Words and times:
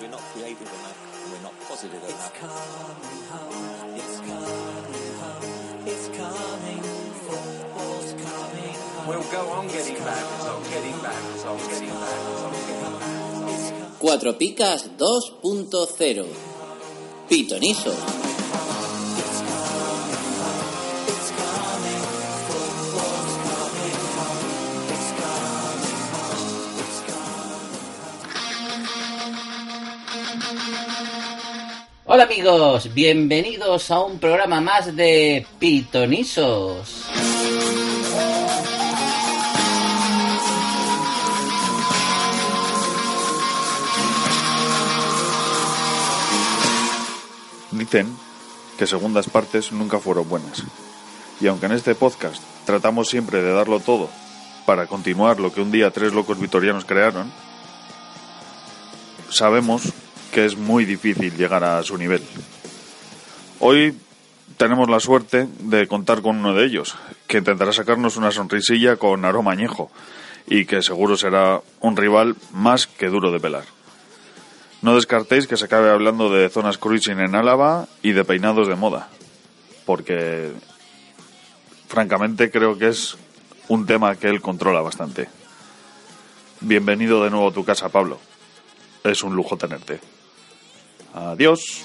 We're 0.00 0.08
not 0.08 0.20
creative 0.20 0.60
enough. 0.60 1.32
We're 1.32 1.42
not 1.42 1.54
positive 1.68 2.02
enough. 2.04 2.34
coming 2.34 3.22
home, 3.30 3.94
it's 3.96 4.18
coming 4.20 5.14
home, 5.20 5.86
it's 5.86 6.08
coming, 6.08 6.82
football's 7.24 8.12
coming 8.12 8.74
home. 8.74 9.08
We'll 9.08 9.32
go 9.32 9.48
on 9.52 9.68
getting 9.68 9.96
back, 10.04 10.24
on 10.44 10.62
getting 10.64 10.98
back, 11.00 11.22
on 11.46 11.58
getting 11.58 11.88
back, 11.88 12.20
on 12.44 12.52
getting 12.52 12.98
back. 13.00 13.98
Cuatro 13.98 14.32
Picas 14.34 14.88
2.0 14.98 16.26
Pitoniso 17.28 18.35
Hola 32.08 32.22
amigos, 32.22 32.94
bienvenidos 32.94 33.90
a 33.90 33.98
un 33.98 34.20
programa 34.20 34.60
más 34.60 34.94
de 34.94 35.44
Pitonisos. 35.58 37.04
Dicen 47.72 48.16
que 48.78 48.86
segundas 48.86 49.28
partes 49.28 49.72
nunca 49.72 49.98
fueron 49.98 50.28
buenas. 50.28 50.62
Y 51.40 51.48
aunque 51.48 51.66
en 51.66 51.72
este 51.72 51.96
podcast 51.96 52.40
tratamos 52.64 53.08
siempre 53.08 53.42
de 53.42 53.52
darlo 53.52 53.80
todo 53.80 54.08
para 54.64 54.86
continuar 54.86 55.40
lo 55.40 55.52
que 55.52 55.60
un 55.60 55.72
día 55.72 55.90
tres 55.90 56.12
locos 56.12 56.38
vitorianos 56.38 56.84
crearon, 56.84 57.32
sabemos 59.28 59.92
que 60.32 60.44
es 60.44 60.56
muy 60.56 60.84
difícil 60.84 61.36
llegar 61.36 61.64
a 61.64 61.82
su 61.82 61.96
nivel. 61.96 62.22
Hoy 63.60 63.94
tenemos 64.56 64.88
la 64.88 65.00
suerte 65.00 65.48
de 65.60 65.86
contar 65.86 66.22
con 66.22 66.38
uno 66.38 66.54
de 66.54 66.64
ellos, 66.64 66.96
que 67.26 67.38
intentará 67.38 67.72
sacarnos 67.72 68.16
una 68.16 68.30
sonrisilla 68.30 68.96
con 68.96 69.24
aroma 69.24 69.52
añejo 69.52 69.90
y 70.46 70.64
que 70.64 70.82
seguro 70.82 71.16
será 71.16 71.60
un 71.80 71.96
rival 71.96 72.36
más 72.52 72.86
que 72.86 73.08
duro 73.08 73.32
de 73.32 73.40
pelar. 73.40 73.64
No 74.82 74.94
descartéis 74.94 75.46
que 75.46 75.56
se 75.56 75.64
acabe 75.64 75.90
hablando 75.90 76.30
de 76.30 76.48
zonas 76.48 76.78
cruising 76.78 77.18
en 77.18 77.34
Álava 77.34 77.88
y 78.02 78.12
de 78.12 78.24
peinados 78.24 78.68
de 78.68 78.76
moda, 78.76 79.08
porque 79.84 80.52
francamente 81.88 82.50
creo 82.50 82.78
que 82.78 82.88
es 82.88 83.16
un 83.68 83.86
tema 83.86 84.14
que 84.16 84.28
él 84.28 84.40
controla 84.40 84.80
bastante. 84.80 85.28
Bienvenido 86.60 87.24
de 87.24 87.30
nuevo 87.30 87.48
a 87.48 87.52
tu 87.52 87.64
casa, 87.64 87.88
Pablo. 87.88 88.20
Es 89.10 89.22
un 89.22 89.36
lujo 89.36 89.56
tenerte. 89.56 90.00
Adiós. 91.14 91.84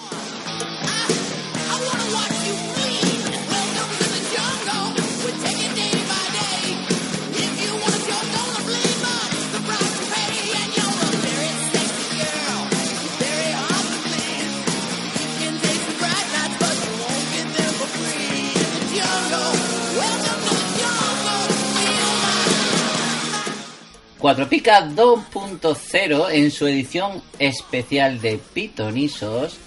Cuatro 24.22 24.48
Picas 24.48 24.84
2.0 24.96 26.28
en 26.30 26.52
su 26.52 26.68
edición 26.68 27.24
especial 27.40 28.22
de 28.22 28.38
Pitonisos 28.54 29.58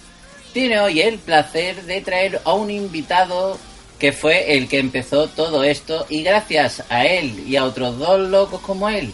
tiene 0.53 0.79
hoy 0.79 1.01
el 1.01 1.19
placer 1.19 1.83
de 1.83 2.01
traer 2.01 2.41
a 2.45 2.53
un 2.53 2.71
invitado 2.71 3.59
que 3.99 4.13
fue 4.13 4.57
el 4.57 4.69
que 4.69 4.79
empezó 4.79 5.27
todo 5.27 5.65
esto 5.65 6.07
y 6.09 6.23
gracias 6.23 6.85
a 6.89 7.05
él 7.05 7.43
y 7.49 7.57
a 7.57 7.65
otros 7.65 7.99
dos 7.99 8.31
locos 8.31 8.61
como 8.61 8.89
él 8.89 9.13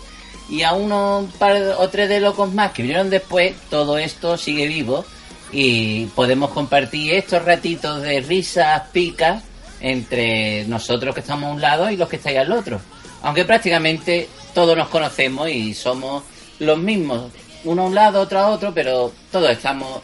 y 0.50 0.60
a 0.60 0.74
unos 0.74 1.32
par 1.36 1.56
o 1.78 1.88
tres 1.88 2.10
de 2.10 2.20
locos 2.20 2.52
más 2.52 2.72
que 2.72 2.82
vinieron 2.82 3.08
después, 3.08 3.54
todo 3.70 3.96
esto 3.96 4.36
sigue 4.36 4.66
vivo 4.66 5.06
y 5.52 6.04
podemos 6.08 6.50
compartir 6.50 7.14
estos 7.14 7.46
ratitos 7.46 8.02
de 8.02 8.20
risas, 8.20 8.82
picas 8.92 9.42
entre 9.80 10.66
nosotros 10.66 11.14
que 11.14 11.22
estamos 11.22 11.48
a 11.48 11.54
un 11.54 11.62
lado 11.62 11.90
y 11.90 11.96
los 11.96 12.10
que 12.10 12.16
estáis 12.16 12.36
al 12.36 12.52
otro. 12.52 12.78
Aunque 13.22 13.44
prácticamente 13.46 14.28
todos 14.54 14.76
nos 14.76 14.88
conocemos 14.88 15.48
y 15.48 15.74
somos 15.74 16.22
los 16.58 16.78
mismos, 16.78 17.30
uno 17.64 17.82
a 17.82 17.86
un 17.86 17.94
lado, 17.94 18.20
otro 18.20 18.38
a 18.38 18.48
otro, 18.48 18.72
pero 18.74 19.12
todos 19.30 19.50
estamos 19.50 20.00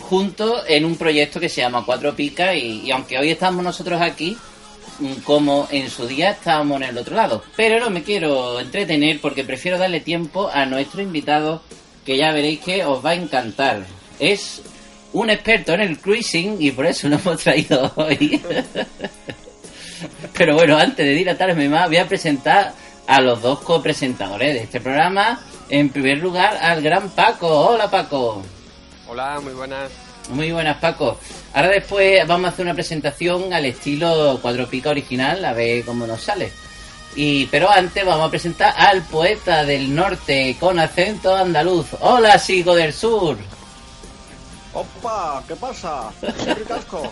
juntos 0.00 0.64
en 0.68 0.84
un 0.84 0.96
proyecto 0.96 1.38
que 1.38 1.48
se 1.48 1.60
llama 1.60 1.84
Cuatro 1.84 2.14
Picas 2.14 2.56
y, 2.56 2.90
aunque 2.90 3.18
hoy 3.18 3.30
estamos 3.30 3.62
nosotros 3.62 4.00
aquí, 4.00 4.36
mm, 4.98 5.22
como 5.24 5.68
en 5.70 5.88
su 5.90 6.06
día 6.06 6.30
estábamos 6.30 6.80
en 6.82 6.88
el 6.88 6.98
otro 6.98 7.14
lado. 7.16 7.42
Pero 7.56 7.80
no 7.80 7.90
me 7.90 8.02
quiero 8.02 8.60
entretener 8.60 9.20
porque 9.20 9.44
prefiero 9.44 9.78
darle 9.78 10.00
tiempo 10.00 10.50
a 10.52 10.66
nuestro 10.66 11.02
invitado 11.02 11.62
que 12.04 12.16
ya 12.16 12.32
veréis 12.32 12.60
que 12.60 12.84
os 12.84 13.04
va 13.04 13.10
a 13.10 13.14
encantar. 13.14 13.84
Es 14.18 14.62
un 15.12 15.30
experto 15.30 15.74
en 15.74 15.80
el 15.80 15.98
cruising 15.98 16.56
y 16.60 16.70
por 16.70 16.86
eso 16.86 17.08
lo 17.08 17.16
hemos 17.16 17.42
traído 17.42 17.92
hoy. 17.96 18.40
Pero 20.36 20.54
bueno, 20.54 20.78
antes 20.78 21.04
de 21.04 21.12
dilatarme 21.12 21.68
más, 21.68 21.88
voy 21.88 21.98
a 21.98 22.08
presentar 22.08 22.72
a 23.10 23.20
los 23.20 23.42
dos 23.42 23.58
copresentadores 23.60 24.54
de 24.54 24.62
este 24.62 24.80
programa. 24.80 25.40
En 25.68 25.90
primer 25.90 26.18
lugar, 26.18 26.56
al 26.56 26.80
gran 26.80 27.10
Paco. 27.10 27.48
Hola, 27.48 27.90
Paco. 27.90 28.40
Hola, 29.08 29.40
muy 29.40 29.52
buenas. 29.52 29.90
Muy 30.30 30.52
buenas, 30.52 30.76
Paco. 30.76 31.18
Ahora 31.52 31.68
después 31.70 32.24
vamos 32.28 32.46
a 32.46 32.52
hacer 32.52 32.64
una 32.64 32.74
presentación 32.74 33.52
al 33.52 33.64
estilo 33.64 34.38
cuatro 34.40 34.68
pica 34.68 34.90
original, 34.90 35.44
a 35.44 35.52
ver 35.52 35.84
cómo 35.84 36.06
nos 36.06 36.22
sale. 36.22 36.52
Y, 37.16 37.46
pero 37.46 37.68
antes 37.68 38.06
vamos 38.06 38.28
a 38.28 38.30
presentar 38.30 38.72
al 38.76 39.02
poeta 39.02 39.64
del 39.64 39.92
norte 39.92 40.56
con 40.60 40.78
acento 40.78 41.34
andaluz. 41.34 41.88
Hola, 42.00 42.38
Sigo 42.38 42.76
del 42.76 42.92
Sur. 42.92 43.36
¡Opa! 44.72 45.42
¿Qué 45.48 45.56
pasa? 45.56 46.12
¡Qué 46.20 46.54
ricasco! 46.54 47.02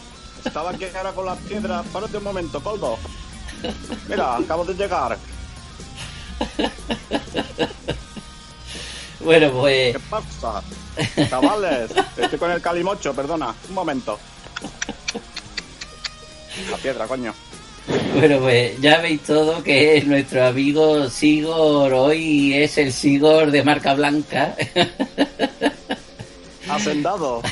Estaba 0.45 0.71
aquí 0.71 0.85
ahora 0.97 1.11
con 1.11 1.27
la 1.27 1.35
piedra. 1.35 1.83
Párate 1.93 2.19
un 2.19 2.25
momento, 2.25 2.63
Coldo. 2.63 2.97
Mira, 4.09 4.37
acabo 4.37 4.65
de 4.65 4.75
llegar. 4.75 5.19
Bueno, 9.21 9.51
pues 9.51 9.95
¿Qué 9.95 10.03
pasa? 10.09 10.63
Chavales, 11.29 11.91
estoy 12.17 12.39
con 12.39 12.51
el 12.51 12.63
calimocho, 12.63 13.13
perdona. 13.13 13.55
Un 13.69 13.75
momento. 13.75 14.19
La 16.71 16.77
piedra, 16.79 17.07
coño. 17.07 17.35
Bueno, 18.15 18.39
pues 18.41 18.81
ya 18.81 19.01
veis 19.01 19.23
todo 19.23 19.63
que 19.63 19.97
es 19.97 20.07
nuestro 20.07 20.47
amigo 20.47 21.09
Sigor, 21.09 21.93
hoy 21.93 22.55
es 22.55 22.77
el 22.79 22.93
Sigor 22.93 23.51
de 23.51 23.63
marca 23.63 23.95
blanca, 23.95 24.55
Hacendado. 26.69 27.43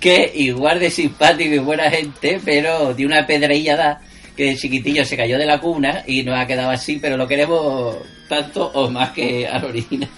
que 0.00 0.32
igual 0.34 0.80
de 0.80 0.90
simpático 0.90 1.54
y 1.54 1.58
buena 1.58 1.90
gente, 1.90 2.40
pero 2.44 2.94
de 2.94 3.04
una 3.04 3.26
pedreillada 3.26 4.00
que 4.36 4.50
el 4.50 4.58
chiquitillo 4.58 5.04
se 5.04 5.16
cayó 5.16 5.38
de 5.38 5.46
la 5.46 5.58
cuna 5.58 6.04
y 6.06 6.22
nos 6.22 6.38
ha 6.38 6.46
quedado 6.46 6.70
así, 6.70 6.98
pero 7.00 7.16
lo 7.16 7.26
queremos 7.26 7.96
tanto 8.28 8.70
o 8.74 8.90
más 8.90 9.10
que 9.10 9.46
al 9.46 9.64
original. 9.64 10.10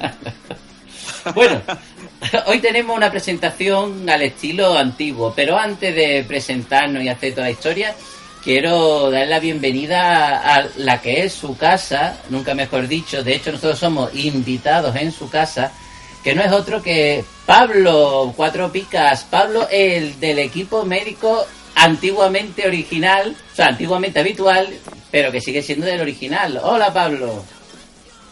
bueno, 1.35 1.63
hoy 2.47 2.59
tenemos 2.59 2.97
una 2.97 3.11
presentación 3.11 4.09
al 4.11 4.23
estilo 4.23 4.77
antiguo, 4.77 5.33
pero 5.35 5.57
antes 5.57 5.95
de 5.95 6.25
presentarnos 6.27 7.03
y 7.03 7.09
hacer 7.09 7.33
toda 7.33 7.47
la 7.47 7.53
historia, 7.53 7.95
quiero 8.43 9.11
dar 9.11 9.29
la 9.29 9.39
bienvenida 9.39 10.55
a 10.55 10.67
la 10.79 11.01
que 11.01 11.25
es 11.25 11.33
su 11.33 11.57
casa, 11.57 12.19
nunca 12.31 12.55
mejor 12.55 12.89
dicho, 12.89 13.23
de 13.23 13.37
hecho 13.37 13.53
nosotros 13.53 13.79
somos 13.79 14.15
invitados 14.15 14.97
en 14.97 15.13
su 15.13 15.31
casa, 15.31 15.73
que 16.25 16.35
no 16.35 16.43
es 16.43 16.51
otro 16.51 16.83
que 16.83 17.25
Pablo 17.47 18.33
Cuatro 18.37 18.73
Picas, 18.73 19.25
Pablo 19.25 19.69
el 19.71 20.19
del 20.19 20.41
equipo 20.41 20.85
médico 20.85 21.47
antiguamente 21.79 22.67
original, 22.67 23.37
o 23.53 23.55
sea, 23.55 23.67
antiguamente 23.67 24.19
habitual, 24.19 24.69
pero 25.11 25.31
que 25.31 25.41
sigue 25.41 25.63
siendo 25.63 25.87
del 25.87 26.01
original. 26.01 26.61
Hola 26.63 26.93
Pablo. 26.93 27.45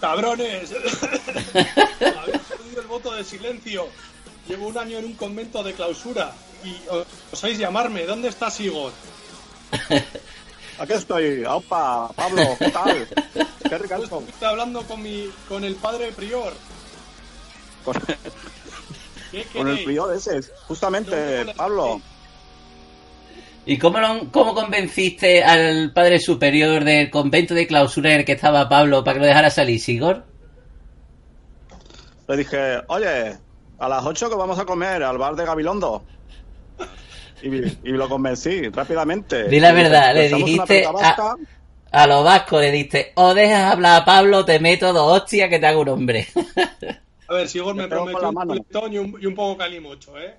¡Cabrones! 0.00 0.72
Habéis 1.54 2.42
perdido 2.48 2.80
el 2.80 2.86
voto 2.86 3.12
de 3.12 3.24
silencio. 3.24 3.88
Llevo 4.48 4.68
un 4.68 4.78
año 4.78 4.98
en 4.98 5.06
un 5.06 5.14
convento 5.14 5.62
de 5.62 5.72
clausura 5.72 6.32
y 6.64 6.76
os 6.88 7.06
osáis 7.32 7.58
llamarme. 7.58 8.04
¿Dónde 8.04 8.28
está 8.28 8.50
Sigurd? 8.50 8.92
Aquí 10.78 10.92
estoy. 10.92 11.44
¡Opa! 11.44 12.08
Pablo, 12.14 12.42
¿qué 12.58 12.70
tal? 12.70 13.08
¡Qué 13.68 13.78
ricasco! 13.78 14.22
Estoy 14.28 14.48
hablando 14.48 14.82
con 14.82 15.02
mi, 15.02 15.30
con 15.48 15.64
el 15.64 15.76
padre 15.76 16.12
prior. 16.12 16.52
Con, 17.84 17.94
¿Qué 19.30 19.44
con 19.52 19.68
el 19.68 19.84
prior 19.84 20.14
ese. 20.14 20.40
Justamente, 20.68 21.46
Pablo. 21.56 22.00
¿Y 23.66 23.78
cómo, 23.78 23.98
lo- 23.98 24.30
cómo 24.30 24.54
convenciste 24.54 25.42
al 25.42 25.92
padre 25.92 26.20
superior 26.20 26.84
del 26.84 27.10
convento 27.10 27.52
de 27.54 27.66
clausura 27.66 28.12
en 28.12 28.20
el 28.20 28.24
que 28.24 28.32
estaba 28.32 28.68
Pablo 28.68 29.02
para 29.02 29.14
que 29.14 29.20
lo 29.20 29.26
dejara 29.26 29.50
salir, 29.50 29.80
Sigor? 29.80 30.24
Le 32.28 32.36
dije, 32.36 32.80
oye, 32.88 33.36
A 33.78 33.88
las 33.88 34.04
8 34.06 34.30
que 34.30 34.36
vamos 34.36 34.58
a 34.58 34.64
comer 34.64 35.02
al 35.02 35.18
bar 35.18 35.34
de 35.36 35.44
Gabilondo. 35.44 36.04
Y, 37.42 37.48
y 37.48 37.92
lo 37.92 38.08
convencí 38.08 38.68
rápidamente. 38.70 39.48
Di 39.48 39.60
la 39.60 39.72
verdad, 39.72 40.14
le 40.14 40.28
dijiste 40.28 40.84
a, 40.86 41.36
a 41.92 42.06
los 42.06 42.24
vascos, 42.24 42.62
le 42.62 42.70
diste, 42.72 43.12
o 43.16 43.34
dejas 43.34 43.72
hablar 43.72 44.00
a 44.02 44.04
Pablo, 44.04 44.44
te 44.44 44.58
meto 44.60 44.92
dos 44.92 45.20
hostias 45.22 45.50
que 45.50 45.58
te 45.58 45.66
hago 45.66 45.82
un 45.82 45.88
hombre. 45.90 46.26
A 47.28 47.34
ver, 47.34 47.48
si 47.48 47.58
Igor 47.58 47.74
me 47.74 47.86
prometió 47.88 48.22
la 48.22 48.28
un 48.28 48.34
mano. 48.34 48.54
chuletón 48.54 48.92
y 48.92 48.98
un, 48.98 49.18
y 49.20 49.26
un 49.26 49.34
poco 49.34 49.58
calimocho, 49.58 50.16
¿eh? 50.18 50.36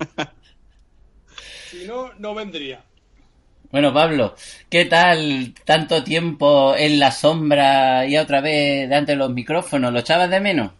si 1.70 1.84
no, 1.84 2.14
no 2.14 2.34
vendría. 2.34 2.90
Bueno, 3.70 3.92
Pablo, 3.94 4.34
¿qué 4.68 4.86
tal 4.86 5.54
tanto 5.64 6.02
tiempo 6.02 6.74
en 6.76 6.98
la 6.98 7.12
sombra 7.12 8.04
y 8.06 8.16
otra 8.16 8.40
vez 8.40 8.88
delante 8.88 9.12
de 9.12 9.18
los 9.18 9.30
micrófonos? 9.30 9.92
¿Lo 9.92 10.00
echabas 10.00 10.30
de 10.30 10.40
menos? 10.40 10.72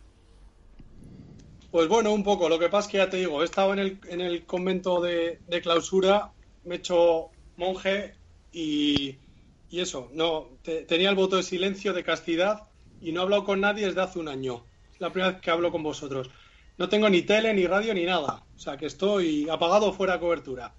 Pues 1.71 1.89
bueno, 1.89 2.13
un 2.13 2.25
poco. 2.25 2.49
Lo 2.49 2.59
que 2.59 2.69
pasa 2.69 2.87
es 2.87 2.93
que 2.93 2.99
ya 2.99 3.11
te 3.11 3.19
digo, 3.19 3.43
he 3.43 3.45
estado 3.45 3.73
en 3.73 3.79
el, 3.79 4.01
en 4.09 4.21
el 4.21 4.47
convento 4.47 5.01
de, 5.01 5.43
de 5.47 5.61
clausura, 5.61 6.35
me 6.63 6.77
he 6.77 6.79
hecho 6.79 7.35
monje 7.57 8.19
y, 8.51 9.21
y 9.69 9.81
eso, 9.81 10.09
no, 10.13 10.59
te- 10.63 10.83
tenía 10.85 11.11
el 11.11 11.17
voto 11.17 11.37
de 11.37 11.43
silencio, 11.43 11.93
de 11.93 12.05
castidad 12.05 12.69
y 12.99 13.13
no 13.13 13.21
he 13.21 13.23
hablado 13.25 13.45
con 13.45 13.61
nadie 13.61 13.87
desde 13.87 14.01
hace 14.03 14.19
un 14.19 14.29
año. 14.29 14.71
Es 14.93 15.01
la 15.01 15.11
primera 15.13 15.33
vez 15.33 15.41
que 15.43 15.51
hablo 15.51 15.71
con 15.73 15.83
vosotros. 15.83 16.31
No 16.79 16.89
tengo 16.89 17.09
ni 17.11 17.23
tele, 17.23 17.53
ni 17.55 17.67
radio, 17.67 17.95
ni 17.95 18.05
nada. 18.05 18.46
O 18.57 18.59
sea 18.59 18.77
que 18.77 18.87
estoy 18.87 19.49
apagado 19.51 19.93
fuera 19.93 20.15
de 20.15 20.21
cobertura. 20.21 20.73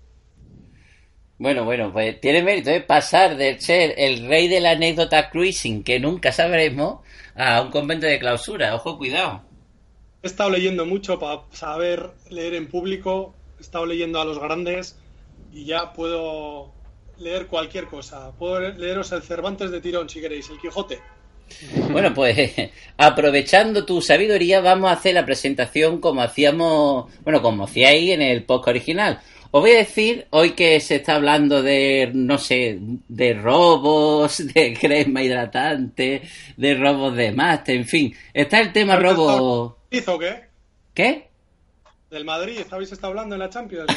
Bueno, 1.40 1.66
bueno, 1.66 1.94
pues 1.94 2.20
tiene 2.20 2.42
mérito 2.42 2.72
¿eh? 2.72 2.82
pasar 2.82 3.38
de 3.38 3.62
ser 3.62 3.94
el 3.98 4.28
rey 4.28 4.48
de 4.48 4.60
la 4.60 4.72
anécdota 4.72 5.30
cruising, 5.30 5.84
que 5.84 6.00
nunca 6.00 6.32
sabremos, 6.32 7.02
a 7.36 7.62
un 7.62 7.70
convento 7.70 8.08
de 8.08 8.18
clausura. 8.18 8.74
Ojo, 8.74 8.98
cuidado. 8.98 9.44
He 10.24 10.28
estado 10.28 10.50
leyendo 10.50 10.86
mucho 10.88 11.20
para 11.20 11.44
saber 11.52 12.10
leer 12.32 12.56
en 12.56 12.68
público, 12.68 13.36
he 13.60 13.62
estado 13.62 13.86
leyendo 13.86 14.20
a 14.20 14.26
los 14.26 14.40
grandes 14.40 14.98
y 15.54 15.66
ya 15.66 15.94
puedo 15.94 16.74
leer 17.20 17.46
cualquier 17.46 17.86
cosa. 17.86 18.32
Puedo 18.38 18.60
leeros 18.60 19.12
el 19.12 19.22
Cervantes 19.22 19.70
de 19.70 19.80
tirón 19.80 20.10
si 20.10 20.20
queréis, 20.20 20.50
el 20.50 20.60
Quijote. 20.60 21.00
Bueno, 21.92 22.14
pues 22.14 22.52
aprovechando 22.98 23.86
tu 23.86 24.02
sabiduría, 24.02 24.62
vamos 24.62 24.90
a 24.90 24.94
hacer 24.94 25.14
la 25.14 25.26
presentación 25.26 26.00
como 26.00 26.22
hacíamos, 26.22 27.12
bueno, 27.24 27.42
como 27.42 27.66
hacíais 27.66 28.12
en 28.12 28.22
el 28.22 28.44
podcast 28.44 28.70
original. 28.70 29.20
Os 29.52 29.62
voy 29.62 29.72
a 29.72 29.78
decir, 29.78 30.28
hoy 30.32 30.52
que 30.52 30.80
se 30.82 30.98
está 30.98 31.16
hablando 31.16 31.64
de, 31.64 32.12
no 32.14 32.38
sé, 32.38 32.78
de 33.08 33.34
robos, 33.34 34.46
de 34.54 34.74
crema 34.74 35.24
hidratante, 35.24 36.22
de 36.56 36.76
robos 36.76 37.16
de 37.16 37.32
máster, 37.32 37.76
en 37.78 37.86
fin, 37.86 38.16
está 38.34 38.60
el 38.60 38.74
tema 38.74 38.98
robo... 38.98 39.78
¿Hizo 39.90 40.20
qué? 40.20 40.44
¿Qué? 40.94 41.28
¿Del 42.10 42.26
Madrid? 42.26 42.60
¿Habéis 42.72 42.92
estado 42.92 43.10
hablando 43.10 43.36
en 43.36 43.40
la 43.40 43.50
Champions? 43.50 43.88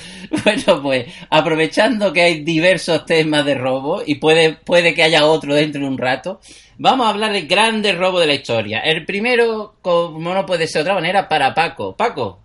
Bueno, 0.44 0.82
pues 0.82 1.06
aprovechando 1.30 2.12
que 2.12 2.22
hay 2.22 2.44
diversos 2.44 3.06
temas 3.06 3.44
de 3.44 3.54
robo 3.54 4.02
y 4.04 4.16
puede, 4.16 4.54
puede 4.54 4.94
que 4.94 5.02
haya 5.02 5.26
otro 5.26 5.54
dentro 5.54 5.80
de 5.80 5.88
un 5.88 5.98
rato, 5.98 6.40
vamos 6.76 7.06
a 7.06 7.10
hablar 7.10 7.32
de 7.32 7.42
grandes 7.42 7.96
robos 7.96 8.20
de 8.20 8.26
la 8.26 8.34
historia. 8.34 8.80
El 8.80 9.04
primero, 9.04 9.76
como 9.82 10.34
no 10.34 10.46
puede 10.46 10.66
ser 10.66 10.84
de 10.84 10.90
otra 10.90 10.94
manera, 10.94 11.28
para 11.28 11.54
Paco. 11.54 11.96
Paco, 11.96 12.40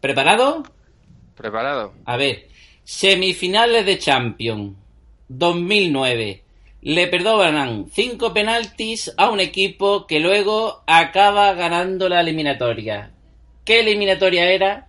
¿preparado? 0.00 0.62
Preparado. 1.34 1.94
A 2.04 2.16
ver, 2.16 2.48
semifinales 2.84 3.86
de 3.86 3.98
Champions 3.98 4.76
2009. 5.28 6.42
Le 6.82 7.06
perdonan 7.06 7.86
cinco 7.90 8.34
penaltis 8.34 9.10
a 9.16 9.30
un 9.30 9.40
equipo 9.40 10.06
que 10.06 10.20
luego 10.20 10.82
acaba 10.86 11.54
ganando 11.54 12.10
la 12.10 12.20
eliminatoria. 12.20 13.10
¿Qué 13.64 13.80
eliminatoria 13.80 14.50
era? 14.50 14.88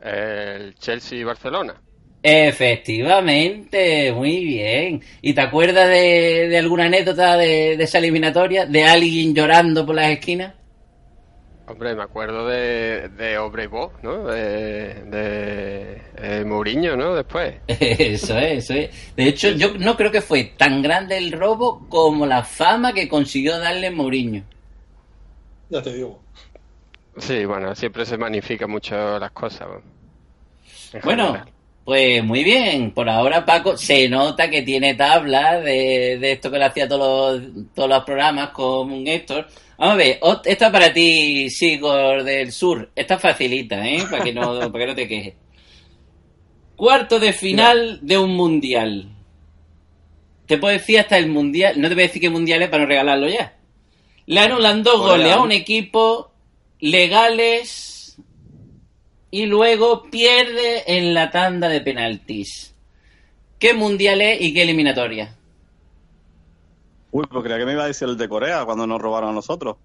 El 0.00 0.74
Chelsea-Barcelona. 0.76 1.80
Efectivamente, 2.22 4.12
muy 4.12 4.44
bien. 4.44 5.02
¿Y 5.22 5.32
te 5.34 5.40
acuerdas 5.40 5.88
de, 5.88 6.48
de 6.48 6.58
alguna 6.58 6.84
anécdota 6.86 7.36
de, 7.36 7.76
de 7.78 7.84
esa 7.84 7.98
eliminatoria? 7.98 8.66
¿De 8.66 8.84
alguien 8.84 9.34
llorando 9.34 9.86
por 9.86 9.94
las 9.94 10.10
esquinas? 10.10 10.54
Hombre, 11.66 11.94
me 11.94 12.02
acuerdo 12.02 12.48
de, 12.48 13.08
de 13.10 13.36
¿no? 14.02 14.24
De, 14.26 14.94
de, 15.04 16.02
de 16.20 16.44
Mourinho, 16.44 16.96
¿no? 16.96 17.14
Después. 17.14 17.54
Eso 17.68 18.36
es, 18.38 18.64
eso 18.64 18.74
es. 18.74 18.90
De 19.16 19.28
hecho, 19.28 19.50
yo 19.50 19.74
no 19.78 19.96
creo 19.96 20.10
que 20.10 20.20
fue 20.20 20.44
tan 20.56 20.82
grande 20.82 21.16
el 21.16 21.30
robo 21.32 21.86
como 21.88 22.26
la 22.26 22.42
fama 22.42 22.92
que 22.92 23.08
consiguió 23.08 23.58
darle 23.58 23.90
Mourinho. 23.92 24.44
ya 25.68 25.82
te 25.82 25.94
digo. 25.94 26.24
Sí, 27.18 27.44
bueno, 27.44 27.74
siempre 27.74 28.06
se 28.06 28.16
magnifican 28.16 28.70
mucho 28.70 29.18
las 29.18 29.32
cosas. 29.32 29.68
¿no? 29.68 29.82
En 30.92 31.00
Bueno, 31.02 31.26
general. 31.26 31.48
pues 31.84 32.24
muy 32.24 32.44
bien. 32.44 32.92
Por 32.92 33.08
ahora, 33.08 33.44
Paco, 33.44 33.76
se 33.76 34.08
nota 34.08 34.48
que 34.48 34.62
tiene 34.62 34.94
tabla 34.94 35.60
de, 35.60 36.18
de 36.18 36.32
esto 36.32 36.50
que 36.50 36.58
le 36.58 36.64
hacía 36.64 36.88
todos 36.88 37.40
los, 37.42 37.52
todos 37.74 37.88
los 37.88 38.04
programas 38.04 38.50
con 38.50 39.06
Héctor. 39.06 39.46
Vamos 39.78 39.94
a 39.94 39.96
ver, 39.98 40.20
esta 40.44 40.70
para 40.70 40.92
ti, 40.92 41.48
Sigor 41.50 42.22
del 42.22 42.52
Sur. 42.52 42.90
Esta 42.94 43.18
facilita, 43.18 43.86
¿eh? 43.86 44.04
Para 44.10 44.22
que 44.24 44.32
no, 44.32 44.58
para 44.72 44.78
que 44.84 44.86
no 44.86 44.94
te 44.94 45.08
quejes. 45.08 45.34
Cuarto 46.76 47.18
de 47.18 47.32
final 47.32 47.98
de 48.02 48.18
un 48.18 48.34
mundial. 48.34 49.08
Te 50.46 50.58
puedo 50.58 50.72
decir 50.72 50.98
hasta 50.98 51.18
el 51.18 51.28
mundial. 51.28 51.74
No 51.80 51.88
te 51.88 51.94
voy 51.94 52.04
a 52.04 52.06
decir 52.06 52.22
qué 52.22 52.30
mundial 52.30 52.62
es 52.62 52.68
para 52.68 52.82
no 52.84 52.88
regalarlo 52.88 53.28
ya. 53.28 53.56
Le 54.26 54.40
anulan 54.40 54.82
dos 54.82 54.98
goles 55.00 55.32
a 55.32 55.40
un 55.40 55.52
equipo 55.52 56.29
legales 56.80 58.16
y 59.30 59.46
luego 59.46 60.04
pierde 60.10 60.82
en 60.86 61.14
la 61.14 61.30
tanda 61.30 61.68
de 61.68 61.80
penaltis. 61.80 62.74
¿Qué 63.58 63.74
mundial 63.74 64.20
es 64.22 64.40
y 64.40 64.54
qué 64.54 64.62
eliminatoria? 64.62 65.36
Uy, 67.12 67.24
pues 67.30 67.42
creía 67.42 67.58
que 67.58 67.66
me 67.66 67.72
iba 67.72 67.84
a 67.84 67.88
decir 67.88 68.08
el 68.08 68.16
de 68.16 68.28
Corea 68.28 68.64
cuando 68.64 68.86
nos 68.86 69.00
robaron 69.00 69.30
a 69.30 69.34
nosotros. 69.34 69.76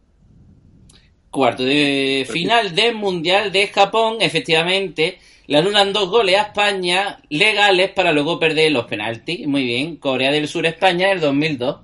Cuarto 1.29 1.63
de 1.63 2.25
final 2.29 2.73
del 2.73 2.95
mundial 2.95 3.51
de 3.51 3.67
Japón, 3.67 4.17
efectivamente, 4.21 5.19
le 5.47 5.57
anulan 5.57 5.91
dos 5.91 6.09
goles 6.09 6.37
a 6.37 6.43
España 6.43 7.19
legales 7.29 7.91
para 7.91 8.13
luego 8.13 8.39
perder 8.39 8.71
los 8.71 8.85
penaltis. 8.85 9.45
Muy 9.45 9.63
bien, 9.63 9.97
Corea 9.97 10.31
del 10.31 10.47
Sur, 10.47 10.65
España, 10.65 11.11
el 11.11 11.19
2002. 11.19 11.77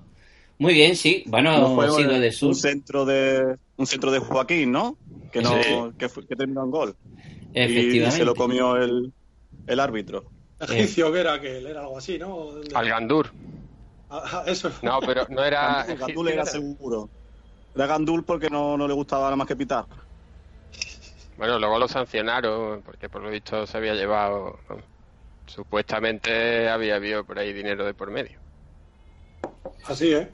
Muy 0.59 0.73
bien, 0.73 0.95
sí. 0.95 1.23
Bueno, 1.25 1.57
No 1.57 1.75
fue 1.75 1.89
sigo 1.91 2.13
un, 2.13 2.21
del 2.21 2.31
sur. 2.31 2.49
un 2.49 2.55
centro 2.55 3.03
de 3.03 3.57
un 3.77 3.87
centro 3.87 4.11
de 4.11 4.19
Joaquín, 4.19 4.71
¿no? 4.71 4.95
Que 5.31 5.41
no 5.41 5.61
Sí. 5.61 5.69
que, 5.97 6.09
que 6.27 6.35
terminó 6.35 6.63
en 6.63 6.71
gol. 6.71 6.95
Y, 7.53 7.59
Efectivamente. 7.61 8.17
se 8.17 8.25
lo 8.25 8.35
comió 8.35 8.75
el, 8.77 9.13
el 9.67 9.79
árbitro. 9.79 10.25
Egipcio 10.59 11.11
que 11.11 11.19
era 11.19 11.33
aquel, 11.33 11.65
era 11.65 11.81
algo 11.81 11.97
así, 11.97 12.19
¿no? 12.19 12.49
Al 12.73 12.89
Gandur. 12.89 13.31
Ah, 14.09 14.23
ah, 14.25 14.43
eso. 14.45 14.69
No, 14.81 14.99
pero 14.99 15.25
no 15.29 15.43
era. 15.43 15.85
Gandul, 15.85 15.97
Gandul 15.97 16.27
era 16.29 16.45
seguro. 16.45 17.09
Era 17.73 17.87
Gandul 17.87 18.23
porque 18.23 18.49
no, 18.49 18.77
no 18.77 18.87
le 18.87 18.93
gustaba 18.93 19.23
nada 19.23 19.35
más 19.37 19.47
que 19.47 19.55
pitar. 19.55 19.85
Bueno, 21.37 21.57
luego 21.57 21.79
lo 21.79 21.87
sancionaron 21.87 22.81
porque 22.83 23.09
por 23.09 23.21
lo 23.23 23.29
visto 23.29 23.65
se 23.65 23.77
había 23.77 23.93
llevado. 23.95 24.59
Supuestamente 25.47 26.69
había 26.69 26.95
habido 26.95 27.23
por 27.23 27.39
ahí 27.39 27.51
dinero 27.53 27.85
de 27.85 27.93
por 27.93 28.11
medio. 28.11 28.39
Así, 29.85 30.13
¿eh? 30.13 30.29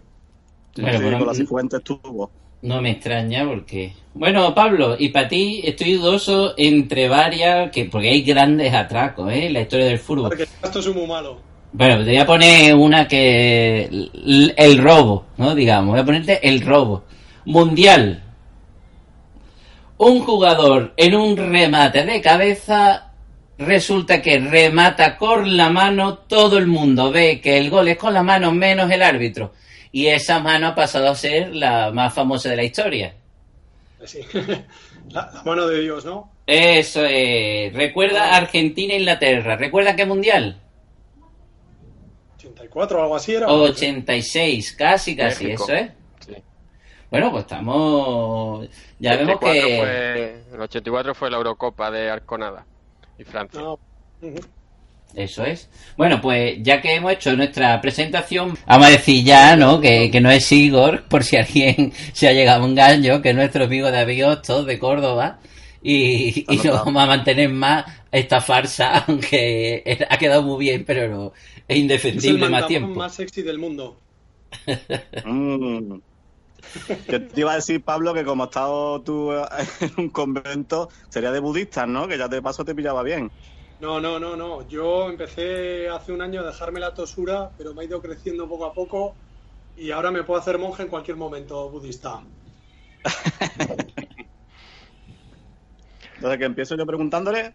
Sí, 0.76 0.82
bueno, 0.82 1.20
con 1.20 1.28
las 1.28 1.38
Cifuentes 1.38 1.82
tuvo. 1.84 2.30
No 2.62 2.82
me 2.82 2.92
extraña 2.92 3.46
porque... 3.46 3.94
Bueno, 4.14 4.54
Pablo, 4.56 4.96
y 4.98 5.10
para 5.10 5.28
ti 5.28 5.62
estoy 5.64 5.94
dudoso 5.94 6.56
entre 6.58 7.08
varias, 7.08 7.72
que 7.72 7.86
porque 7.86 8.10
hay 8.10 8.24
grandes 8.24 8.74
atracos, 8.74 9.32
¿eh? 9.32 9.46
En 9.46 9.54
la 9.54 9.62
historia 9.62 9.86
del 9.86 10.00
fútbol. 10.00 10.30
Porque 10.30 10.48
esto 10.64 10.80
es 10.80 10.96
muy 10.96 11.06
malo. 11.06 11.40
Bueno, 11.72 11.98
te 12.00 12.06
voy 12.06 12.18
a 12.18 12.26
poner 12.26 12.76
una 12.76 13.08
que... 13.08 14.10
El 14.58 14.78
robo, 14.80 15.26
¿no? 15.38 15.54
Digamos, 15.54 15.92
voy 15.92 16.00
a 16.00 16.06
ponerte 16.06 16.48
el 16.48 16.62
robo. 16.62 17.04
Mundial. 17.46 18.24
Un 19.98 20.20
jugador 20.22 20.94
en 20.98 21.16
un 21.16 21.38
remate 21.38 22.04
de 22.06 22.22
cabeza 22.22 23.12
resulta 23.58 24.22
que 24.22 24.40
remata 24.40 25.18
con 25.18 25.58
la 25.58 25.70
mano, 25.70 26.20
todo 26.20 26.58
el 26.58 26.68
mundo 26.68 27.12
ve 27.12 27.40
que 27.42 27.58
el 27.58 27.70
gol 27.70 27.88
es 27.88 27.98
con 27.98 28.14
la 28.14 28.24
mano 28.24 28.52
menos 28.52 28.90
el 28.92 29.02
árbitro. 29.02 29.54
Y 29.98 30.10
esa 30.10 30.40
mano 30.40 30.68
ha 30.68 30.76
pasado 30.76 31.10
a 31.10 31.16
ser 31.16 31.56
la 31.56 31.90
más 31.92 32.14
famosa 32.14 32.50
de 32.52 32.56
la 32.56 32.64
historia. 32.64 33.16
Sí. 34.06 34.20
La, 35.10 35.32
la 35.34 35.42
mano 35.44 35.66
de 35.68 35.80
Dios, 35.82 36.06
¿no? 36.06 36.30
Eso 36.46 37.04
es. 37.04 37.74
Recuerda 37.74 38.36
Argentina-Inglaterra. 38.36 39.56
¿Recuerda 39.56 39.96
qué 39.96 40.06
mundial? 40.06 40.62
84 42.36 43.00
o 43.00 43.02
algo 43.02 43.16
así 43.16 43.34
era. 43.34 43.48
86, 43.48 44.74
casi, 44.74 45.16
casi, 45.16 45.46
México. 45.46 45.64
eso 45.64 45.74
es. 45.74 45.92
Sí. 46.26 46.36
Bueno, 47.10 47.32
pues 47.32 47.46
estamos. 47.46 48.68
Ya 49.00 49.16
vemos 49.16 49.36
84 49.38 49.68
que. 49.68 49.78
fue- 49.80 50.56
el 50.56 50.62
84 50.62 51.16
fue 51.16 51.32
la 51.32 51.38
Eurocopa 51.38 51.90
de 51.90 52.10
Arconada 52.12 52.66
y 53.18 53.24
Francia. 53.24 53.60
No. 53.62 53.80
Eso 55.16 55.44
es. 55.44 55.70
Bueno, 55.98 56.22
pues 56.22 56.58
ya 56.62 56.80
que 56.80 56.96
hemos 56.96 57.14
hecho 57.14 57.36
nuestra 57.36 57.82
presentación, 57.82 58.58
vamos 58.68 58.88
a 58.88 58.92
decir 58.92 59.24
ya, 59.24 59.56
¿no? 59.56 59.82
Que, 59.82 60.12
que 60.12 60.22
no 60.22 60.30
es 60.30 60.52
Igor, 60.52 61.06
por 61.06 61.24
si 61.24 61.38
alguien 61.38 61.92
se 62.14 62.28
ha 62.28 62.34
llegado 62.34 62.64
a 62.64 62.66
un 62.66 62.76
gallo, 62.76 63.22
que 63.22 63.30
es 63.30 63.36
nuestro 63.36 63.66
amigo 63.66 63.90
David 63.90 64.28
Hostos 64.28 64.66
de 64.66 64.78
Córdoba. 64.78 65.40
Y, 65.82 66.46
y 66.52 66.58
no 66.64 66.74
vamos 66.74 67.04
a 67.04 67.06
mantener 67.06 67.50
más 67.50 67.86
esta 68.12 68.42
farsa, 68.42 68.98
aunque 69.08 70.06
ha 70.10 70.18
quedado 70.18 70.44
muy 70.44 70.66
bien, 70.66 70.84
pero 70.86 71.08
no, 71.08 71.34
es 71.36 71.54
Es 71.68 71.76
el 71.76 71.78
indefendible 71.78 72.50
más 72.50 72.68
tiempo. 72.68 73.00
más 73.00 73.16
sexy 73.16 73.42
del 73.42 73.58
mundo. 73.58 74.00
Mm. 75.26 75.96
Que 77.08 77.20
te 77.20 77.42
iba 77.42 77.54
a 77.54 77.56
decir, 77.56 77.82
Pablo, 77.82 78.14
que 78.14 78.24
como 78.24 78.44
has 78.44 78.50
estado 78.50 79.02
tú 79.02 79.32
en 79.32 79.92
un 79.98 80.10
convento, 80.10 80.90
sería 81.10 81.32
de 81.32 81.40
budistas, 81.40 81.88
¿no? 81.88 82.08
Que 82.08 82.18
ya 82.18 82.28
de 82.28 82.42
paso 82.42 82.66
te 82.66 82.76
pillaba 82.76 83.04
bien. 83.04 83.32
No, 83.80 84.00
no, 84.00 84.20
no, 84.20 84.36
no. 84.36 84.68
Yo 84.68 85.10
empecé 85.10 85.88
hace 85.90 86.12
un 86.12 86.22
año 86.22 86.42
a 86.42 86.48
dejarme 86.48 86.80
la 86.80 86.94
tosura, 86.94 87.52
pero 87.58 87.74
me 87.74 87.84
ha 87.84 87.86
ido 87.86 88.02
creciendo 88.02 88.48
poco 88.48 88.66
a 88.66 88.74
poco 88.74 89.16
y 89.76 89.92
ahora 89.92 90.10
me 90.10 90.24
puedo 90.24 90.40
hacer 90.40 90.58
monje 90.58 90.84
en 90.84 90.90
cualquier 90.90 91.18
momento 91.18 91.70
budista. 91.70 92.22
Entonces, 96.16 96.40
que 96.40 96.46
empiezo 96.46 96.76
yo 96.76 96.86
preguntándole. 96.86 97.54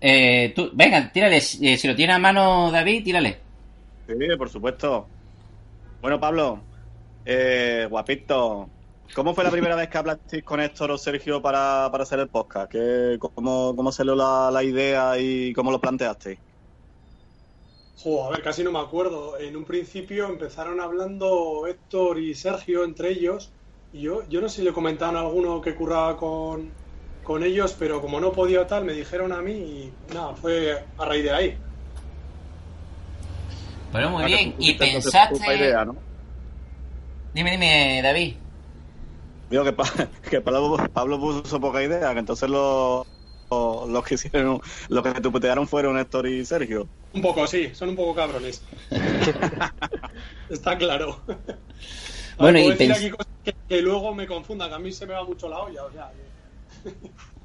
Eh, 0.00 0.52
tú, 0.54 0.70
venga, 0.72 1.10
tírale. 1.12 1.38
eh, 1.38 1.40
si 1.76 1.88
lo 1.88 1.96
tiene 1.96 2.12
a 2.12 2.18
mano 2.18 2.70
David, 2.70 3.04
tírale. 3.04 3.40
Sí, 4.06 4.14
por 4.38 4.48
supuesto. 4.48 5.08
Bueno, 6.00 6.18
Pablo, 6.20 6.60
eh, 7.24 7.86
guapito, 7.90 8.68
¿cómo 9.14 9.34
fue 9.34 9.44
la 9.44 9.50
primera 9.50 9.76
vez 9.76 9.88
que 9.88 9.98
hablasteis 9.98 10.44
con 10.44 10.60
Héctor 10.60 10.90
o 10.90 10.98
Sergio 10.98 11.40
para, 11.42 11.88
para 11.90 12.02
hacer 12.02 12.18
el 12.20 12.28
podcast? 12.28 12.70
¿Qué, 12.70 13.18
cómo, 13.18 13.74
¿Cómo 13.76 13.92
salió 13.92 14.14
la, 14.14 14.50
la 14.50 14.62
idea 14.62 15.18
y 15.18 15.52
cómo 15.52 15.70
lo 15.70 15.80
planteasteis? 15.80 16.38
Jo, 18.02 18.24
a 18.24 18.30
ver, 18.30 18.42
casi 18.42 18.64
no 18.64 18.72
me 18.72 18.78
acuerdo. 18.78 19.38
En 19.38 19.56
un 19.56 19.64
principio 19.64 20.26
empezaron 20.26 20.80
hablando 20.80 21.66
Héctor 21.66 22.18
y 22.18 22.34
Sergio 22.34 22.84
entre 22.84 23.10
ellos. 23.10 23.52
Y 23.92 24.02
yo, 24.02 24.26
yo 24.28 24.40
no 24.40 24.48
sé 24.48 24.56
si 24.56 24.62
le 24.62 24.72
comentaron 24.72 25.16
a 25.16 25.20
alguno 25.20 25.60
que 25.60 25.74
curraba 25.74 26.16
con, 26.16 26.70
con 27.22 27.42
ellos, 27.42 27.76
pero 27.78 28.00
como 28.00 28.20
no 28.20 28.32
podía 28.32 28.66
tal, 28.66 28.84
me 28.84 28.92
dijeron 28.92 29.32
a 29.32 29.42
mí 29.42 29.52
y 29.52 29.92
nada, 30.14 30.34
fue 30.34 30.84
a 30.96 31.04
raíz 31.04 31.24
de 31.24 31.30
ahí. 31.30 31.58
Bueno, 33.92 34.10
muy 34.10 34.24
bien. 34.24 34.54
Y 34.58 34.74
pensaste. 34.74 35.56
idea, 35.56 35.84
¿no? 35.84 35.96
Dime, 37.34 37.50
dime, 37.50 38.00
David. 38.02 38.34
Digo 39.50 39.64
que, 39.64 39.72
Pa- 39.72 39.84
que 40.30 40.40
Pablo, 40.40 40.76
Pablo 40.92 41.18
puso 41.20 41.60
poca 41.60 41.82
idea, 41.82 42.12
que 42.12 42.20
entonces 42.20 42.48
los, 42.48 43.06
los, 43.50 43.88
los 43.88 44.04
que 44.04 44.14
hicieron, 44.14 44.60
los 44.88 45.02
que 45.02 45.20
tupetearon 45.20 45.66
fueron 45.66 45.98
Héctor 45.98 46.26
y 46.28 46.44
Sergio. 46.44 46.86
Un 47.12 47.20
poco, 47.22 47.46
sí, 47.46 47.70
son 47.74 47.88
un 47.90 47.96
poco 47.96 48.14
cabrones. 48.14 48.62
Está 50.48 50.78
claro. 50.78 51.20
Bueno, 52.38 52.58
Puedo 52.58 52.60
y 52.60 52.70
decir 52.70 52.90
pens- 52.90 52.96
aquí 52.96 53.10
cosas 53.10 53.32
que, 53.44 53.54
que 53.68 53.82
luego 53.82 54.14
me 54.14 54.26
confundan, 54.26 54.68
que 54.68 54.74
a 54.76 54.78
mí 54.78 54.92
se 54.92 55.06
me 55.06 55.14
va 55.14 55.24
mucho 55.24 55.48
la 55.48 55.58
olla. 55.58 55.84
O 55.84 55.90
sea, 55.92 56.12
que- 56.84 56.90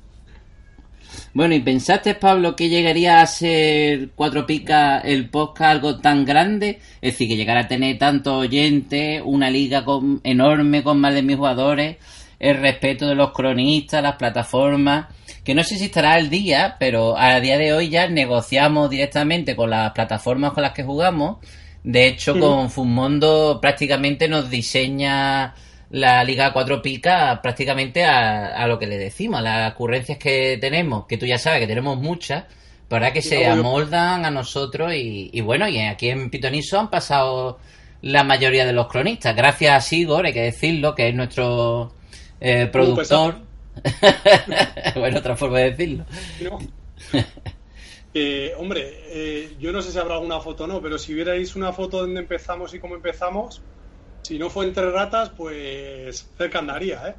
Bueno, 1.34 1.55
¿y 1.55 1.60
pensaste, 1.60 2.15
Pablo, 2.15 2.55
que 2.55 2.69
llegaría 2.69 3.22
a 3.22 3.27
ser 3.27 4.10
Cuatro 4.15 4.45
Picas 4.45 5.03
el 5.05 5.29
podcast 5.29 5.72
algo 5.72 6.00
tan 6.00 6.25
grande? 6.25 6.79
Es 7.01 7.13
decir, 7.13 7.27
que 7.27 7.36
llegara 7.36 7.62
a 7.62 7.67
tener 7.67 7.98
tantos 7.98 8.34
oyentes, 8.34 9.22
una 9.25 9.50
liga 9.50 9.84
con, 9.84 10.22
enorme 10.24 10.84
con 10.84 11.00
más 11.00 11.13
de 11.13 11.24
mil 11.24 11.38
jugadores, 11.38 11.98
el 12.39 12.57
respeto 12.57 13.07
de 13.07 13.15
los 13.15 13.31
cronistas, 13.31 14.03
las 14.03 14.15
plataformas, 14.15 15.07
que 15.43 15.55
no 15.55 15.63
sé 15.63 15.77
si 15.77 15.86
estará 15.86 16.13
al 16.13 16.29
día, 16.29 16.75
pero 16.79 17.17
a 17.17 17.39
día 17.39 17.57
de 17.57 17.74
hoy 17.74 17.89
ya 17.89 18.07
negociamos 18.07 18.89
directamente 18.89 19.55
con 19.55 19.69
las 19.69 19.91
plataformas 19.91 20.53
con 20.53 20.63
las 20.63 20.74
que 20.74 20.84
jugamos. 20.84 21.38
De 21.84 22.07
hecho, 22.07 22.39
con 22.39 22.72
Fumondo 22.72 23.60
prácticamente 23.62 24.27
nos 24.27 24.50
diseña 24.50 25.53
la 25.89 26.24
Liga 26.24 26.51
Cuatro 26.54 26.82
Picas 26.82 27.39
prácticamente 27.39 28.04
a, 28.04 28.56
a 28.56 28.68
lo 28.68 28.80
que 28.80 28.88
le 28.88 28.98
decimos, 28.98 29.39
a 29.39 29.44
las 29.44 29.74
ocurrencias 29.74 30.18
que 30.18 30.58
tenemos, 30.60 31.06
que 31.08 31.18
tú 31.18 31.25
ya 31.25 31.38
sabes 31.38 31.60
que 31.60 31.68
tenemos 31.68 31.98
muchas, 31.98 32.46
para 32.88 33.12
que 33.12 33.22
se 33.22 33.48
amoldan 33.48 34.25
a 34.25 34.32
nosotros 34.32 34.94
y, 34.94 35.30
y 35.34 35.42
bueno, 35.42 35.68
y 35.68 35.80
aquí 35.80 36.10
en 36.10 36.30
Pitoniso 36.30 36.80
han 36.80 36.89
pasado 36.89 37.60
la 38.01 38.24
mayoría 38.24 38.65
de 38.65 38.74
los 38.74 38.88
cronistas, 38.88 39.36
gracias 39.36 39.74
a 39.74 39.82
Sigor, 39.82 40.25
hay 40.25 40.34
que 40.34 40.44
decirlo, 40.44 40.94
que 40.94 41.10
es 41.10 41.15
nuestro 41.15 41.94
eh, 42.39 42.68
productor. 42.68 43.39
bueno, 44.96 45.20
otra 45.20 45.36
forma 45.36 45.60
de 45.60 45.72
decirlo. 45.72 46.06
¿no? 46.42 46.60
Eh, 48.18 48.54
hombre, 48.58 49.01
eh, 49.10 49.58
yo 49.60 49.74
no 49.74 49.82
sé 49.82 49.92
si 49.92 49.98
habrá 49.98 50.13
alguna 50.13 50.39
foto 50.39 50.63
o 50.63 50.68
no, 50.68 50.82
pero 50.82 50.98
si 50.98 51.13
vierais 51.13 51.54
una 51.58 51.74
foto 51.74 52.00
donde 52.00 52.22
empezamos 52.22 52.74
y 52.74 52.80
cómo 52.80 52.96
empezamos, 52.96 53.62
si 54.25 54.39
no 54.39 54.50
fue 54.50 54.65
entre 54.65 54.89
ratas, 54.89 55.29
pues 55.29 56.27
cerca 56.36 56.58
andaría, 56.58 57.10
¿eh? 57.10 57.15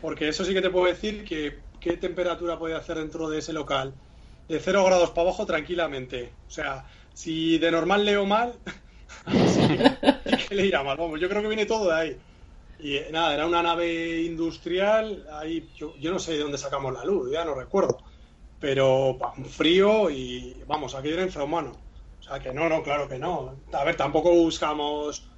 Porque 0.00 0.28
eso 0.28 0.44
sí 0.44 0.54
que 0.54 0.62
te 0.62 0.70
puedo 0.70 0.86
decir 0.86 1.24
que 1.24 1.58
qué 1.80 1.96
temperatura 1.96 2.60
puede 2.60 2.76
hacer 2.76 2.96
dentro 2.98 3.28
de 3.28 3.40
ese 3.40 3.52
local. 3.52 3.92
De 4.48 4.60
0 4.60 4.84
grados 4.84 5.10
para 5.10 5.28
abajo 5.28 5.46
tranquilamente. 5.46 6.32
O 6.46 6.50
sea, 6.50 6.86
si 7.12 7.58
de 7.58 7.72
normal 7.72 8.04
leo 8.04 8.24
mal, 8.24 8.54
sí, 9.26 10.54
le 10.54 10.66
irá 10.66 10.84
mal. 10.84 10.96
Vamos, 10.96 11.20
yo 11.20 11.28
creo 11.28 11.42
que 11.42 11.48
viene 11.48 11.66
todo 11.66 11.88
de 11.88 11.94
ahí. 11.94 12.16
Y 12.78 12.98
eh, 12.98 13.08
nada, 13.10 13.34
era 13.34 13.46
una 13.46 13.62
nave 13.62 14.22
industrial. 14.22 15.26
Ahí, 15.32 15.68
yo, 15.74 15.96
yo 15.96 16.12
no 16.12 16.20
sé 16.20 16.34
de 16.34 16.38
dónde 16.38 16.58
sacamos 16.58 16.94
la 16.94 17.04
luz, 17.04 17.32
ya 17.32 17.44
no 17.44 17.54
recuerdo. 17.54 17.98
Pero 18.60 19.18
un 19.36 19.44
frío 19.46 20.08
y 20.08 20.62
vamos, 20.68 20.94
aquí 20.94 21.08
era 21.08 21.22
infrahumano. 21.22 21.72
O 22.20 22.22
sea 22.22 22.38
que 22.38 22.54
no, 22.54 22.68
no, 22.68 22.80
claro 22.84 23.08
que 23.08 23.18
no. 23.18 23.56
A 23.72 23.82
ver, 23.82 23.96
tampoco 23.96 24.32
buscamos 24.32 25.33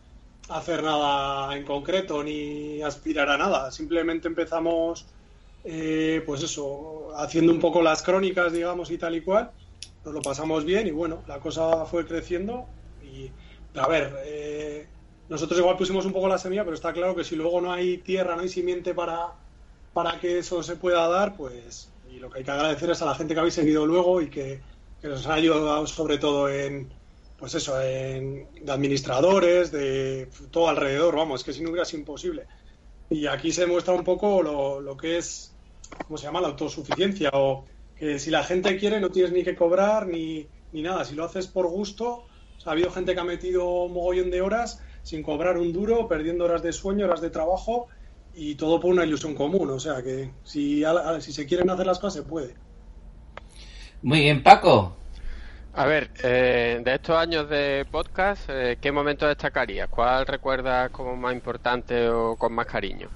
hacer 0.49 0.83
nada 0.83 1.57
en 1.57 1.65
concreto 1.65 2.23
ni 2.23 2.83
aspirar 2.83 3.29
a 3.31 3.37
nada. 3.37 3.71
Simplemente 3.71 4.29
empezamos, 4.29 5.07
eh, 5.65 6.23
pues 6.25 6.43
eso, 6.43 7.11
haciendo 7.17 7.53
un 7.53 7.61
poco 7.61 7.83
las 7.83 8.03
crónicas, 8.03 8.53
digamos, 8.53 8.91
y 8.91 8.99
tal 8.99 9.17
y 9.17 9.21
cual. 9.23 9.51
Nos 10.05 10.15
lo 10.15 10.23
pasamos 10.23 10.65
bien 10.65 10.87
y 10.87 10.93
bueno, 10.93 11.23
la 11.27 11.41
cosa 11.41 11.85
fue 11.87 12.07
creciendo. 12.07 12.67
Y 13.03 13.31
a 13.79 13.89
ver, 13.89 14.15
eh, 14.25 14.87
nosotros 15.29 15.59
igual 15.59 15.77
pusimos 15.77 16.07
un 16.07 16.13
poco 16.13 16.29
la 16.29 16.39
semilla, 16.39 16.65
pero 16.65 16.77
está 16.77 16.93
claro 16.93 17.17
que 17.17 17.25
si 17.25 17.35
luego 17.35 17.61
no 17.61 17.73
hay 17.73 17.99
tierra, 17.99 18.37
no 18.37 18.43
hay 18.43 18.49
simiente 18.49 18.95
para, 18.95 19.33
para 19.93 20.21
que 20.21 20.39
eso 20.39 20.63
se 20.63 20.77
pueda 20.77 21.09
dar, 21.09 21.37
pues. 21.37 21.91
Y 22.13 22.21
lo 22.21 22.31
que 22.31 22.39
hay 22.39 22.45
que 22.45 22.51
agradecer 22.53 22.91
es 22.91 23.03
a 23.03 23.07
la 23.07 23.15
gente 23.17 23.35
que 23.35 23.41
habéis 23.41 23.55
seguido 23.55 23.85
luego 23.85 24.23
y 24.23 24.31
que, 24.31 24.61
que 25.03 25.09
nos 25.09 25.27
ha 25.27 25.35
ayudado 25.35 25.87
sobre 25.89 26.19
todo 26.19 26.49
en, 26.49 26.89
pues 27.39 27.55
eso, 27.55 27.81
en, 27.81 28.49
de 28.65 28.73
administradores, 28.73 29.71
de 29.71 30.29
todo 30.51 30.69
alrededor, 30.69 31.17
vamos, 31.17 31.45
que 31.45 31.53
si 31.53 31.63
no 31.63 31.71
hubiera 31.71 31.85
sido 31.85 32.01
imposible. 32.01 32.47
Y 33.11 33.27
aquí 33.27 33.53
se 33.53 33.67
muestra 33.67 33.95
un 33.95 34.05
poco 34.05 34.43
lo, 34.43 34.81
lo 34.81 34.97
que 34.97 35.19
es, 35.19 35.55
¿cómo 36.07 36.19
se 36.19 36.25
llama? 36.25 36.41
La 36.41 36.49
autosuficiencia, 36.49 37.31
o 37.33 37.65
que 37.97 38.19
si 38.19 38.31
la 38.31 38.43
gente 38.43 38.77
quiere 38.79 39.01
no 39.01 39.11
tienes 39.11 39.33
ni 39.33 39.45
que 39.45 39.55
cobrar 39.55 40.07
ni, 40.07 40.47
ni 40.73 40.83
nada, 40.83 41.05
si 41.05 41.15
lo 41.15 41.25
haces 41.25 41.47
por 41.47 41.67
gusto, 41.69 42.27
ha 42.67 42.73
habido 42.73 42.91
gente 42.91 43.15
que 43.15 43.21
ha 43.21 43.25
metido 43.25 43.85
un 43.85 43.93
mogollón 43.93 44.31
de 44.31 44.43
horas 44.43 44.83
sin 45.03 45.23
cobrar 45.23 45.57
un 45.57 45.73
duro, 45.73 46.09
perdiendo 46.09 46.45
horas 46.45 46.63
de 46.63 46.73
sueño, 46.73 47.07
horas 47.07 47.21
de 47.21 47.31
trabajo 47.31 47.87
y 48.35 48.57
todo 48.57 48.81
por 48.81 48.91
una 48.91 49.05
ilusión 49.05 49.35
común, 49.35 49.71
o 49.71 49.79
sea 49.79 50.03
que 50.03 50.31
si, 50.43 50.83
si 51.21 51.33
se 51.33 51.47
quieren 51.47 51.71
hacer 51.71 51.87
las 51.87 51.99
cosas 51.99 52.25
se 52.25 52.29
puede. 52.29 52.55
Muy 54.03 54.21
bien, 54.21 54.43
Paco. 54.43 54.97
A 55.79 55.85
ver, 55.85 56.11
eh, 56.23 56.81
de 56.83 56.95
estos 56.95 57.15
años 57.15 57.51
de 57.51 57.87
podcast, 57.91 58.49
eh, 58.49 58.79
¿qué 58.81 58.91
momento 58.91 59.27
destacarías? 59.27 59.91
¿Cuál 59.91 60.27
recuerdas 60.27 60.91
como 60.91 61.15
más 61.17 61.35
importante 61.35 62.09
o 62.09 62.35
con 62.37 62.55
más 62.55 62.65
cariño? 62.65 63.11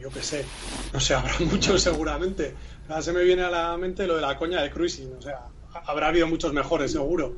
Yo 0.00 0.10
qué 0.10 0.22
sé, 0.22 0.44
no 0.92 1.00
sé, 1.00 1.14
habrá 1.16 1.32
muchos 1.40 1.82
seguramente. 1.82 2.54
Ahora 2.88 3.02
se 3.02 3.12
me 3.12 3.24
viene 3.24 3.42
a 3.42 3.50
la 3.50 3.76
mente 3.76 4.06
lo 4.06 4.14
de 4.14 4.20
la 4.20 4.38
coña 4.38 4.62
de 4.62 4.70
cruising, 4.70 5.12
o 5.18 5.20
sea, 5.20 5.40
habrá 5.86 6.06
habido 6.06 6.28
muchos 6.28 6.52
mejores 6.52 6.92
seguro. 6.92 7.34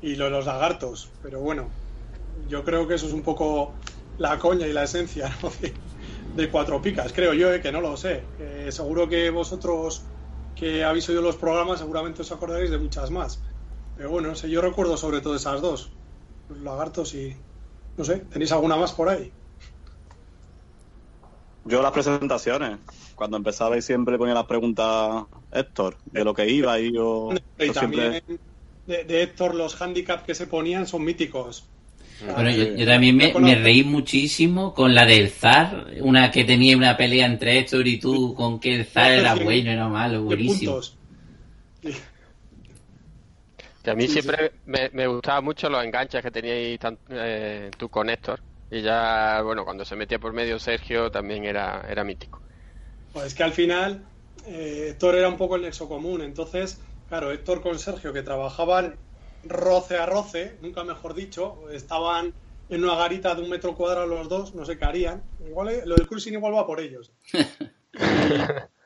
Y 0.00 0.16
lo 0.16 0.24
de 0.24 0.30
los 0.30 0.46
lagartos, 0.46 1.10
pero 1.22 1.40
bueno, 1.40 1.68
yo 2.48 2.64
creo 2.64 2.88
que 2.88 2.94
eso 2.94 3.08
es 3.08 3.12
un 3.12 3.22
poco 3.22 3.74
la 4.16 4.38
coña 4.38 4.66
y 4.66 4.72
la 4.72 4.84
esencia 4.84 5.30
de, 6.34 6.48
cuatro 6.48 6.80
picas, 6.80 7.12
creo 7.12 7.34
yo, 7.34 7.52
eh, 7.52 7.60
que 7.60 7.72
no 7.72 7.82
lo 7.82 7.98
sé. 7.98 8.22
Que 8.38 8.72
seguro 8.72 9.06
que 9.06 9.28
vosotros 9.28 10.02
que 10.56 10.82
habéis 10.82 11.06
oído 11.10 11.20
los 11.20 11.36
programas 11.36 11.78
seguramente 11.78 12.22
os 12.22 12.32
acordaréis 12.32 12.70
de 12.70 12.78
muchas 12.78 13.10
más. 13.10 13.38
Pero 14.00 14.12
bueno, 14.12 14.28
no 14.28 14.34
sé, 14.34 14.48
yo 14.48 14.62
recuerdo 14.62 14.96
sobre 14.96 15.20
todo 15.20 15.36
esas 15.36 15.60
dos, 15.60 15.90
los 16.48 16.62
lagartos 16.62 17.14
y... 17.14 17.36
No 17.98 18.04
sé, 18.06 18.16
¿tenéis 18.32 18.50
alguna 18.50 18.76
más 18.76 18.92
por 18.94 19.10
ahí? 19.10 19.30
Yo 21.66 21.82
las 21.82 21.92
presentaciones, 21.92 22.78
cuando 23.14 23.36
empezaba 23.36 23.76
y 23.76 23.82
siempre 23.82 24.16
ponía 24.16 24.32
las 24.32 24.46
preguntas 24.46 25.24
Héctor, 25.52 25.98
de 26.06 26.24
lo 26.24 26.32
que 26.32 26.48
iba 26.48 26.80
y 26.80 26.94
yo, 26.94 27.28
Y 27.58 27.66
yo 27.66 27.72
también 27.74 28.22
siempre... 28.24 28.38
de, 28.86 29.04
de 29.04 29.22
Héctor 29.22 29.54
los 29.54 29.78
handicaps 29.78 30.22
que 30.22 30.34
se 30.34 30.46
ponían 30.46 30.86
son 30.86 31.04
míticos. 31.04 31.68
Bueno, 32.24 32.50
yo, 32.52 32.74
yo 32.74 32.86
también 32.86 33.14
me, 33.14 33.34
me 33.34 33.54
reí 33.56 33.84
muchísimo 33.84 34.72
con 34.72 34.94
la 34.94 35.04
del 35.04 35.28
zar, 35.28 35.88
una 36.00 36.30
que 36.30 36.44
tenía 36.44 36.74
una 36.74 36.96
pelea 36.96 37.26
entre 37.26 37.58
Héctor 37.58 37.86
y 37.86 37.98
tú, 37.98 38.34
con 38.34 38.60
que 38.60 38.76
el 38.76 38.86
zar 38.86 39.12
era 39.12 39.34
bueno, 39.34 39.70
era 39.70 39.88
malo, 39.88 40.22
buenísimo. 40.22 40.80
Que 43.82 43.90
a 43.90 43.94
mí 43.94 44.06
Sí, 44.06 44.08
siempre 44.08 44.60
me, 44.64 44.90
me 44.92 45.06
gustaban 45.06 45.44
mucho 45.44 45.68
los 45.70 45.82
enganches 45.84 46.22
que 46.22 46.30
teníais 46.30 46.78
tan- 46.78 46.98
eh, 47.08 47.70
tú 47.78 47.88
con 47.90 48.10
Héctor. 48.10 48.42
Y 48.70 48.82
ya, 48.82 49.40
bueno, 49.42 49.64
cuando 49.64 49.84
se 49.84 49.96
metía 49.96 50.18
por 50.18 50.32
medio 50.32 50.58
Sergio 50.58 51.10
también 51.10 51.44
era, 51.44 51.82
era 51.88 52.04
mítico. 52.04 52.42
Pues 53.12 53.26
es 53.26 53.34
que 53.34 53.42
al 53.42 53.52
final 53.52 54.08
eh, 54.46 54.88
Héctor 54.90 55.16
era 55.16 55.28
un 55.28 55.36
poco 55.36 55.56
el 55.56 55.62
nexo 55.62 55.88
común. 55.88 56.22
Entonces, 56.22 56.82
claro, 57.06 57.32
Héctor 57.32 57.60
con 57.62 57.78
Sergio, 57.78 58.12
que 58.12 58.22
trabajaban 58.22 59.00
roce 59.42 59.96
a 59.96 60.06
roce, 60.06 60.58
nunca 60.60 60.84
mejor 60.84 61.14
dicho, 61.14 61.70
estaban 61.70 62.34
en 62.68 62.84
una 62.84 62.94
garita 62.96 63.34
de 63.34 63.42
un 63.42 63.50
metro 63.50 63.74
cuadrado 63.74 64.06
los 64.06 64.28
dos, 64.28 64.54
no 64.54 64.64
sé 64.64 64.78
qué 64.78 64.84
harían. 64.84 65.24
Igual 65.38 65.68
eh, 65.70 65.82
lo 65.86 65.96
del 65.96 66.06
cruising 66.06 66.34
igual 66.34 66.54
va 66.54 66.66
por 66.66 66.80
ellos. 66.80 67.12
Y, 67.92 68.52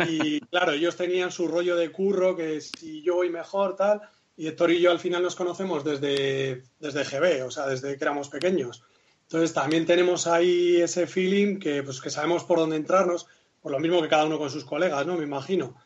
y, 0.00 0.40
claro, 0.48 0.72
ellos 0.72 0.96
tenían 0.96 1.30
su 1.32 1.48
rollo 1.48 1.76
de 1.76 1.92
curro, 1.92 2.36
que 2.36 2.60
si 2.60 3.02
yo 3.02 3.16
voy 3.16 3.30
mejor, 3.30 3.76
tal. 3.76 4.02
Y 4.40 4.46
Héctor 4.46 4.70
y 4.70 4.80
yo 4.80 4.90
al 4.90 4.98
final 4.98 5.22
nos 5.22 5.36
conocemos 5.36 5.84
desde, 5.84 6.62
desde 6.78 7.04
GB, 7.04 7.44
o 7.46 7.50
sea, 7.50 7.66
desde 7.66 7.98
que 7.98 8.02
éramos 8.02 8.30
pequeños. 8.30 8.82
Entonces 9.24 9.52
también 9.52 9.84
tenemos 9.84 10.26
ahí 10.26 10.80
ese 10.80 11.06
feeling 11.06 11.58
que, 11.58 11.82
pues, 11.82 12.00
que 12.00 12.08
sabemos 12.08 12.44
por 12.44 12.58
dónde 12.58 12.76
entrarnos, 12.76 13.26
por 13.60 13.70
lo 13.70 13.78
mismo 13.78 14.00
que 14.00 14.08
cada 14.08 14.24
uno 14.24 14.38
con 14.38 14.48
sus 14.48 14.64
colegas, 14.64 15.06
¿no? 15.06 15.18
Me 15.18 15.24
imagino. 15.24 15.76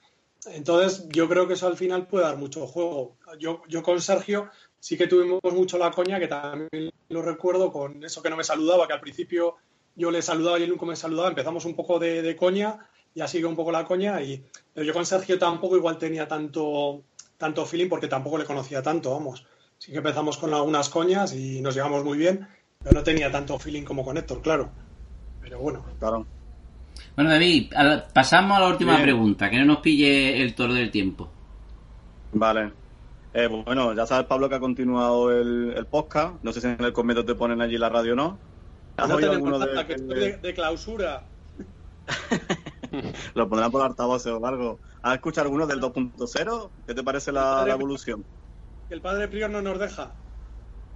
Entonces 0.47 1.09
yo 1.09 1.29
creo 1.29 1.49
que 1.49 1.55
eso 1.55 1.67
al 1.67 1.77
final 1.77 2.07
puede 2.07 2.27
dar 2.27 2.37
mucho 2.37 2.65
juego. 2.69 3.17
Yo, 3.41 3.63
yo 3.67 3.83
con 3.83 4.01
Sergio 4.01 4.49
sí 4.79 4.97
que 4.97 5.09
tuvimos 5.09 5.41
mucho 5.53 5.77
la 5.77 5.91
coña, 5.91 6.21
que 6.21 6.29
también 6.29 6.93
lo 7.09 7.23
recuerdo 7.23 7.73
con 7.73 8.05
eso 8.05 8.23
que 8.23 8.31
no 8.31 8.37
me 8.37 8.45
saludaba, 8.45 8.87
que 8.87 8.93
al 8.93 9.01
principio 9.01 9.57
yo 9.97 10.13
le 10.13 10.23
saludaba 10.23 10.61
y 10.61 10.63
él 10.63 10.71
nunca 10.71 10.87
me 10.87 10.95
saludaba, 10.95 11.29
empezamos 11.29 11.65
un 11.65 11.75
poco 11.75 11.99
de, 11.99 12.23
de 12.23 12.37
coña, 12.37 12.89
ya 13.17 13.27
sigue 13.27 13.47
un 13.47 13.57
poco 13.57 13.73
la 13.73 13.85
coña, 13.85 14.23
y, 14.23 14.45
pero 14.73 14.87
yo 14.87 14.93
con 14.93 15.07
Sergio 15.07 15.41
tampoco 15.41 15.77
igual 15.77 15.99
tenía 15.99 16.29
tanto, 16.29 17.03
tanto 17.39 17.65
feeling 17.67 17.89
porque 17.89 18.09
tampoco 18.09 18.39
le 18.39 18.45
conocía 18.45 18.83
tanto, 18.83 19.11
vamos. 19.11 19.47
Sí 19.79 19.91
que 19.93 19.99
empezamos 19.99 20.39
con 20.39 20.55
algunas 20.55 20.89
coñas 20.89 21.35
y 21.35 21.61
nos 21.61 21.75
llevamos 21.75 22.05
muy 22.05 22.17
bien, 22.17 22.47
pero 22.83 22.95
no 22.95 23.03
tenía 23.03 23.31
tanto 23.31 23.59
feeling 23.59 23.83
como 23.83 24.05
con 24.05 24.17
Héctor, 24.17 24.41
claro. 24.43 24.71
Pero 25.41 25.59
bueno, 25.59 25.85
Claro. 25.99 26.27
Bueno, 27.17 27.31
David, 27.31 27.73
pasamos 28.13 28.57
a 28.57 28.61
la 28.61 28.69
última 28.69 28.93
Bien. 28.93 29.05
pregunta, 29.05 29.51
que 29.51 29.59
no 29.59 29.65
nos 29.65 29.79
pille 29.79 30.43
el 30.43 30.55
toro 30.55 30.75
del 30.75 30.91
tiempo. 30.91 31.29
Vale. 32.33 32.73
Eh, 33.33 33.49
bueno, 33.49 33.93
ya 33.95 34.07
sabes, 34.07 34.27
Pablo, 34.27 34.49
que 34.49 34.55
ha 34.55 34.61
continuado 34.61 35.31
el, 35.33 35.75
el 35.77 35.87
podcast. 35.87 36.37
No 36.43 36.53
sé 36.53 36.61
si 36.61 36.69
en 36.69 36.83
el 36.83 36.93
convento 36.93 37.25
te 37.25 37.35
ponen 37.35 37.61
allí 37.61 37.77
la 37.79 37.89
radio 37.89 38.13
o 38.13 38.17
no. 38.17 38.39
¿Has 38.97 39.09
no 39.09 39.17
oído 39.17 39.33
alguno 39.33 39.59
de, 39.59 39.87
que 39.87 39.95
estoy 39.95 40.21
de, 40.21 40.37
de 40.39 40.55
clausura. 40.55 41.25
Lo 43.35 43.49
pondrán 43.49 43.71
por 43.71 43.83
altavoces 43.83 44.33
o 44.33 44.47
algo. 44.47 44.79
¿Has 45.05 45.17
escuchado 45.17 45.45
alguno 45.45 45.67
del 45.67 45.83
2.0? 45.83 46.71
¿Qué 46.87 46.95
te 46.95 47.03
parece 47.03 47.31
la, 47.31 47.63
la 47.67 47.75
evolución? 47.75 48.25
Que 48.89 48.95
el 48.95 49.03
padre 49.03 49.29
Prior 49.29 49.51
no 49.51 49.61
nos 49.61 49.79
deja. 49.79 50.15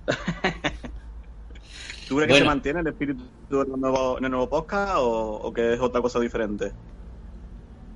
¿Tú 2.08 2.16
crees 2.16 2.32
que 2.32 2.38
se 2.38 2.44
mantiene 2.44 2.80
el 2.80 2.86
espíritu 2.86 3.22
en 3.50 3.74
el 3.74 3.78
nuevo, 3.78 4.16
en 4.16 4.24
el 4.24 4.30
nuevo 4.30 4.48
podcast 4.48 4.94
o, 4.96 5.34
o 5.42 5.52
que 5.52 5.74
es 5.74 5.80
otra 5.80 6.00
cosa 6.00 6.18
diferente? 6.20 6.72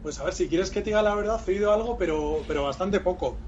Pues 0.03 0.21
a 0.21 0.25
ver, 0.25 0.35
si 0.35 0.49
quieres 0.49 0.71
que 0.71 0.83
te 0.83 0.91
diga 0.91 1.01
la 1.01 1.15
verdad, 1.15 1.41
he 1.47 1.53
oído 1.53 1.73
algo, 1.73 1.97
pero, 1.97 2.41
pero 2.47 2.65
bastante 2.65 3.01
poco. 3.01 3.39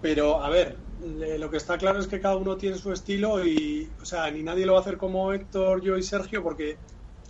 Pero 0.00 0.44
a 0.44 0.48
ver, 0.48 0.78
lo 1.00 1.50
que 1.50 1.56
está 1.56 1.76
claro 1.76 1.98
es 1.98 2.06
que 2.06 2.20
cada 2.20 2.36
uno 2.36 2.56
tiene 2.56 2.76
su 2.76 2.92
estilo 2.92 3.44
y, 3.44 3.90
o 4.00 4.04
sea, 4.04 4.30
ni 4.30 4.44
nadie 4.44 4.64
lo 4.64 4.74
va 4.74 4.78
a 4.78 4.82
hacer 4.82 4.96
como 4.96 5.32
Héctor, 5.32 5.82
yo 5.82 5.98
y 5.98 6.04
Sergio, 6.04 6.40
porque 6.44 6.76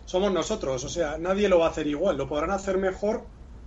somos 0.05 0.31
nosotros. 0.35 0.85
O 0.85 0.91
sea, 0.91 1.17
nadie 1.17 1.49
lo 1.49 1.61
va 1.61 1.69
a 1.69 1.71
hacer 1.71 1.87
igual. 1.87 2.19
Lo 2.19 2.29
podrán 2.29 2.51
hacer 2.51 2.77
mejor, 2.77 3.25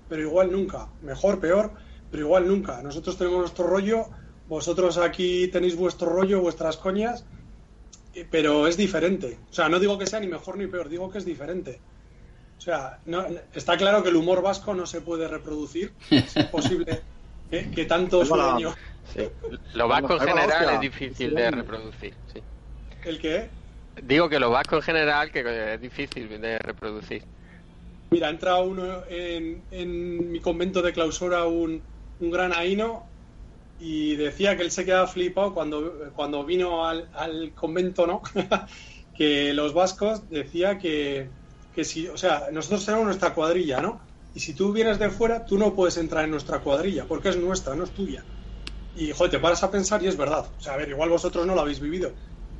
pero 0.09 0.21
igual 0.21 0.51
nunca. 0.51 0.87
Mejor, 1.01 1.39
peor, 1.39 1.71
pero 2.11 2.23
igual 2.23 2.47
nunca. 2.47 2.81
Nosotros 2.81 3.17
tenemos 3.17 3.39
nuestro 3.39 3.67
rollo, 3.67 4.05
vosotros 4.47 4.97
aquí 4.97 5.47
tenéis 5.49 5.75
vuestro 5.75 6.09
rollo, 6.09 6.41
vuestras 6.41 6.77
coñas, 6.77 7.25
eh, 8.13 8.27
pero 8.29 8.67
es 8.67 8.77
diferente. 8.77 9.37
O 9.49 9.53
sea, 9.53 9.69
no 9.69 9.79
digo 9.79 9.97
que 9.97 10.05
sea 10.07 10.19
ni 10.19 10.27
mejor 10.27 10.57
ni 10.57 10.67
peor, 10.67 10.89
digo 10.89 11.09
que 11.11 11.17
es 11.17 11.25
diferente. 11.25 11.79
O 12.57 12.61
sea, 12.61 12.99
no- 13.05 13.25
está 13.53 13.75
claro 13.77 14.01
que 14.03 14.09
el 14.09 14.15
humor 14.15 14.41
vasco 14.41 14.73
no 14.73 14.85
se 14.85 15.01
puede 15.01 15.27
reproducir. 15.27 15.91
Es 16.09 16.35
imposible 16.37 17.01
que, 17.49 17.69
que 17.71 17.85
tanto 17.85 18.23
sueño. 18.23 18.73
Sí. 19.13 19.27
Lo 19.73 19.87
vasco 19.87 20.13
en 20.13 20.19
general 20.21 20.69
es 20.75 20.79
difícil 20.79 21.35
de 21.35 21.51
reproducir. 21.51 22.13
Sí. 22.33 22.41
¿El 23.03 23.19
qué? 23.19 23.49
Digo 24.01 24.27
que 24.29 24.39
lo 24.39 24.49
vasco 24.49 24.77
en 24.77 24.81
general 24.81 25.31
que 25.31 25.73
es 25.75 25.81
difícil 25.81 26.27
de 26.41 26.57
reproducir. 26.59 27.23
Mira, 28.15 28.29
entra 28.29 28.61
uno 28.61 29.03
en, 29.09 30.31
mi 30.31 30.39
convento 30.39 30.81
de 30.81 30.93
clausura, 30.93 31.43
un, 31.47 31.81
un 32.21 32.31
gran 32.31 32.53
aino, 32.53 33.03
y 33.77 34.15
decía 34.15 34.55
que 34.55 34.63
él 34.63 34.71
se 34.71 34.85
quedaba 34.85 35.05
flipado 35.05 35.53
cuando, 35.53 36.13
cuando 36.15 36.45
vino 36.45 36.87
al, 36.87 37.09
al 37.13 37.51
convento, 37.53 38.07
¿no? 38.07 38.21
que 39.17 39.53
los 39.53 39.73
vascos 39.73 40.29
decía 40.29 40.77
que, 40.77 41.27
que 41.75 41.83
si, 41.83 42.07
o 42.07 42.15
sea, 42.15 42.47
nosotros 42.53 42.85
tenemos 42.85 43.05
nuestra 43.05 43.33
cuadrilla, 43.33 43.81
¿no? 43.81 43.99
Y 44.33 44.39
si 44.39 44.53
tú 44.53 44.71
vienes 44.71 44.97
de 44.97 45.09
fuera, 45.09 45.43
tú 45.45 45.57
no 45.57 45.75
puedes 45.75 45.97
entrar 45.97 46.23
en 46.23 46.31
nuestra 46.31 46.59
cuadrilla, 46.59 47.03
porque 47.03 47.27
es 47.27 47.35
nuestra, 47.35 47.75
no 47.75 47.83
es 47.83 47.91
tuya. 47.91 48.23
Y, 48.95 49.11
joder, 49.11 49.29
te 49.29 49.39
paras 49.39 49.61
a 49.63 49.71
pensar 49.71 50.01
y 50.01 50.07
es 50.07 50.15
verdad. 50.15 50.45
O 50.57 50.61
sea, 50.61 50.75
a 50.75 50.77
ver, 50.77 50.87
igual 50.87 51.09
vosotros 51.09 51.45
no 51.45 51.53
lo 51.53 51.59
habéis 51.59 51.81
vivido. 51.81 52.13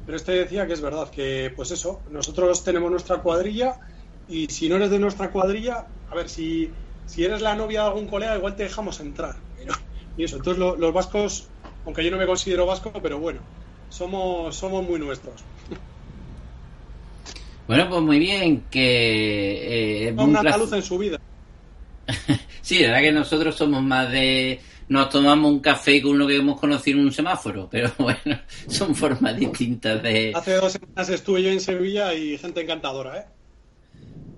Pero 0.06 0.18
este 0.18 0.34
decía 0.34 0.68
que 0.68 0.74
es 0.74 0.82
verdad, 0.82 1.10
que 1.10 1.54
pues 1.56 1.72
eso, 1.72 2.02
nosotros 2.12 2.62
tenemos 2.62 2.92
nuestra 2.92 3.22
cuadrilla 3.22 3.80
y 4.28 4.48
si 4.48 4.70
no 4.70 4.76
eres 4.76 4.90
de 4.90 5.00
nuestra 5.00 5.32
cuadrilla, 5.32 5.88
a 6.10 6.16
ver, 6.16 6.30
si, 6.30 6.70
si 7.06 7.24
eres 7.24 7.42
la 7.42 7.56
novia 7.56 7.82
de 7.82 7.88
algún 7.88 8.08
colega, 8.08 8.36
igual 8.38 8.56
te 8.56 8.64
dejamos 8.64 9.00
entrar. 9.00 9.36
Pero- 9.58 9.74
y 10.18 10.24
eso, 10.24 10.38
entonces 10.38 10.60
lo- 10.60 10.76
los 10.76 10.94
vascos, 10.94 11.50
aunque 11.86 12.04
yo 12.04 12.12
no 12.12 12.18
me 12.18 12.26
considero 12.26 12.66
vasco, 12.66 12.92
pero 13.02 13.20
bueno, 13.20 13.42
somos, 13.90 14.56
somos 14.56 14.84
muy 14.88 15.00
nuestros. 15.00 15.44
Bueno, 17.68 17.90
pues 17.90 18.02
muy 18.02 18.20
bien, 18.20 18.64
que... 18.70 20.06
eh, 20.06 20.10
es 20.10 20.18
un 20.18 20.74
en 20.74 20.84
su 20.84 20.98
vida. 20.98 21.20
Sí, 22.62 22.80
la 22.80 22.88
verdad 22.88 23.02
que 23.02 23.12
nosotros 23.12 23.56
somos 23.56 23.84
más 23.84 24.12
de... 24.12 24.60
Nos 24.88 25.10
tomamos 25.10 25.52
un 25.52 25.60
café 25.60 26.02
con 26.02 26.12
uno 26.14 26.28
que 26.28 26.38
hemos 26.38 26.60
conocido 26.60 27.00
en 27.00 27.06
un 27.06 27.12
semáforo, 27.12 27.68
pero 27.72 27.92
bueno, 27.98 28.40
son 28.68 28.96
formas 28.96 29.36
distintas 29.36 30.02
de... 30.02 30.32
Hace 30.36 30.54
dos 30.54 30.72
semanas 30.72 31.10
estuve 31.10 31.44
yo 31.44 31.50
en 31.50 31.60
Sevilla 31.60 32.14
y 32.14 32.38
gente 32.38 32.62
encantadora, 32.62 33.20
¿eh? 33.20 33.26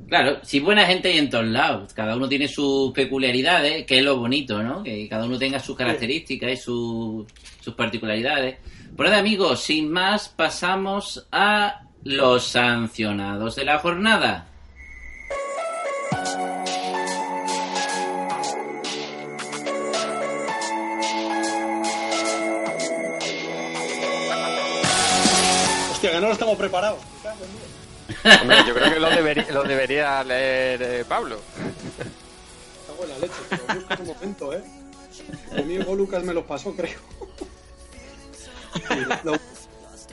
Claro, 0.07 0.39
sí, 0.41 0.61
buena 0.61 0.85
gente 0.85 1.09
hay 1.09 1.17
en 1.17 1.29
todos 1.29 1.45
lados. 1.45 1.93
Cada 1.93 2.15
uno 2.15 2.29
tiene 2.29 2.47
sus 2.47 2.93
peculiaridades, 2.93 3.85
que 3.85 3.97
es 3.97 4.03
lo 4.05 4.17
bonito, 4.17 4.63
¿no? 4.63 4.81
Que 4.81 5.07
cada 5.09 5.25
uno 5.25 5.37
tenga 5.37 5.59
sus 5.59 5.75
características 5.75 6.51
y 6.51 6.55
sus, 6.55 7.25
sus 7.59 7.73
particularidades. 7.73 8.57
Por 8.95 9.05
ahora, 9.05 9.19
amigos, 9.19 9.61
sin 9.61 9.91
más, 9.91 10.29
pasamos 10.29 11.27
a 11.29 11.81
los 12.03 12.45
sancionados 12.45 13.57
de 13.57 13.65
la 13.65 13.79
jornada. 13.79 14.47
Hostia, 25.91 26.11
que 26.11 26.21
no 26.21 26.29
los 26.29 26.37
tengo 26.37 26.57
preparados. 26.57 26.99
Hombre, 28.41 28.57
yo 28.67 28.73
creo 28.73 28.93
que 28.93 28.99
lo 28.99 29.09
debería, 29.09 29.51
lo 29.51 29.63
debería 29.63 30.23
leer 30.23 30.81
eh, 30.81 31.05
Pablo. 31.07 31.39
En 33.01 33.09
la 33.09 33.19
leche, 33.19 33.35
pero 33.49 33.63
busca 33.75 33.97
un 33.99 34.07
momento, 34.07 34.53
¿eh? 34.53 34.63
Mi 35.53 35.61
amigo 35.61 35.95
Lucas 35.95 36.23
me 36.23 36.33
los 36.33 36.45
pasó, 36.45 36.75
creo. 36.75 36.97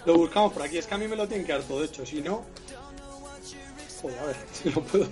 Lo 0.04 0.14
buscamos 0.14 0.52
por 0.52 0.62
aquí. 0.62 0.78
Es 0.78 0.87
que 0.87 0.94
a 0.94 0.98
mí 0.98 1.09
me 1.09 1.16
lo 1.16 1.26
tienen 1.26 1.46
que 1.46 1.52
dar 1.52 1.62
todo 1.62 1.83
hecho. 1.83 2.04
Si 2.04 2.20
no. 2.20 2.44
Joder, 4.02 4.18
a 4.18 4.26
ver 4.26 4.37
si 4.52 4.70
lo 4.70 4.83
puedo. 4.83 5.07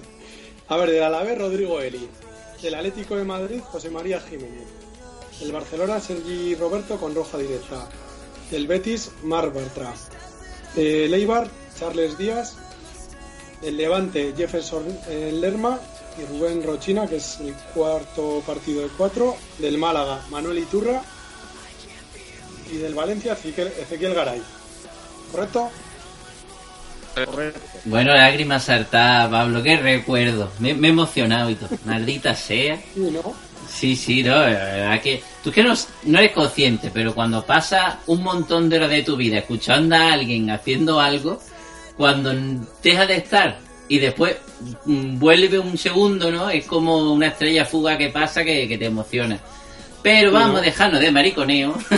A 0.68 0.76
ver, 0.76 0.90
del 0.90 1.02
Alavés, 1.02 1.38
Rodrigo 1.38 1.80
Eli. 1.80 2.08
Del 2.60 2.74
Atlético 2.74 3.16
de 3.16 3.24
Madrid, 3.24 3.60
José 3.60 3.90
María 3.90 4.20
Jiménez. 4.20 4.68
Del 5.40 5.52
Barcelona, 5.52 5.98
Sergi 6.00 6.54
Roberto 6.54 6.98
con 6.98 7.14
roja 7.14 7.38
directa. 7.38 7.88
Del 8.50 8.66
Betis, 8.66 9.10
Mar 9.22 9.52
Bartra. 9.52 9.92
Del 10.74 11.12
Eibar, 11.14 11.48
Charles 11.78 12.18
Díaz. 12.18 12.56
Del 13.62 13.76
Levante, 13.76 14.34
Jefferson 14.36 14.84
eh, 15.08 15.30
Lerma 15.32 15.78
y 16.18 16.24
Rubén 16.26 16.62
Rochina, 16.62 17.06
que 17.06 17.16
es 17.16 17.38
el 17.40 17.54
cuarto 17.74 18.42
partido 18.44 18.82
de 18.82 18.88
cuatro. 18.88 19.36
Del 19.58 19.78
Málaga, 19.78 20.20
Manuel 20.30 20.58
Iturra. 20.58 21.00
Y 22.72 22.76
del 22.76 22.94
Valencia, 22.94 23.34
Ezequiel, 23.34 24.14
Garay. 24.14 24.42
¿Correcto? 25.30 25.70
Bueno, 27.84 28.14
lágrimas 28.14 28.64
saltadas, 28.64 29.30
Pablo, 29.30 29.62
qué 29.62 29.76
recuerdo. 29.76 30.50
Me, 30.58 30.74
me 30.74 30.88
he 30.88 30.90
emocionado 30.90 31.50
y 31.50 31.54
todo. 31.54 31.68
Maldita 31.84 32.34
sea. 32.34 32.80
Sí, 32.94 33.00
¿no? 33.00 33.34
Sí, 33.72 33.96
sí, 33.96 34.22
no, 34.22 34.36
la 34.36 34.48
verdad 34.48 35.00
que 35.00 35.22
tú 35.42 35.50
que 35.50 35.62
no, 35.62 35.74
no 36.04 36.18
eres 36.18 36.32
consciente, 36.32 36.90
pero 36.92 37.14
cuando 37.14 37.44
pasa 37.44 38.00
un 38.06 38.22
montón 38.22 38.68
de 38.68 38.76
horas 38.76 38.90
de 38.90 39.02
tu 39.02 39.16
vida 39.16 39.38
escuchando 39.38 39.96
a 39.96 40.12
alguien 40.12 40.50
haciendo 40.50 41.00
algo, 41.00 41.40
cuando 41.96 42.32
deja 42.82 43.06
de 43.06 43.16
estar 43.16 43.58
y 43.88 43.98
después 43.98 44.36
mm, 44.84 45.18
vuelve 45.18 45.58
un 45.58 45.76
segundo, 45.76 46.30
¿no? 46.30 46.48
Es 46.50 46.66
como 46.66 47.12
una 47.12 47.28
estrella 47.28 47.64
fuga 47.64 47.98
que 47.98 48.08
pasa 48.08 48.44
que, 48.44 48.66
que 48.68 48.78
te 48.78 48.86
emociona. 48.86 49.38
Pero 50.02 50.32
vamos 50.32 50.58
a 50.58 50.62
dejarnos 50.62 51.00
de 51.00 51.12
mariconeo. 51.12 51.74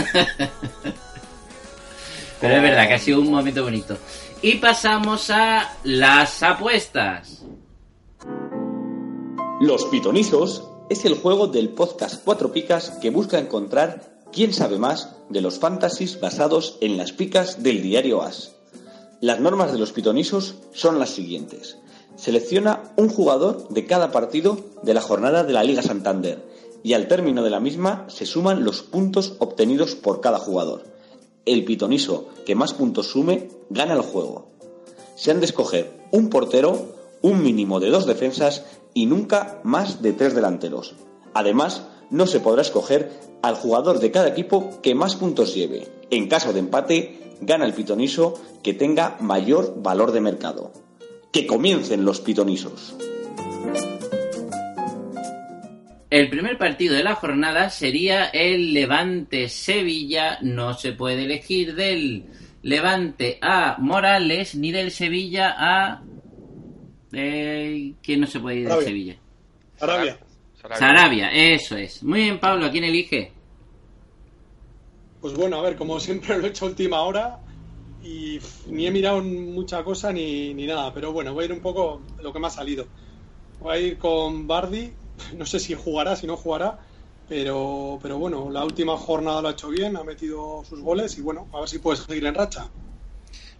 Pero 2.41 2.55
es 2.55 2.61
verdad 2.61 2.87
que 2.87 2.93
ha 2.93 2.99
sido 2.99 3.21
un 3.21 3.31
momento 3.31 3.63
bonito. 3.63 3.97
Y 4.41 4.55
pasamos 4.55 5.29
a 5.29 5.73
las 5.83 6.43
apuestas. 6.43 7.43
Los 9.61 9.85
Pitonizos 9.85 10.67
es 10.89 11.05
el 11.05 11.15
juego 11.15 11.47
del 11.47 11.69
podcast 11.69 12.23
Cuatro 12.23 12.51
Picas 12.51 12.91
que 13.01 13.09
busca 13.09 13.39
encontrar 13.39 14.19
quién 14.31 14.53
sabe 14.53 14.77
más 14.77 15.15
de 15.29 15.41
los 15.41 15.59
fantasies 15.59 16.19
basados 16.19 16.77
en 16.81 16.97
las 16.97 17.13
picas 17.13 17.63
del 17.63 17.81
diario 17.81 18.21
As. 18.21 18.54
Las 19.25 19.39
normas 19.39 19.71
de 19.71 19.79
los 19.79 19.91
Pitonizos 19.91 20.53
son 20.71 20.99
las 20.99 21.09
siguientes. 21.09 21.79
Selecciona 22.15 22.93
un 22.95 23.09
jugador 23.09 23.67
de 23.69 23.87
cada 23.87 24.11
partido 24.11 24.59
de 24.83 24.93
la 24.93 25.01
jornada 25.01 25.43
de 25.43 25.51
la 25.51 25.63
Liga 25.63 25.81
Santander 25.81 26.45
y 26.83 26.93
al 26.93 27.07
término 27.07 27.41
de 27.41 27.49
la 27.49 27.59
misma 27.59 28.05
se 28.07 28.27
suman 28.27 28.63
los 28.63 28.83
puntos 28.83 29.33
obtenidos 29.39 29.95
por 29.95 30.21
cada 30.21 30.37
jugador. 30.37 30.83
El 31.47 31.65
pitoniso 31.65 32.27
que 32.45 32.53
más 32.53 32.75
puntos 32.75 33.07
sume 33.07 33.49
gana 33.71 33.95
el 33.95 34.01
juego. 34.01 34.49
Se 35.15 35.31
han 35.31 35.39
de 35.39 35.47
escoger 35.47 35.91
un 36.11 36.29
portero, 36.29 36.93
un 37.23 37.41
mínimo 37.41 37.79
de 37.79 37.89
dos 37.89 38.05
defensas 38.05 38.63
y 38.93 39.07
nunca 39.07 39.59
más 39.63 40.03
de 40.03 40.13
tres 40.13 40.35
delanteros. 40.35 40.93
Además, 41.33 41.81
no 42.11 42.27
se 42.27 42.41
podrá 42.41 42.61
escoger 42.61 43.09
al 43.41 43.55
jugador 43.55 43.99
de 43.99 44.11
cada 44.11 44.27
equipo 44.27 44.69
que 44.83 44.93
más 44.93 45.15
puntos 45.15 45.55
lleve. 45.55 45.87
En 46.11 46.27
caso 46.27 46.53
de 46.53 46.59
empate, 46.59 47.24
gana 47.41 47.65
el 47.65 47.73
pitoniso 47.73 48.41
que 48.63 48.73
tenga 48.73 49.17
mayor 49.19 49.81
valor 49.81 50.11
de 50.11 50.21
mercado. 50.21 50.71
Que 51.31 51.45
comiencen 51.45 52.05
los 52.05 52.21
pitonisos. 52.21 52.95
El 56.09 56.29
primer 56.29 56.57
partido 56.57 56.95
de 56.95 57.03
la 57.03 57.15
jornada 57.15 57.69
sería 57.69 58.25
el 58.25 58.73
Levante 58.73 59.49
Sevilla. 59.49 60.37
No 60.41 60.73
se 60.73 60.93
puede 60.93 61.25
elegir 61.25 61.75
del 61.75 62.25
Levante 62.61 63.37
a 63.41 63.75
Morales 63.79 64.55
ni 64.55 64.71
del 64.71 64.91
Sevilla 64.91 65.55
a. 65.57 66.03
Eh, 67.11 67.93
¿Quién 68.01 68.21
no 68.21 68.27
se 68.27 68.39
puede 68.39 68.57
ir 68.57 68.63
de 68.63 68.69
Sarabia. 68.69 68.87
Sevilla? 68.87 69.15
Arabia. 69.79 70.19
Sarabia, 70.73 71.29
eso 71.31 71.75
es. 71.75 72.01
Muy 72.01 72.21
bien, 72.21 72.39
Pablo, 72.39 72.65
¿a 72.65 72.71
quién 72.71 72.85
elige? 72.85 73.34
Pues 75.25 75.35
bueno, 75.35 75.57
a 75.57 75.63
ver, 75.63 75.75
como 75.75 75.99
siempre 75.99 76.37
lo 76.37 76.45
he 76.45 76.49
hecho 76.49 76.67
última 76.67 77.01
hora 77.01 77.39
y 78.03 78.39
ni 78.67 78.85
he 78.85 78.91
mirado 78.91 79.23
mucha 79.23 79.83
cosa 79.83 80.13
ni, 80.13 80.53
ni 80.53 80.67
nada, 80.67 80.93
pero 80.93 81.11
bueno, 81.13 81.33
voy 81.33 81.41
a 81.41 81.45
ir 81.45 81.51
un 81.51 81.61
poco 81.61 82.03
lo 82.21 82.31
que 82.31 82.37
me 82.39 82.45
ha 82.45 82.51
salido. 82.51 82.85
Voy 83.59 83.75
a 83.75 83.79
ir 83.79 83.97
con 83.97 84.45
Bardi, 84.45 84.93
no 85.35 85.47
sé 85.47 85.59
si 85.59 85.73
jugará, 85.73 86.15
si 86.15 86.27
no 86.27 86.37
jugará, 86.37 86.77
pero, 87.27 87.97
pero 88.03 88.19
bueno, 88.19 88.51
la 88.51 88.63
última 88.63 88.95
jornada 88.97 89.41
lo 89.41 89.47
ha 89.47 89.53
hecho 89.53 89.69
bien, 89.69 89.97
ha 89.97 90.03
metido 90.03 90.63
sus 90.63 90.79
goles 90.81 91.17
y 91.17 91.21
bueno, 91.21 91.47
a 91.53 91.61
ver 91.61 91.69
si 91.69 91.79
puede 91.79 91.97
seguir 91.97 92.23
en 92.23 92.35
racha. 92.35 92.69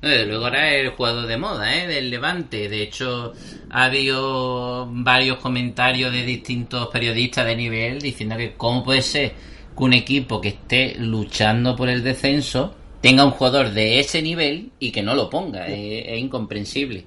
Desde 0.03 0.27
luego 0.27 0.45
era 0.49 0.71
el 0.71 0.91
jugador 0.91 1.25
de 1.25 1.37
moda, 1.37 1.75
¿eh? 1.75 1.87
Del 1.87 2.11
Levante. 2.11 2.69
De 2.69 2.83
hecho, 2.83 3.33
ha 3.71 3.85
habido 3.85 4.87
varios 4.91 5.39
comentarios 5.39 6.11
de 6.11 6.21
distintos 6.21 6.89
periodistas 6.89 7.47
de 7.47 7.55
nivel 7.55 7.99
diciendo 7.99 8.37
que 8.37 8.53
cómo 8.53 8.83
puede 8.83 9.01
ser 9.01 9.54
que 9.77 9.83
un 9.83 9.93
equipo 9.93 10.41
que 10.41 10.49
esté 10.49 10.95
luchando 10.97 11.75
por 11.75 11.89
el 11.89 12.03
descenso 12.03 12.75
tenga 13.01 13.25
un 13.25 13.31
jugador 13.31 13.71
de 13.71 13.99
ese 13.99 14.21
nivel 14.21 14.71
y 14.79 14.91
que 14.91 15.03
no 15.03 15.15
lo 15.15 15.29
ponga. 15.29 15.67
Es, 15.67 16.05
es 16.07 16.19
incomprensible. 16.19 17.05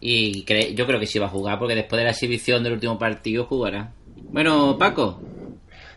Y 0.00 0.44
cre- 0.44 0.74
yo 0.74 0.86
creo 0.86 0.98
que 0.98 1.06
sí 1.06 1.18
va 1.18 1.26
a 1.26 1.30
jugar 1.30 1.58
porque 1.58 1.74
después 1.76 1.98
de 1.98 2.04
la 2.04 2.10
exhibición 2.10 2.62
del 2.62 2.74
último 2.74 2.98
partido 2.98 3.44
jugará. 3.44 3.92
Bueno, 4.32 4.76
Paco. 4.78 5.22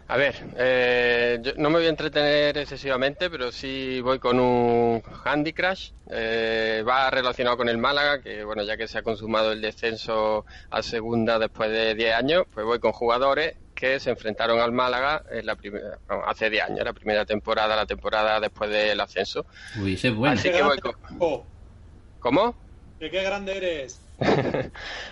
A 0.08 0.18
ver, 0.18 0.36
eh, 0.56 1.40
yo 1.42 1.54
no 1.58 1.72
me 1.72 1.78
voy 1.80 1.88
a 1.88 1.90
entretener 1.90 2.56
excesivamente, 2.60 3.28
pero 3.28 3.52
sí 3.52 4.00
voy 4.02 4.20
con 4.20 4.40
un 4.40 5.02
Handy 5.24 5.52
Crash. 5.54 5.90
Eh, 6.12 6.84
va 6.88 7.10
relacionado 7.10 7.58
con 7.58 7.68
el 7.70 7.80
Málaga, 7.80 8.22
que 8.22 8.44
bueno, 8.44 8.62
ya 8.64 8.78
que 8.78 8.88
se 8.88 9.00
ha 9.00 9.02
consumado 9.02 9.52
el 9.52 9.62
descenso 9.62 10.46
a 10.70 10.84
segunda 10.84 11.40
después 11.40 11.72
de 11.72 11.96
10 11.96 12.14
años, 12.14 12.44
pues 12.54 12.64
voy 12.68 12.80
con 12.80 12.92
jugadores 12.92 13.56
que 13.76 14.00
se 14.00 14.10
enfrentaron 14.10 14.60
al 14.60 14.72
Málaga 14.72 15.24
en 15.30 15.46
la 15.46 15.56
primera, 15.56 16.00
hace 16.26 16.50
10 16.50 16.64
años, 16.64 16.86
la 16.86 16.94
primera 16.94 17.26
temporada, 17.26 17.76
la 17.76 17.86
temporada 17.86 18.40
después 18.40 18.70
del 18.70 19.00
ascenso. 19.02 19.46
Uy, 19.82 19.94
ese 19.96 20.08
es 20.08 20.16
bueno. 20.16 20.34
Así 20.40 20.50
que 20.50 20.64
voy 20.64 20.80
con... 20.80 20.94
Oh, 21.20 21.46
¿Cómo? 22.20 22.56
que 23.00 23.12
qué 23.12 23.22
grande 23.24 23.58
eres. 23.58 24.02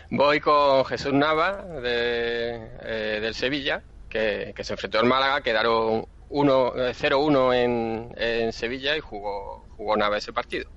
Voy 0.09 0.39
con 0.39 0.85
Jesús 0.85 1.11
Nava 1.11 1.61
de, 1.81 2.69
eh, 2.83 3.19
del 3.21 3.35
Sevilla, 3.35 3.83
que, 4.07 4.53
que 4.55 4.63
se 4.63 4.71
enfrentó 4.73 4.99
al 4.99 5.05
Málaga, 5.05 5.41
quedaron 5.41 6.05
uno- 6.29 6.73
eh, 6.77 6.93
0-1 6.93 7.53
en, 7.53 8.13
en 8.15 8.53
Sevilla 8.53 8.95
y 8.95 9.01
jugó, 9.01 9.65
jugó 9.75 9.97
Nava 9.97 10.17
ese 10.17 10.31
partido. 10.31 10.69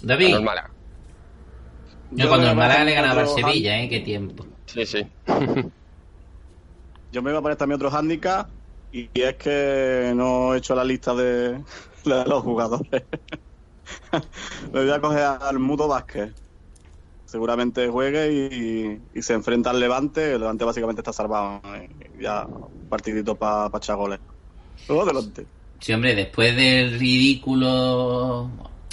David. 0.00 0.26
Ganó 0.26 0.36
el 0.38 0.44
Málaga. 0.44 0.70
Yo 2.12 2.28
cuando 2.28 2.50
el 2.50 2.56
Málaga 2.56 2.84
le 2.84 2.94
ganaba 2.94 3.22
al 3.22 3.28
Sevilla, 3.28 3.80
¿eh? 3.82 3.88
Qué 3.88 4.00
tiempo. 4.00 4.46
Sí, 4.66 4.86
sí. 4.86 5.04
Yo 7.12 7.20
me 7.20 7.30
voy 7.30 7.38
a 7.38 7.42
poner 7.42 7.58
también 7.58 7.76
otro 7.76 7.94
handicap 7.94 8.48
y 8.90 9.08
es 9.14 9.36
que 9.36 10.12
no 10.16 10.54
he 10.54 10.58
hecho 10.58 10.74
la 10.74 10.82
lista 10.82 11.14
de, 11.14 11.62
los 12.04 12.42
jugadores. 12.42 13.04
me 14.72 14.80
voy 14.80 14.90
a 14.90 15.00
coger 15.00 15.24
al 15.24 15.58
Mudo 15.58 15.88
Vázquez. 15.88 16.32
Seguramente 17.26 17.88
juegue 17.88 18.32
y, 18.32 19.00
y 19.18 19.22
se 19.22 19.34
enfrenta 19.34 19.70
al 19.70 19.80
Levante. 19.80 20.32
El 20.32 20.40
Levante 20.40 20.64
básicamente 20.64 21.00
está 21.00 21.12
salvado. 21.12 21.60
¿eh? 21.74 21.88
Ya 22.18 22.46
partidito 22.88 23.34
para 23.34 23.68
pa 23.68 23.78
echar 23.78 23.96
goles. 23.96 24.20
Luego 24.88 25.02
adelante. 25.02 25.46
Sí, 25.80 25.92
hombre, 25.92 26.14
después 26.14 26.56
del 26.56 26.98
ridículo 26.98 28.50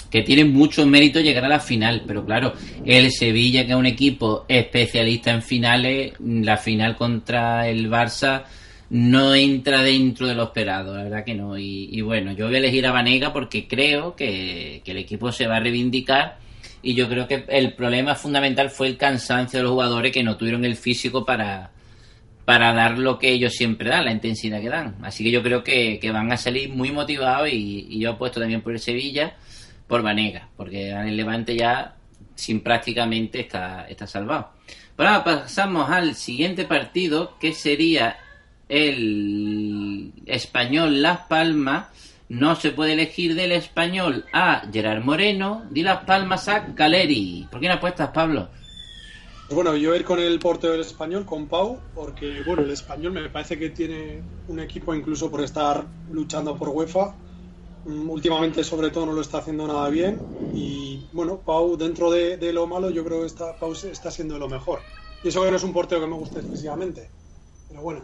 que 0.09 0.23
tiene 0.23 0.43
mucho 0.45 0.85
mérito 0.85 1.19
llegar 1.19 1.45
a 1.45 1.49
la 1.49 1.59
final, 1.59 2.03
pero 2.07 2.25
claro, 2.25 2.53
el 2.85 3.11
Sevilla, 3.11 3.65
que 3.65 3.71
es 3.71 3.77
un 3.77 3.85
equipo 3.85 4.45
especialista 4.47 5.31
en 5.31 5.41
finales, 5.41 6.13
la 6.19 6.57
final 6.57 6.95
contra 6.95 7.67
el 7.67 7.89
Barça 7.89 8.43
no 8.89 9.35
entra 9.35 9.83
dentro 9.83 10.27
de 10.27 10.33
lo 10.33 10.45
esperado, 10.45 10.95
la 10.95 11.03
verdad 11.03 11.23
que 11.23 11.35
no. 11.35 11.57
Y, 11.57 11.89
y 11.91 12.01
bueno, 12.01 12.31
yo 12.31 12.47
voy 12.47 12.55
a 12.55 12.59
elegir 12.59 12.87
a 12.87 12.91
Vanega 12.91 13.31
porque 13.31 13.67
creo 13.67 14.15
que, 14.15 14.81
que 14.83 14.91
el 14.91 14.97
equipo 14.97 15.31
se 15.31 15.47
va 15.47 15.57
a 15.57 15.59
reivindicar 15.59 16.37
y 16.81 16.95
yo 16.95 17.07
creo 17.07 17.27
que 17.27 17.45
el 17.49 17.73
problema 17.73 18.15
fundamental 18.15 18.69
fue 18.69 18.87
el 18.87 18.97
cansancio 18.97 19.59
de 19.59 19.63
los 19.63 19.73
jugadores 19.73 20.11
que 20.11 20.23
no 20.23 20.37
tuvieron 20.37 20.65
el 20.65 20.75
físico 20.75 21.25
para, 21.25 21.71
para 22.45 22.73
dar 22.73 22.97
lo 22.97 23.19
que 23.19 23.31
ellos 23.31 23.53
siempre 23.53 23.89
dan, 23.89 24.05
la 24.05 24.11
intensidad 24.11 24.61
que 24.61 24.69
dan. 24.69 24.95
Así 25.03 25.23
que 25.23 25.31
yo 25.31 25.43
creo 25.43 25.63
que, 25.63 25.99
que 25.99 26.11
van 26.11 26.31
a 26.31 26.37
salir 26.37 26.69
muy 26.69 26.91
motivados 26.91 27.49
y, 27.49 27.85
y 27.89 27.99
yo 27.99 28.11
apuesto 28.11 28.39
también 28.39 28.61
por 28.61 28.73
el 28.73 28.79
Sevilla, 28.79 29.35
por 29.89 30.03
Vanega, 30.03 30.47
porque 30.55 30.91
el 30.91 31.17
Levante 31.17 31.55
ya 31.57 31.95
sin 32.35 32.61
prácticamente 32.61 33.41
está, 33.41 33.87
está 33.89 34.05
salvado. 34.07 34.51
Pero 34.95 35.09
ahora 35.09 35.23
pasamos 35.23 35.89
al 35.89 36.13
siguiente 36.15 36.63
partido, 36.63 37.37
que 37.39 37.53
sería 37.53 38.17
el 38.69 40.13
español 40.27 41.01
Las 41.01 41.21
Palmas. 41.21 41.87
No 42.29 42.55
se 42.55 42.71
puede 42.71 42.93
elegir 42.93 43.33
del 43.33 43.51
español 43.51 44.25
a 44.31 44.61
Gerard 44.71 45.03
Moreno, 45.03 45.65
de 45.71 45.81
Las 45.81 46.03
Palmas 46.05 46.47
a 46.47 46.75
Caleri. 46.75 47.47
¿Por 47.49 47.59
quién 47.59 47.71
apuestas, 47.71 48.09
Pablo? 48.09 48.47
Pues 49.47 49.55
bueno, 49.55 49.75
yo 49.75 49.95
ir 49.95 50.03
con 50.03 50.19
el 50.19 50.37
portero 50.37 50.73
del 50.73 50.81
español, 50.81 51.25
con 51.25 51.47
Pau, 51.47 51.79
porque 51.95 52.43
bueno, 52.45 52.61
el 52.61 52.69
español 52.69 53.13
me 53.13 53.27
parece 53.29 53.57
que 53.57 53.71
tiene 53.71 54.21
un 54.47 54.59
equipo 54.59 54.93
incluso 54.93 55.31
por 55.31 55.41
estar 55.41 55.87
luchando 56.11 56.55
por 56.55 56.69
UEFA. 56.69 57.15
Mm, 57.85 58.09
Últimamente, 58.09 58.63
sobre 58.63 58.89
todo, 58.89 59.05
no 59.05 59.13
lo 59.13 59.21
está 59.21 59.39
haciendo 59.39 59.67
nada 59.67 59.89
bien. 59.89 60.19
Y 60.53 61.07
bueno, 61.11 61.37
Pau, 61.37 61.77
dentro 61.77 62.11
de, 62.11 62.37
de 62.37 62.53
lo 62.53 62.67
malo, 62.67 62.89
yo 62.89 63.03
creo 63.03 63.21
que 63.21 63.27
está, 63.27 63.57
Pau 63.57 63.73
está 63.73 64.11
siendo 64.11 64.37
lo 64.37 64.47
mejor. 64.47 64.79
Y 65.23 65.29
eso 65.29 65.43
que 65.43 65.51
no 65.51 65.57
es 65.57 65.63
un 65.63 65.73
portero 65.73 66.01
que 66.01 66.07
me 66.07 66.15
guste 66.15 66.39
excesivamente. 66.39 67.09
Pero 67.69 67.81
bueno, 67.81 68.01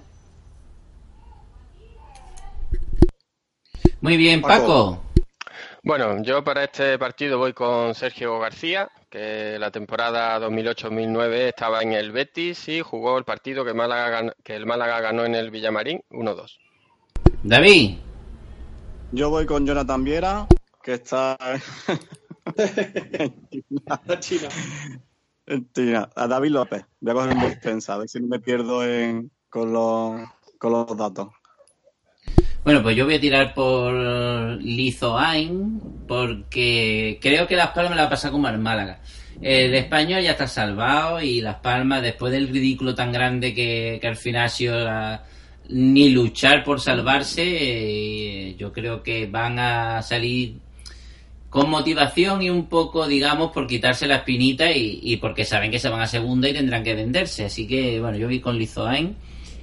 Muy 4.01 4.17
bien, 4.17 4.39
Paco. 4.39 4.99
Paco. 4.99 5.01
Bueno, 5.81 6.21
yo 6.21 6.43
para 6.43 6.63
este 6.63 6.99
partido 6.99 7.39
voy 7.39 7.53
con 7.53 7.95
Sergio 7.95 8.38
García, 8.39 8.88
que 9.09 9.57
la 9.59 9.71
temporada 9.71 10.39
2008-2009 10.39 11.33
estaba 11.47 11.81
en 11.81 11.93
el 11.93 12.11
Betis 12.11 12.67
y 12.69 12.81
jugó 12.81 13.17
el 13.17 13.23
partido 13.23 13.65
que, 13.65 13.73
Málaga 13.73 14.35
que 14.43 14.55
el 14.55 14.65
Málaga 14.67 14.99
ganó 14.99 15.25
en 15.25 15.33
el 15.33 15.49
Villamarín 15.49 16.03
1-2. 16.11 16.57
David. 17.43 17.97
Yo 19.12 19.30
voy 19.30 19.46
con 19.46 19.65
Jonathan 19.65 20.04
Viera, 20.04 20.48
que 20.84 20.94
está 20.94 21.38
la 24.06 24.20
China. 24.20 24.50
en 25.46 25.72
China. 25.72 26.10
A 26.15 26.28
David 26.28 26.50
López. 26.50 26.86
Voy 27.00 27.12
a 27.12 27.13
coger 27.13 27.34
un 27.34 27.41
defensa, 27.41 27.94
a 27.94 28.00
ver 28.00 28.10
si 28.10 28.20
no 28.20 28.28
me 28.28 28.39
pierdo 28.39 28.86
en, 28.86 29.32
con, 29.50 29.72
los, 29.72 30.22
con 30.58 30.72
los 30.72 30.98
datos. 30.98 31.30
Bueno, 32.63 32.82
pues 32.82 32.96
yo 32.96 33.06
voy 33.06 33.15
a 33.15 33.22
tirar 33.22 33.54
por 33.54 33.94
Lizoain 33.94 35.80
porque 36.08 37.20
creo 37.22 37.48
que 37.48 37.56
Las 37.56 37.72
Palmas 37.72 37.96
la 37.96 38.10
pasa 38.10 38.32
como 38.32 38.48
al 38.48 38.58
Málaga. 38.58 39.02
El 39.39 39.76
español 39.76 40.24
ya 40.24 40.32
está 40.32 40.48
salvado 40.48 41.22
y 41.22 41.41
Las 41.41 41.58
Palmas, 41.58 42.02
después 42.02 42.34
del 42.34 42.48
ridículo 42.48 42.96
tan 42.96 43.12
grande 43.12 43.54
que, 43.54 44.00
que 44.02 44.08
al 44.08 44.15
final 44.15 44.46
ha 44.46 44.50
sido 44.50 44.84
la, 44.84 45.24
ni 45.69 46.10
luchar 46.10 46.63
por 46.63 46.80
salvarse. 46.80 47.43
eh, 47.43 48.56
yo 48.58 48.71
creo 48.71 49.04
que 49.04 49.28
van 49.28 49.60
a 49.60 50.01
salir 50.01 50.65
con 51.56 51.69
motivación 51.69 52.41
y 52.41 52.49
un 52.49 52.65
poco, 52.65 53.08
digamos, 53.08 53.51
por 53.51 53.65
quitarse 53.65 54.08
la 54.08 54.17
espinita 54.17 54.69
y, 54.71 55.15
porque 55.21 55.45
saben 55.45 55.71
que 55.71 55.80
se 55.80 55.88
van 55.88 56.01
a 56.01 56.06
segunda 56.06 56.49
y 56.49 56.54
tendrán 56.54 56.84
que 56.84 56.93
venderse. 56.93 57.45
Así 57.45 57.65
que, 57.65 58.01
bueno, 58.01 58.17
yo 58.17 58.28
vi 58.28 58.41
con 58.41 58.58
Lizoain 58.58 59.15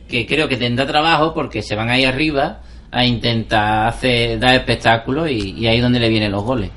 que 0.08 0.26
creo 0.26 0.48
que 0.48 0.56
tendrá 0.56 0.86
trabajo 0.86 1.34
porque 1.34 1.60
se 1.60 1.76
van 1.76 1.90
ahí 1.90 2.06
arriba 2.06 2.62
a 2.90 3.04
intentar 3.04 3.88
hacer, 3.88 4.38
dar 4.38 4.54
espectáculo 4.54 5.28
y, 5.28 5.66
ahí 5.66 5.76
es 5.76 5.82
donde 5.82 6.00
le 6.00 6.08
vienen 6.08 6.32
los 6.32 6.42
goles. 6.42 6.70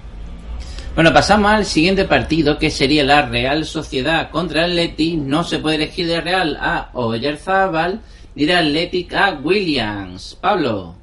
Bueno, 0.95 1.13
pasamos 1.13 1.49
al 1.49 1.65
siguiente 1.65 2.03
partido 2.03 2.57
que 2.57 2.69
sería 2.69 3.05
la 3.05 3.21
Real 3.21 3.63
Sociedad 3.63 4.29
contra 4.31 4.65
el 4.65 4.71
Athletic. 4.71 5.17
No 5.17 5.45
se 5.45 5.59
puede 5.59 5.77
elegir 5.77 6.07
de 6.07 6.19
Real 6.19 6.57
a 6.59 6.89
Oyarzábal 6.91 8.01
ni 8.35 8.45
de 8.45 8.53
Athletic 8.53 9.13
a 9.13 9.39
Williams. 9.43 10.37
Pablo. 10.39 10.95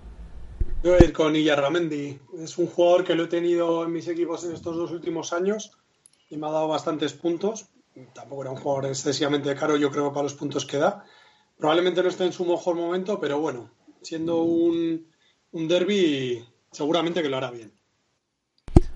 Yo 0.83 0.93
voy 0.93 1.01
a 1.01 1.05
ir 1.05 1.13
con 1.13 1.35
Illarramendi. 1.37 2.19
Es 2.43 2.59
un 2.59 2.67
jugador 2.67 3.05
que 3.05 3.15
lo 3.15 3.25
he 3.25 3.29
tenido 3.29 3.85
en 3.85 3.93
mis 3.93 4.09
equipos 4.09 4.45
en 4.45 4.53
estos 4.53 4.77
dos 4.77 4.91
últimos 4.91 5.33
años 5.33 5.71
y 6.31 6.37
me 6.37 6.47
ha 6.47 6.51
dado 6.51 6.69
bastantes 6.69 7.13
puntos. 7.13 7.67
Tampoco 8.15 8.43
era 8.43 8.51
un 8.51 8.57
jugador 8.57 8.87
excesivamente 8.87 9.55
caro, 9.55 9.77
yo 9.77 9.91
creo, 9.91 10.13
para 10.13 10.25
los 10.25 10.35
puntos 10.35 10.65
que 10.65 10.79
da. 10.79 11.05
Probablemente 11.59 12.03
no 12.03 12.09
esté 12.09 12.25
en 12.25 12.33
su 12.33 12.45
mejor 12.45 12.75
momento, 12.75 13.21
pero 13.21 13.39
bueno, 13.39 13.71
siendo 14.01 14.43
un, 14.43 15.07
un 15.53 15.69
derby, 15.69 16.43
seguramente 16.73 17.23
que 17.23 17.29
lo 17.29 17.37
hará 17.37 17.51
bien. 17.51 17.71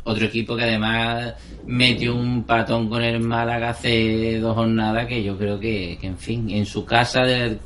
Otro 0.05 0.25
equipo 0.27 0.57
que 0.57 0.62
además 0.62 1.35
metió 1.66 2.14
un 2.14 2.44
patón 2.44 2.88
con 2.88 3.03
el 3.03 3.20
Málaga 3.20 3.70
hace 3.70 4.38
dos 4.38 4.55
jornadas 4.57 5.07
que 5.07 5.22
yo 5.22 5.37
creo 5.37 5.59
que, 5.61 5.99
que 6.01 6.07
en 6.07 6.16
fin, 6.18 6.49
en 6.51 6.64
su 6.64 6.85
casa 6.85 7.22
de- 7.22 7.59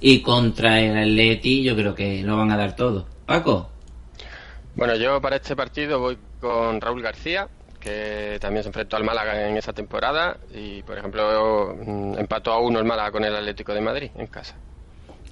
y 0.00 0.20
contra 0.20 0.80
el 0.80 0.96
Atleti 0.96 1.62
yo 1.62 1.74
creo 1.76 1.94
que 1.94 2.22
lo 2.22 2.36
van 2.36 2.50
a 2.52 2.56
dar 2.56 2.74
todo. 2.76 3.06
Paco. 3.26 3.70
Bueno, 4.74 4.94
yo 4.96 5.20
para 5.20 5.36
este 5.36 5.56
partido 5.56 5.98
voy 5.98 6.16
con 6.40 6.80
Raúl 6.80 7.02
García, 7.02 7.48
que 7.80 8.38
también 8.40 8.62
se 8.62 8.68
enfrentó 8.68 8.96
al 8.96 9.04
Málaga 9.04 9.48
en 9.48 9.56
esa 9.56 9.72
temporada 9.72 10.36
y, 10.54 10.82
por 10.82 10.98
ejemplo, 10.98 11.76
mm, 11.84 12.18
empató 12.18 12.52
a 12.52 12.60
uno 12.60 12.78
el 12.78 12.84
Málaga 12.84 13.10
con 13.10 13.24
el 13.24 13.34
Atlético 13.34 13.74
de 13.74 13.80
Madrid 13.80 14.10
en 14.16 14.26
casa. 14.28 14.54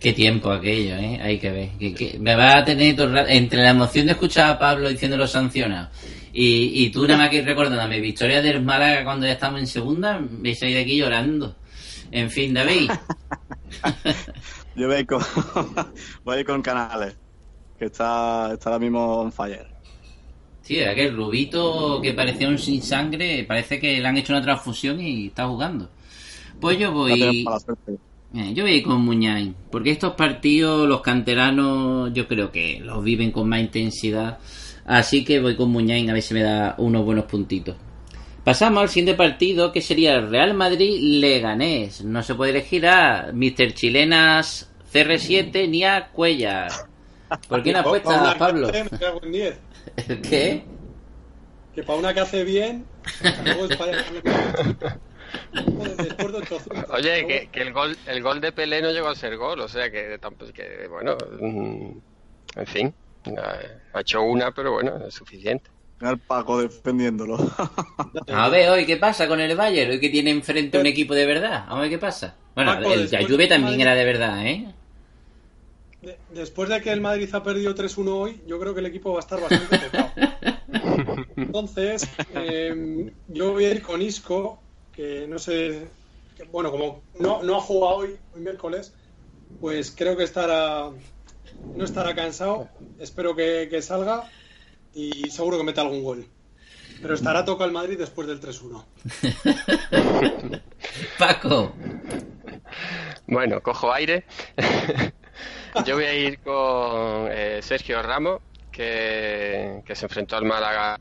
Qué 0.01 0.13
tiempo 0.13 0.51
aquello, 0.51 0.97
¿eh? 0.97 1.19
Hay 1.23 1.39
que 1.39 1.51
ver. 1.51 1.69
Que- 1.79 1.95
que 1.95 2.19
me 2.19 2.35
va 2.35 2.59
a 2.59 2.65
tener 2.65 2.95
todo 2.97 3.07
el 3.07 3.13
rato- 3.15 3.31
entre 3.31 3.63
la 3.63 3.71
emoción 3.71 4.07
de 4.07 4.13
escuchar 4.13 4.51
a 4.51 4.59
Pablo 4.59 4.89
diciendo 4.91 5.17
los 5.17 5.31
sancionados 5.31 5.89
y, 6.33 6.85
y 6.85 6.91
tú 6.91 7.07
nada 7.07 7.19
más 7.21 7.31
que 7.31 7.41
recordándome 7.41 7.99
victoria 8.01 8.43
del 8.43 8.63
Málaga 8.63 9.05
cuando 9.05 9.27
ya 9.27 9.33
estamos 9.33 9.59
en 9.61 9.67
segunda, 9.67 10.19
vais 10.21 10.63
a 10.63 10.67
ir 10.67 10.75
de 10.75 10.83
aquí 10.83 10.97
llorando. 10.99 11.57
En 12.11 12.31
fin, 12.31 12.53
David. 12.53 12.91
Yo 14.77 14.89
voy 14.89 15.05
con, 15.05 15.23
voy 16.25 16.45
con 16.45 16.63
Canales, 16.63 17.17
que 17.79 17.87
está, 17.87 18.53
está 18.53 18.71
ahora 18.71 18.79
mismo 18.79 19.21
on 19.21 19.33
fire. 19.33 19.67
Sí, 20.63 20.81
aquel 20.81 21.17
rubito 21.17 22.01
que 22.03 22.13
parecía 22.13 22.49
un 22.49 22.59
sin 22.59 22.83
sangre, 22.83 23.45
parece 23.45 23.79
que 23.79 24.01
le 24.01 24.07
han 24.07 24.17
hecho 24.17 24.33
una 24.33 24.43
transfusión 24.43 25.01
y 25.01 25.29
está 25.29 25.47
jugando. 25.47 25.89
Pues 26.61 26.79
yo 26.79 26.91
voy, 26.91 27.47
eh, 28.35 28.53
yo 28.53 28.65
voy 28.65 28.83
con 28.83 29.03
Muñain, 29.03 29.55
porque 29.71 29.93
estos 29.93 30.15
partidos 30.15 30.89
los 30.89 31.03
canteranos 31.03 32.13
yo 32.13 32.27
creo 32.27 32.51
que 32.51 32.81
los 32.81 33.05
viven 33.05 33.31
con 33.31 33.49
más 33.49 33.61
intensidad, 33.61 34.39
así 34.87 35.25
que 35.25 35.41
voy 35.41 35.55
con 35.55 35.71
Muñain 35.71 36.11
a 36.11 36.15
ver 36.15 36.23
si 36.23 36.35
me 36.35 36.43
da 36.43 36.75
unos 36.79 37.05
buenos 37.05 37.27
puntitos. 37.27 37.77
Pasamos 38.47 38.81
al 38.81 38.89
siguiente 38.89 39.15
partido 39.19 39.73
que 39.73 39.81
sería 39.81 40.15
el 40.15 40.31
Real 40.31 40.55
Madrid-Leganés. 40.55 42.05
No 42.05 42.23
se 42.23 42.37
puede 42.37 42.53
elegir 42.53 42.87
a 42.87 43.33
Mr. 43.33 43.75
Chilenas 43.75 44.71
CR7 44.93 45.69
ni 45.69 45.83
a 45.83 46.11
Cuellar. 46.13 46.71
¿Por 47.49 47.61
qué 47.65 47.73
no 47.73 47.81
apuestas, 47.81 48.37
Pablo? 48.37 48.69
hace, 48.69 48.85
me 48.85 48.99
cago 49.01 49.21
en 49.25 49.33
10. 49.33 49.59
¿Qué? 50.23 50.63
Que 51.75 51.83
para 51.83 51.99
una 51.99 52.15
que 52.15 52.21
hace 52.21 52.45
bien, 52.45 52.87
luego 53.45 53.67
es 53.67 53.77
para 53.77 53.97
Después 55.97 56.33
de 56.33 56.39
800. 56.39 56.91
Oye, 56.91 57.27
que, 57.27 57.49
que 57.51 57.63
el 57.63 57.73
gol 57.73 57.99
el 58.07 58.23
gol 58.23 58.41
de 58.41 58.53
Pelé 58.53 58.81
no 58.81 58.93
llegó 58.93 59.09
a 59.09 59.17
ser 59.17 59.37
gol, 59.37 59.59
o 59.59 59.67
sea 59.69 59.91
que, 59.91 60.21
tampoco- 60.21 60.53
que 60.53 60.87
bueno, 60.89 61.17
mm, 61.41 61.91
en 62.61 62.67
fin, 62.69 62.95
ha 63.93 64.01
hecho 64.01 64.23
una, 64.23 64.53
pero 64.53 64.71
bueno, 64.71 65.05
es 65.05 65.15
suficiente. 65.15 65.69
Mira 66.01 66.13
el 66.13 66.19
Paco 66.21 66.61
defendiéndolo. 66.61 67.37
A 68.29 68.49
ver, 68.49 68.69
hoy, 68.71 68.87
¿qué 68.87 68.97
pasa 68.97 69.27
con 69.29 69.41
el 69.41 69.57
Bayern? 69.57 69.91
Hoy 69.91 70.01
que 70.01 70.11
tiene 70.11 70.31
enfrente 70.31 70.79
un 70.79 70.87
equipo 70.87 71.15
de 71.15 71.27
verdad. 71.27 71.65
A 71.69 71.81
ver 71.81 71.89
qué 71.91 71.99
pasa. 71.99 72.35
Bueno, 72.55 72.75
Paco, 72.75 72.93
el 72.93 73.09
Juve 73.09 73.47
también 73.47 73.63
Madrid- 73.63 73.81
era 73.81 73.95
de 73.95 74.05
verdad, 74.05 74.47
¿eh? 74.47 74.67
De- 76.03 76.19
Después 76.35 76.69
de 76.69 76.81
que 76.81 76.93
el 76.93 77.01
Madrid 77.01 77.29
ha 77.35 77.43
perdido 77.43 77.75
3-1 77.75 78.21
hoy, 78.21 78.41
yo 78.47 78.59
creo 78.61 78.75
que 78.75 78.81
el 78.81 78.87
equipo 78.87 79.13
va 79.13 79.19
a 79.19 79.21
estar 79.21 79.41
bastante 79.41 79.79
tocado. 79.79 80.13
Entonces, 81.37 82.09
eh, 82.35 83.13
yo 83.29 83.53
voy 83.53 83.65
a 83.65 83.71
ir 83.71 83.83
con 83.83 84.03
Isco, 84.03 84.63
que 84.93 85.27
no 85.27 85.39
sé, 85.39 85.89
que, 86.37 86.45
bueno, 86.45 86.71
como 86.71 87.03
no, 87.19 87.43
no 87.43 87.57
ha 87.57 87.61
jugado 87.61 87.97
hoy, 87.97 88.17
hoy 88.35 88.41
miércoles, 88.41 88.93
pues 89.61 89.91
creo 89.91 90.17
que 90.17 90.25
estará, 90.25 90.91
no 91.75 91.85
estará 91.85 92.15
cansado. 92.15 92.69
Espero 92.99 93.35
que, 93.35 93.69
que 93.71 93.83
salga 93.83 94.25
y 94.97 95.31
seguro 95.31 95.59
que 95.59 95.65
meta 95.65 95.83
algún 95.83 96.03
gol. 96.03 96.27
Pero 97.03 97.15
estará 97.15 97.45
toca 97.45 97.65
el 97.65 97.73
Madrid 97.73 97.99
después 97.99 98.27
del 98.27 98.41
3-1. 98.41 98.85
Paco. 101.19 101.75
Bueno, 103.27 103.61
cojo 103.63 103.93
aire. 103.93 104.25
Yo 105.85 105.95
voy 105.97 106.05
a 106.05 106.15
ir 106.15 106.39
con 106.41 107.29
eh, 107.31 107.61
Sergio 107.63 108.01
Ramos, 108.03 108.41
que, 108.73 109.83
que 109.85 109.95
se 109.95 110.07
enfrentó 110.07 110.37
al 110.37 110.45
Málaga 110.47 110.99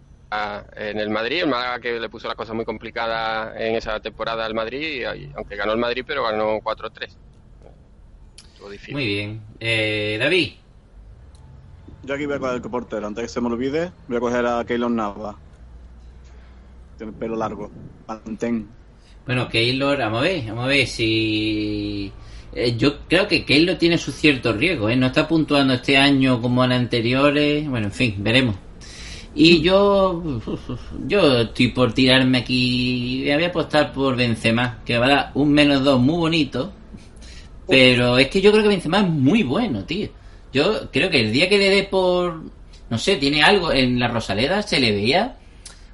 en 0.75 0.99
el 0.99 1.09
Madrid. 1.09 1.43
El 1.43 1.47
Málaga 1.49 1.79
que 1.79 1.97
le 1.99 2.09
puso 2.09 2.27
la 2.27 2.35
cosa 2.35 2.53
muy 2.53 2.65
complicada 2.65 3.53
en 3.57 3.75
esa 3.75 3.99
temporada 4.01 4.45
al 4.45 4.53
Madrid, 4.53 5.01
y- 5.15 5.31
aunque 5.35 5.55
ganó 5.55 5.71
el 5.71 5.77
Madrid, 5.79 6.03
pero 6.05 6.23
ganó 6.23 6.57
4-3. 6.59 7.07
Estuvo 8.51 8.69
difícil. 8.69 8.95
Muy 8.95 9.05
bien. 9.05 9.41
Eh, 9.61 10.17
David. 10.19 10.53
Yo 12.05 12.13
aquí 12.13 12.27
voy 12.27 12.35
a 12.35 12.39
coger 12.39 12.55
el 12.55 12.61
portero. 12.61 13.07
Antes 13.07 13.23
que 13.23 13.29
se 13.29 13.41
me 13.41 13.47
olvide, 13.47 13.91
voy 14.07 14.17
a 14.17 14.19
coger 14.19 14.45
a 14.45 14.63
Keylon 14.63 14.95
Nava. 14.95 15.35
Tiene 16.97 17.11
el 17.11 17.17
pelo 17.17 17.35
largo. 17.35 17.71
Mantén. 18.07 18.67
Bueno, 19.25 19.49
Keylor, 19.49 19.97
vamos 19.97 20.19
a 20.19 20.23
ver, 20.23 20.45
vamos 20.47 20.65
a 20.65 20.67
ver 20.67 20.85
si... 20.85 22.11
eh, 22.53 22.77
yo 22.77 22.99
creo 23.07 23.27
que 23.27 23.43
Keylor 23.43 23.75
tiene 23.77 23.97
su 23.97 24.11
cierto 24.11 24.53
riesgo, 24.53 24.87
¿eh? 24.87 24.95
No 24.95 25.07
está 25.07 25.27
puntuando 25.27 25.73
este 25.73 25.97
año 25.97 26.39
como 26.39 26.63
en 26.63 26.73
anteriores. 26.73 27.67
Bueno, 27.67 27.87
en 27.87 27.93
fin, 27.93 28.15
veremos. 28.19 28.55
Y 29.33 29.61
yo... 29.61 30.39
Yo 31.07 31.39
estoy 31.39 31.69
por 31.69 31.91
tirarme 31.91 32.37
aquí... 32.37 33.23
Voy 33.23 33.43
a 33.43 33.47
apostar 33.47 33.91
por 33.91 34.15
Benzema, 34.15 34.79
que 34.85 34.99
va 34.99 35.07
a 35.07 35.09
dar 35.09 35.31
un 35.33 35.51
menos 35.51 35.83
dos 35.83 35.99
muy 35.99 36.17
bonito. 36.17 36.71
Pero 37.67 38.19
es 38.19 38.27
que 38.27 38.41
yo 38.41 38.51
creo 38.51 38.61
que 38.61 38.69
Benzema 38.69 38.99
es 38.99 39.09
muy 39.09 39.41
bueno, 39.41 39.83
tío. 39.85 40.09
Yo 40.55 40.89
creo 40.89 41.09
que 41.09 41.19
el 41.19 41.33
día 41.33 41.49
que 41.49 41.57
le 41.57 41.69
dé 41.69 41.83
por... 41.83 42.41
No 42.89 42.97
sé, 42.97 43.17
tiene 43.17 43.43
algo... 43.43 43.73
En 43.73 43.99
la 43.99 44.07
Rosaleda 44.07 44.61
se 44.61 44.79
le 44.79 44.93
veía 44.93 45.35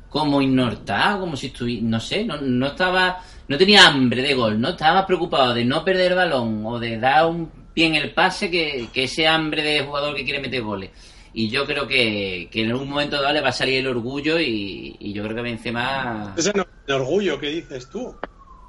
como 0.07 0.39
innortado, 0.39 1.21
como 1.21 1.35
si 1.35 1.47
estuviera, 1.47 1.81
no 1.83 1.99
sé, 1.99 2.23
no, 2.25 2.37
no 2.39 2.67
estaba, 2.67 3.23
no 3.47 3.57
tenía 3.57 3.87
hambre 3.87 4.21
de 4.21 4.35
gol, 4.35 4.61
no 4.61 4.69
estaba 4.69 4.95
más 4.99 5.05
preocupado 5.05 5.53
de 5.53 5.65
no 5.65 5.83
perder 5.83 6.11
el 6.11 6.17
balón 6.17 6.63
o 6.65 6.77
de 6.77 6.99
dar 6.99 7.25
un 7.25 7.49
pie 7.73 7.87
en 7.87 7.95
el 7.95 8.13
pase 8.13 8.51
que, 8.51 8.89
que 8.93 9.05
ese 9.05 9.25
hambre 9.25 9.63
de 9.63 9.81
jugador 9.81 10.15
que 10.15 10.25
quiere 10.25 10.41
meter 10.41 10.61
goles. 10.61 10.91
Y 11.33 11.49
yo 11.49 11.65
creo 11.65 11.87
que, 11.87 12.49
que 12.51 12.63
en 12.63 12.71
algún 12.71 12.89
momento 12.89 13.19
dado 13.19 13.33
le 13.33 13.41
va 13.41 13.49
a 13.49 13.53
salir 13.53 13.79
el 13.79 13.87
orgullo 13.87 14.37
y, 14.37 14.95
y 14.99 15.11
yo 15.11 15.23
creo 15.23 15.37
que 15.37 15.41
Benzema... 15.41 16.35
Ese 16.37 16.51
no 16.53 16.67
el 16.85 16.93
orgullo 16.93 17.39
que 17.39 17.47
dices 17.47 17.89
tú. 17.89 18.13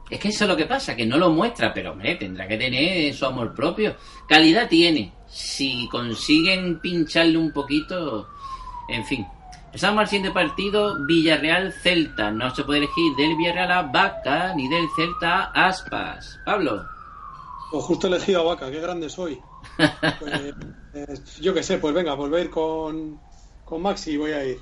Es 0.08 0.20
que 0.20 0.28
eso 0.28 0.44
es 0.44 0.50
lo 0.50 0.56
que 0.56 0.66
pasa, 0.66 0.96
que 0.96 1.04
no 1.04 1.18
lo 1.18 1.30
muestra, 1.30 1.74
pero 1.74 1.92
hombre, 1.92 2.14
tendrá 2.14 2.46
que 2.46 2.56
tener 2.56 3.12
su 3.12 3.26
amor 3.26 3.52
propio. 3.54 3.96
Calidad 4.28 4.68
tiene. 4.68 5.12
Si 5.32 5.88
consiguen 5.88 6.78
pincharle 6.80 7.38
un 7.38 7.52
poquito, 7.52 8.28
en 8.88 9.04
fin. 9.06 9.26
Pasamos 9.72 10.00
al 10.00 10.08
siguiente 10.08 10.34
partido, 10.34 11.06
Villarreal-Celta. 11.06 12.30
No 12.30 12.54
se 12.54 12.62
puede 12.64 12.80
elegir 12.80 13.16
del 13.16 13.34
Villarreal 13.36 13.72
a 13.72 13.82
Vaca 13.82 14.54
ni 14.54 14.68
del 14.68 14.86
Celta 14.94 15.44
a 15.44 15.68
Aspas. 15.68 16.38
Pablo. 16.44 16.84
Pues 17.70 17.82
justo 17.84 18.06
he 18.06 18.10
elegido 18.10 18.40
a 18.40 18.54
Vaca, 18.54 18.70
qué 18.70 18.80
grande 18.80 19.08
soy. 19.08 19.40
Pues, 20.20 20.54
eh, 20.94 21.14
yo 21.40 21.54
qué 21.54 21.62
sé, 21.62 21.78
pues 21.78 21.94
venga, 21.94 22.14
pues 22.14 22.44
ir 22.44 22.50
con, 22.50 23.18
con 23.64 23.80
Maxi, 23.80 24.18
voy 24.18 24.32
a 24.32 24.44
ir. 24.44 24.60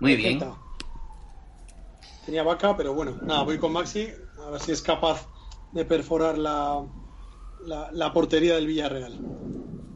Muy 0.00 0.16
bien. 0.16 0.38
Celta. 0.38 0.58
Tenía 2.26 2.42
Vaca, 2.42 2.76
pero 2.76 2.92
bueno, 2.92 3.16
nada, 3.22 3.44
voy 3.44 3.58
con 3.58 3.72
Maxi, 3.72 4.08
a 4.46 4.50
ver 4.50 4.60
si 4.60 4.72
es 4.72 4.82
capaz 4.82 5.26
de 5.72 5.86
perforar 5.86 6.36
la, 6.36 6.84
la, 7.66 7.90
la 7.92 8.12
portería 8.12 8.54
del 8.54 8.66
Villarreal. 8.66 9.12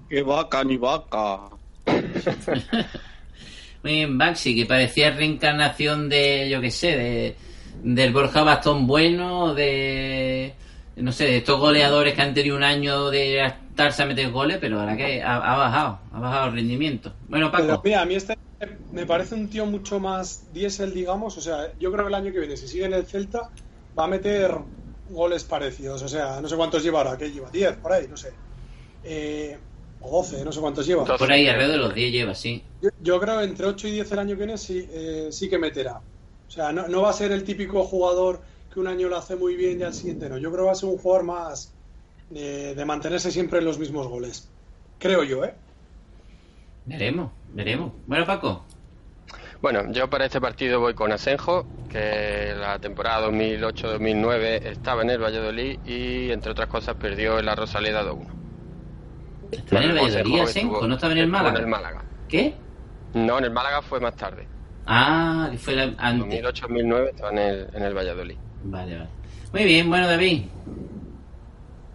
¡Qué 0.08 0.22
vaca 0.22 0.64
ni 0.64 0.76
vaca! 0.76 1.50
Muy 3.82 3.92
bien, 3.92 4.18
Baxi, 4.18 4.54
que 4.56 4.66
parecía 4.66 5.10
reencarnación 5.10 6.08
de, 6.08 6.48
yo 6.50 6.60
qué 6.60 6.70
sé, 6.70 6.96
de, 6.96 7.36
del 7.82 8.12
Borja 8.12 8.42
Bastón 8.42 8.86
Bueno, 8.86 9.54
de, 9.54 10.54
no 10.96 11.12
sé, 11.12 11.24
de 11.24 11.36
estos 11.38 11.60
goleadores 11.60 12.14
que 12.14 12.22
han 12.22 12.34
tenido 12.34 12.56
un 12.56 12.64
año 12.64 13.10
de 13.10 13.42
apuntarse 13.42 14.02
a 14.02 14.06
meter 14.06 14.30
goles, 14.30 14.58
pero 14.60 14.80
ahora 14.80 14.96
que 14.96 15.22
ha, 15.22 15.36
ha 15.36 15.56
bajado, 15.56 15.98
ha 16.12 16.20
bajado 16.20 16.48
el 16.48 16.54
rendimiento. 16.54 17.12
Bueno, 17.28 17.50
Pero 17.52 17.68
Paco, 17.68 17.82
mira, 17.84 18.02
a 18.02 18.06
mí 18.06 18.14
este 18.14 18.36
me 18.92 19.04
parece 19.04 19.34
un 19.34 19.48
tío 19.48 19.66
mucho 19.66 20.00
más 20.00 20.52
diésel, 20.52 20.94
digamos. 20.94 21.36
O 21.36 21.40
sea, 21.40 21.72
yo 21.78 21.92
creo 21.92 22.04
que 22.04 22.08
el 22.08 22.14
año 22.14 22.32
que 22.32 22.40
viene, 22.40 22.56
si 22.56 22.66
sigue 22.68 22.86
en 22.86 22.94
el 22.94 23.06
Celta, 23.06 23.50
va 23.98 24.04
a 24.04 24.08
meter 24.08 24.52
goles 25.10 25.44
parecidos. 25.44 26.02
O 26.02 26.08
sea, 26.08 26.40
no 26.40 26.48
sé 26.48 26.56
cuántos 26.56 26.82
lleva 26.82 27.00
ahora, 27.00 27.16
¿qué 27.16 27.30
lleva? 27.30 27.50
10 27.50 27.76
por 27.76 27.92
ahí, 27.92 28.06
no 28.08 28.16
sé. 28.16 28.32
Eh, 29.04 29.56
o 30.00 30.10
12, 30.18 30.44
no 30.44 30.52
sé 30.52 30.60
cuántos 30.60 30.86
lleva. 30.86 31.04
Por 31.04 31.30
ahí 31.32 31.48
alrededor 31.48 31.72
de 31.72 31.78
los 31.78 31.94
10 31.94 32.12
lleva, 32.12 32.34
sí. 32.34 32.62
Yo, 32.82 32.90
yo 33.00 33.20
creo 33.20 33.40
entre 33.40 33.66
8 33.66 33.88
y 33.88 33.90
10 33.92 34.12
el 34.12 34.18
año 34.18 34.30
que 34.30 34.44
viene 34.44 34.58
sí, 34.58 34.86
eh, 34.90 35.28
sí 35.30 35.48
que 35.48 35.58
meterá. 35.58 36.00
O 36.46 36.50
sea, 36.50 36.72
no, 36.72 36.86
no 36.88 37.02
va 37.02 37.10
a 37.10 37.12
ser 37.12 37.32
el 37.32 37.44
típico 37.44 37.84
jugador 37.84 38.40
que 38.72 38.80
un 38.80 38.86
año 38.86 39.08
lo 39.08 39.16
hace 39.16 39.36
muy 39.36 39.56
bien 39.56 39.80
y 39.80 39.82
al 39.82 39.94
siguiente 39.94 40.28
no. 40.28 40.38
Yo 40.38 40.50
creo 40.50 40.64
que 40.64 40.66
va 40.66 40.72
a 40.72 40.76
ser 40.76 40.88
un 40.88 40.98
jugador 40.98 41.24
más 41.24 41.72
de, 42.30 42.74
de 42.74 42.84
mantenerse 42.84 43.30
siempre 43.30 43.58
en 43.58 43.64
los 43.64 43.78
mismos 43.78 44.06
goles. 44.06 44.48
Creo 44.98 45.24
yo, 45.24 45.44
¿eh? 45.44 45.54
Veremos, 46.84 47.32
veremos. 47.52 47.92
Bueno, 48.06 48.24
Paco, 48.24 48.64
Bueno, 49.62 49.90
yo 49.92 50.08
para 50.10 50.26
este 50.26 50.40
partido 50.40 50.80
voy 50.80 50.94
con 50.94 51.12
Asenjo, 51.12 51.66
que 51.88 52.54
la 52.58 52.78
temporada 52.78 53.28
2008-2009 53.28 54.66
estaba 54.66 55.02
en 55.02 55.10
el 55.10 55.22
Valladolid 55.22 55.78
y, 55.86 56.30
entre 56.30 56.52
otras 56.52 56.68
cosas, 56.68 56.96
perdió 56.96 57.38
en 57.38 57.46
la 57.46 57.54
Rosaleda 57.54 58.04
2-1. 58.04 58.26
está 59.52 59.82
en 59.82 59.90
el 59.90 59.96
Valladolid, 59.96 60.40
Asenjo, 60.40 60.86
no 60.86 60.94
estaba 60.94 61.12
en 61.12 61.18
el 61.18 61.28
Málaga. 61.28 61.56
en 61.56 61.64
el 61.64 61.70
Málaga. 61.70 62.04
¿Qué? 62.28 62.54
No, 63.14 63.38
en 63.38 63.44
el 63.44 63.50
Málaga 63.50 63.82
fue 63.82 63.98
más 63.98 64.14
tarde. 64.14 64.46
Ah, 64.86 65.50
fue 65.58 65.74
la, 65.74 65.94
antes. 65.98 66.42
2008-2009 66.42 67.08
estaba 67.08 67.30
en 67.32 67.38
el, 67.38 67.68
en 67.72 67.82
el 67.82 67.94
Valladolid. 67.94 68.36
Vale, 68.64 68.98
vale. 68.98 69.10
Muy 69.52 69.64
bien, 69.64 69.88
bueno, 69.88 70.06
David. 70.06 70.42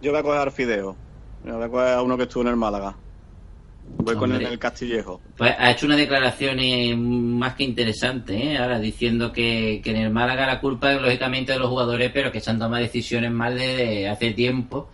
Yo 0.00 0.10
voy 0.10 0.20
a 0.20 0.22
coger 0.22 0.40
al 0.40 0.52
Fideo. 0.52 0.96
Yo 1.44 1.56
voy 1.56 1.64
a 1.64 1.68
coger 1.68 1.94
a 1.94 2.02
uno 2.02 2.16
que 2.16 2.24
estuvo 2.24 2.42
en 2.42 2.48
el 2.48 2.56
Málaga. 2.56 2.96
Voy 3.98 4.16
con 4.16 4.32
el, 4.32 4.42
el 4.42 4.58
Castillejo. 4.58 5.20
Pues 5.36 5.54
ha 5.56 5.70
hecho 5.70 5.86
unas 5.86 5.98
declaraciones 5.98 6.96
más 6.96 7.54
que 7.54 7.62
interesantes, 7.64 8.36
¿eh? 8.42 8.58
ahora 8.58 8.78
diciendo 8.80 9.32
que, 9.32 9.80
que 9.84 9.90
en 9.90 9.96
el 9.98 10.10
Málaga 10.10 10.46
la 10.46 10.60
culpa 10.60 10.92
es 10.92 11.00
lógicamente 11.00 11.52
de 11.52 11.58
los 11.60 11.68
jugadores, 11.68 12.10
pero 12.12 12.32
que 12.32 12.40
se 12.40 12.50
han 12.50 12.58
tomado 12.58 12.82
decisiones 12.82 13.30
mal 13.30 13.56
desde 13.56 14.08
hace 14.08 14.32
tiempo. 14.32 14.90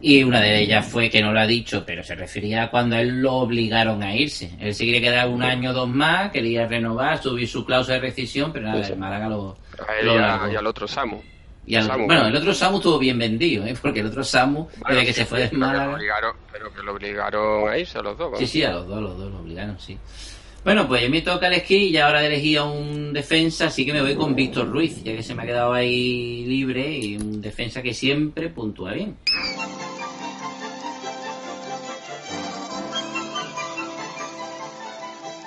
Y 0.00 0.22
una 0.22 0.40
de 0.40 0.60
ellas 0.60 0.86
fue 0.86 1.10
que 1.10 1.22
no 1.22 1.32
lo 1.32 1.40
ha 1.40 1.46
dicho, 1.46 1.82
pero 1.84 2.04
se 2.04 2.14
refería 2.14 2.64
a 2.64 2.70
cuando 2.70 2.94
a 2.96 3.00
él 3.00 3.20
lo 3.20 3.32
obligaron 3.34 4.02
a 4.02 4.14
irse. 4.14 4.52
Él 4.60 4.74
se 4.74 4.84
quería 4.84 5.00
quedar 5.00 5.28
un 5.28 5.42
año 5.42 5.70
o 5.70 5.72
dos 5.72 5.88
más, 5.88 6.30
quería 6.30 6.66
renovar, 6.68 7.20
subir 7.20 7.48
su 7.48 7.64
cláusula 7.64 7.96
de 7.96 8.02
rescisión, 8.02 8.52
pero 8.52 8.66
nada, 8.66 8.84
Sí, 8.84 8.92
el 8.92 8.98
Málaga 8.98 9.28
lo, 9.28 9.56
A 9.88 9.98
él 10.00 10.06
lo 10.06 10.14
y, 10.14 10.18
a- 10.18 10.20
largó. 10.20 10.52
y 10.52 10.56
al 10.56 10.66
otro 10.66 10.86
Samu. 10.86 11.20
Y 11.66 11.74
al- 11.74 11.86
Samu. 11.86 12.06
bueno, 12.06 12.26
el 12.28 12.36
otro 12.36 12.54
Samu 12.54 12.76
estuvo 12.76 12.98
bien 12.98 13.18
vendido, 13.18 13.66
¿eh? 13.66 13.74
porque 13.80 14.00
el 14.00 14.06
otro 14.06 14.22
Samu, 14.22 14.68
Bueno, 14.78 14.94
desde 14.96 15.06
que 15.06 15.12
sí, 15.12 15.20
se 15.20 15.26
fue 15.26 15.40
del 15.40 15.52
Málaga... 15.58 15.96
obligaron- 15.98 16.36
pero 16.52 16.72
que 16.72 16.82
lo 16.82 16.92
obligaron 16.92 17.68
a 17.68 17.76
irse 17.78 17.98
a 17.98 18.02
los 18.02 18.16
dos. 18.16 18.26
vamos. 18.32 18.38
Sí, 18.38 18.46
sí, 18.46 18.62
a 18.62 18.70
los 18.70 18.86
dos, 18.86 18.98
a 18.98 19.00
los 19.00 19.18
dos 19.18 19.32
lo 19.32 19.38
obligaron, 19.40 19.78
sí. 19.80 19.98
Bueno, 20.64 20.88
pues 20.88 21.08
me 21.10 21.22
toca 21.22 21.46
elegir 21.46 21.82
y 21.82 21.96
ahora 21.96 22.24
elegí 22.26 22.56
a 22.56 22.64
un 22.64 23.12
defensa, 23.12 23.66
así 23.66 23.86
que 23.86 23.92
me 23.92 24.00
voy 24.02 24.16
con 24.16 24.34
Víctor 24.34 24.68
Ruiz, 24.68 25.02
ya 25.04 25.14
que 25.14 25.22
se 25.22 25.32
me 25.34 25.42
ha 25.44 25.46
quedado 25.46 25.72
ahí 25.72 26.44
libre 26.44 26.90
y 26.90 27.16
un 27.16 27.40
defensa 27.40 27.82
que 27.82 27.94
siempre 27.94 28.48
puntúa 28.48 28.92
bien. 28.92 29.16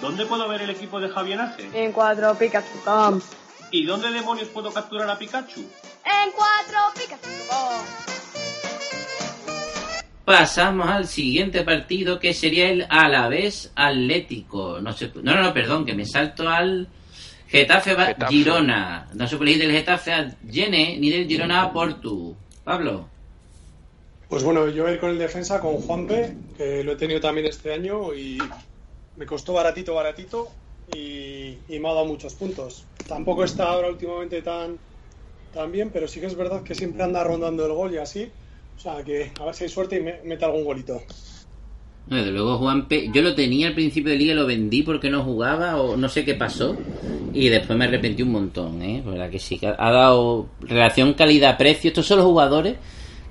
¿Dónde 0.00 0.26
puedo 0.26 0.48
ver 0.48 0.62
el 0.62 0.70
equipo 0.70 1.00
de 1.00 1.08
Javier 1.08 1.40
Ace? 1.40 1.68
En 1.74 1.92
cuatropicas.com. 1.92 3.20
¿Y 3.70 3.84
dónde 3.84 4.10
demonios 4.10 4.48
puedo 4.48 4.72
capturar 4.72 5.08
a 5.10 5.18
Pikachu? 5.18 5.60
En 6.04 6.30
cuatropicas.com. 6.32 7.82
Pasamos 10.24 10.88
al 10.88 11.06
siguiente 11.06 11.62
partido 11.62 12.18
que 12.18 12.34
sería 12.34 12.68
el 12.70 12.86
Alavés 12.90 13.70
Atlético. 13.76 14.80
No, 14.80 14.92
sé, 14.92 15.10
no, 15.22 15.34
no, 15.34 15.42
no, 15.42 15.54
perdón, 15.54 15.84
que 15.86 15.94
me 15.94 16.04
salto 16.04 16.48
al 16.48 16.88
Getafe, 17.48 17.94
va- 17.94 18.06
Getafe. 18.06 18.32
Girona. 18.34 19.06
No 19.14 19.26
se 19.28 19.36
puede 19.36 19.52
ir 19.52 19.58
del 19.58 19.70
Getafe 19.70 20.12
a 20.12 20.36
Gene 20.50 20.96
ni 20.98 21.10
del 21.10 21.26
Girona 21.28 21.62
a 21.62 21.72
Portu. 21.72 22.34
Pablo. 22.64 23.08
Pues 24.28 24.42
bueno, 24.42 24.68
yo 24.68 24.82
voy 24.82 24.90
a 24.90 24.94
ir 24.94 25.00
con 25.00 25.10
el 25.10 25.18
defensa, 25.18 25.60
con 25.60 25.76
Juanpe, 25.76 26.36
que 26.56 26.82
lo 26.82 26.92
he 26.92 26.96
tenido 26.96 27.20
también 27.20 27.46
este 27.46 27.72
año 27.72 28.12
y 28.12 28.38
me 29.16 29.26
costó 29.26 29.54
baratito, 29.54 29.94
baratito 29.94 30.48
y, 30.94 31.56
me 31.68 31.88
ha 31.88 31.92
dado 31.92 32.06
muchos 32.06 32.34
puntos. 32.34 32.84
Tampoco 33.08 33.44
está 33.44 33.70
ahora 33.70 33.88
últimamente 33.88 34.42
tan, 34.42 34.78
tan 35.52 35.72
bien, 35.72 35.90
pero 35.90 36.06
sí 36.06 36.20
que 36.20 36.26
es 36.26 36.36
verdad 36.36 36.62
que 36.62 36.74
siempre 36.74 37.02
anda 37.02 37.24
rondando 37.24 37.66
el 37.66 37.72
gol 37.72 37.94
y 37.94 37.98
así. 37.98 38.30
O 38.76 38.80
sea 38.80 39.02
que 39.02 39.32
a 39.40 39.44
ver 39.44 39.54
si 39.54 39.64
hay 39.64 39.70
suerte 39.70 39.96
y 39.96 40.00
me 40.00 40.20
mete 40.24 40.44
algún 40.44 40.64
golito. 40.64 41.02
Desde 42.06 42.30
luego, 42.30 42.58
Juanpe, 42.58 43.10
yo 43.12 43.20
lo 43.20 43.34
tenía 43.34 43.68
al 43.68 43.74
principio 43.74 44.12
de 44.12 44.18
liga 44.18 44.34
lo 44.34 44.46
vendí 44.46 44.82
porque 44.82 45.10
no 45.10 45.24
jugaba 45.24 45.80
o 45.80 45.96
no 45.96 46.08
sé 46.08 46.24
qué 46.24 46.34
pasó. 46.34 46.76
Y 47.32 47.48
después 47.48 47.76
me 47.76 47.86
arrepentí 47.86 48.22
un 48.22 48.32
montón, 48.32 48.80
¿eh? 48.80 49.02
La 49.04 49.10
verdad 49.10 49.30
que 49.30 49.38
sí, 49.38 49.60
ha 49.62 49.90
dado 49.90 50.46
relación 50.60 51.14
calidad-precio. 51.14 51.88
Estos 51.88 52.06
son 52.06 52.18
los 52.18 52.26
jugadores 52.26 52.76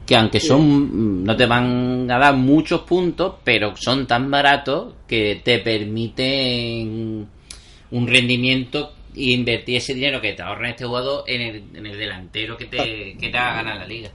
que, 0.06 0.16
aunque 0.16 0.40
son 0.40 1.24
no 1.24 1.36
te 1.36 1.46
van 1.46 2.10
a 2.10 2.18
dar 2.18 2.36
muchos 2.36 2.82
puntos, 2.82 3.36
pero 3.44 3.76
son 3.76 4.06
tan 4.06 4.30
baratos 4.30 4.94
que 5.08 5.42
te 5.44 5.60
permiten 5.60 7.28
un 7.92 8.08
rendimiento 8.08 8.94
e 9.16 9.32
invertir 9.32 9.78
ese 9.78 9.94
dinero 9.94 10.22
que 10.22 10.34
te 10.34 10.42
ahorra 10.42 10.70
este 10.70 10.86
jugador 10.86 11.24
en 11.28 11.42
el, 11.42 11.64
en 11.74 11.86
el 11.86 11.98
delantero 11.98 12.58
que 12.58 12.66
te, 12.66 13.18
que 13.20 13.30
te 13.30 13.38
haga 13.38 13.56
ganar 13.56 13.78
la 13.78 13.88
liga. 13.88 14.12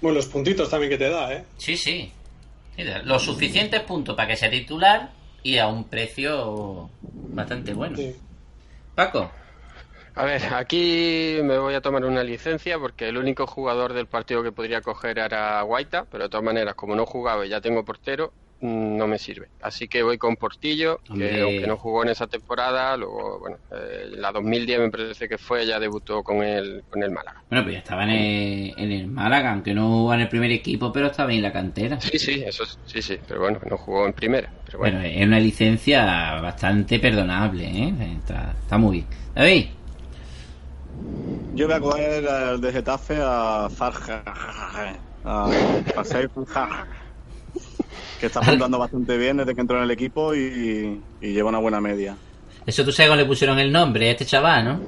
Bueno, 0.00 0.16
los 0.16 0.26
puntitos 0.26 0.68
también 0.68 0.90
que 0.90 0.98
te 0.98 1.08
da, 1.08 1.32
¿eh? 1.32 1.44
Sí, 1.56 1.76
sí. 1.76 2.12
Los 3.04 3.22
suficientes 3.22 3.80
puntos 3.82 4.14
para 4.14 4.28
que 4.28 4.36
sea 4.36 4.50
titular 4.50 5.10
y 5.42 5.58
a 5.58 5.66
un 5.66 5.84
precio 5.84 6.90
bastante 7.00 7.72
bueno. 7.72 7.96
Sí. 7.96 8.14
Paco, 8.94 9.30
A 10.18 10.24
ver, 10.24 10.42
aquí 10.52 11.36
me 11.44 11.58
voy 11.58 11.74
a 11.74 11.80
tomar 11.80 12.04
una 12.04 12.24
licencia 12.24 12.76
porque 12.78 13.08
el 13.08 13.16
único 13.18 13.46
jugador 13.46 13.92
del 13.92 14.06
partido 14.06 14.42
que 14.42 14.50
podría 14.52 14.80
coger 14.80 15.18
era 15.18 15.62
Guaita, 15.62 16.06
pero 16.10 16.24
de 16.24 16.28
todas 16.30 16.44
maneras, 16.44 16.74
como 16.74 16.96
no 16.96 17.06
jugaba 17.06 17.46
y 17.46 17.50
ya 17.50 17.60
tengo 17.60 17.84
portero, 17.84 18.32
mm, 18.60 18.96
no 18.96 19.06
me 19.06 19.16
sirve. 19.18 19.46
Así 19.62 19.86
que 19.86 20.02
voy 20.02 20.18
con 20.18 20.34
Portillo, 20.34 20.98
Hombre. 21.08 21.30
que 21.30 21.40
aunque 21.42 21.66
no 21.68 21.76
jugó 21.76 22.02
en 22.02 22.08
esa 22.08 22.26
temporada, 22.26 22.96
luego, 22.96 23.38
bueno, 23.38 23.58
eh, 23.70 24.06
la 24.10 24.32
2010 24.32 24.80
me 24.80 24.90
parece 24.90 25.28
que 25.28 25.38
fue, 25.38 25.64
ya 25.64 25.78
debutó 25.78 26.24
con 26.24 26.42
el, 26.42 26.82
con 26.90 27.00
el 27.00 27.12
Málaga. 27.12 27.44
bueno, 27.48 27.62
pues 27.62 27.74
ya 27.74 27.78
estaba 27.78 28.02
en 28.02 28.10
el, 28.10 28.74
en 28.76 28.90
el 28.90 29.06
Málaga, 29.06 29.52
aunque 29.52 29.72
no 29.72 29.86
jugaba 29.88 30.16
en 30.16 30.22
el 30.22 30.28
primer 30.28 30.50
equipo, 30.50 30.92
pero 30.92 31.06
estaba 31.06 31.32
en 31.32 31.42
la 31.42 31.52
cantera. 31.52 32.00
Sí, 32.00 32.18
sí, 32.18 32.42
eso 32.44 32.64
es- 32.64 32.76
sí, 32.86 33.00
sí, 33.02 33.18
pero 33.28 33.38
bueno, 33.42 33.60
no 33.70 33.76
jugó 33.76 34.04
en 34.04 34.12
primera. 34.14 34.50
Pero 34.66 34.78
bueno, 34.80 34.98
Bueno, 34.98 35.14
es 35.14 35.24
una 35.24 35.38
licencia 35.38 36.40
bastante 36.40 36.98
perdonable, 36.98 37.64
¿eh? 37.66 37.94
Está, 38.18 38.56
está 38.60 38.76
muy 38.78 38.96
bien. 38.96 39.06
David, 39.32 39.66
Yo 41.54 41.66
voy 41.66 41.76
a 41.76 41.80
coger 41.80 42.28
al 42.28 42.60
de 42.60 42.72
Getafe 42.72 43.18
a 43.20 43.68
Farja. 43.74 44.22
A, 45.24 45.48
Farja, 45.94 46.86
que 48.20 48.26
está 48.26 48.40
apuntando 48.40 48.78
bastante 48.78 49.16
bien 49.16 49.36
desde 49.38 49.54
que 49.54 49.60
entró 49.60 49.76
en 49.78 49.84
el 49.84 49.90
equipo 49.90 50.34
y, 50.34 51.00
y 51.20 51.32
lleva 51.32 51.48
una 51.50 51.58
buena 51.58 51.80
media. 51.80 52.16
eso 52.66 52.84
tú 52.84 52.92
sabes 52.92 53.10
cómo 53.10 53.20
le 53.20 53.26
pusieron 53.26 53.58
el 53.58 53.70
nombre 53.72 54.08
a 54.08 54.12
este 54.12 54.24
chaval, 54.24 54.64
¿no? 54.64 54.80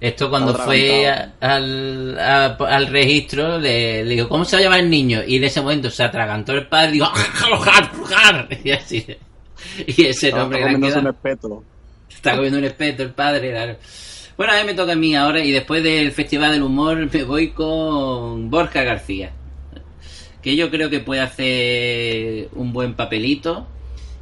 Esto 0.00 0.30
cuando 0.30 0.52
Está 0.52 0.64
fue 0.64 1.08
a- 1.08 1.34
al, 1.40 2.18
a- 2.18 2.56
al 2.58 2.86
registro 2.86 3.58
le, 3.58 4.02
le 4.04 4.14
dijo, 4.14 4.28
¿cómo 4.30 4.46
se 4.46 4.56
va 4.56 4.60
a 4.60 4.62
llamar 4.64 4.80
el 4.80 4.88
niño? 4.88 5.20
Y 5.26 5.36
en 5.36 5.44
ese 5.44 5.60
momento 5.60 5.90
se 5.90 6.02
atragantó 6.02 6.52
el 6.52 6.66
padre 6.68 6.88
y 6.88 6.92
dijo, 6.94 7.06
¡Jar! 7.10 8.48
Y 8.64 8.70
así. 8.70 9.06
Y 9.86 10.06
ese 10.06 10.32
nombre 10.32 10.58
le 10.60 10.64
ha 10.64 10.72
comiéndose 10.72 10.98
un 11.00 11.08
espeto. 11.14 11.64
Está 12.08 12.34
comiendo 12.34 12.58
un 12.58 12.64
espeto 12.64 13.02
el 13.02 13.10
padre, 13.12 13.50
claro. 13.50 13.76
Bueno, 14.40 14.54
a 14.54 14.60
mí 14.60 14.64
me 14.64 14.72
toca 14.72 14.92
a 14.92 14.96
mí 14.96 15.14
ahora 15.14 15.44
y 15.44 15.50
después 15.50 15.84
del 15.84 16.12
Festival 16.12 16.52
del 16.52 16.62
Humor 16.62 17.10
me 17.12 17.24
voy 17.24 17.50
con 17.50 18.48
Borja 18.48 18.82
García. 18.84 19.32
Que 20.40 20.56
yo 20.56 20.70
creo 20.70 20.88
que 20.88 21.00
puede 21.00 21.20
hacer 21.20 22.48
un 22.54 22.72
buen 22.72 22.94
papelito 22.94 23.66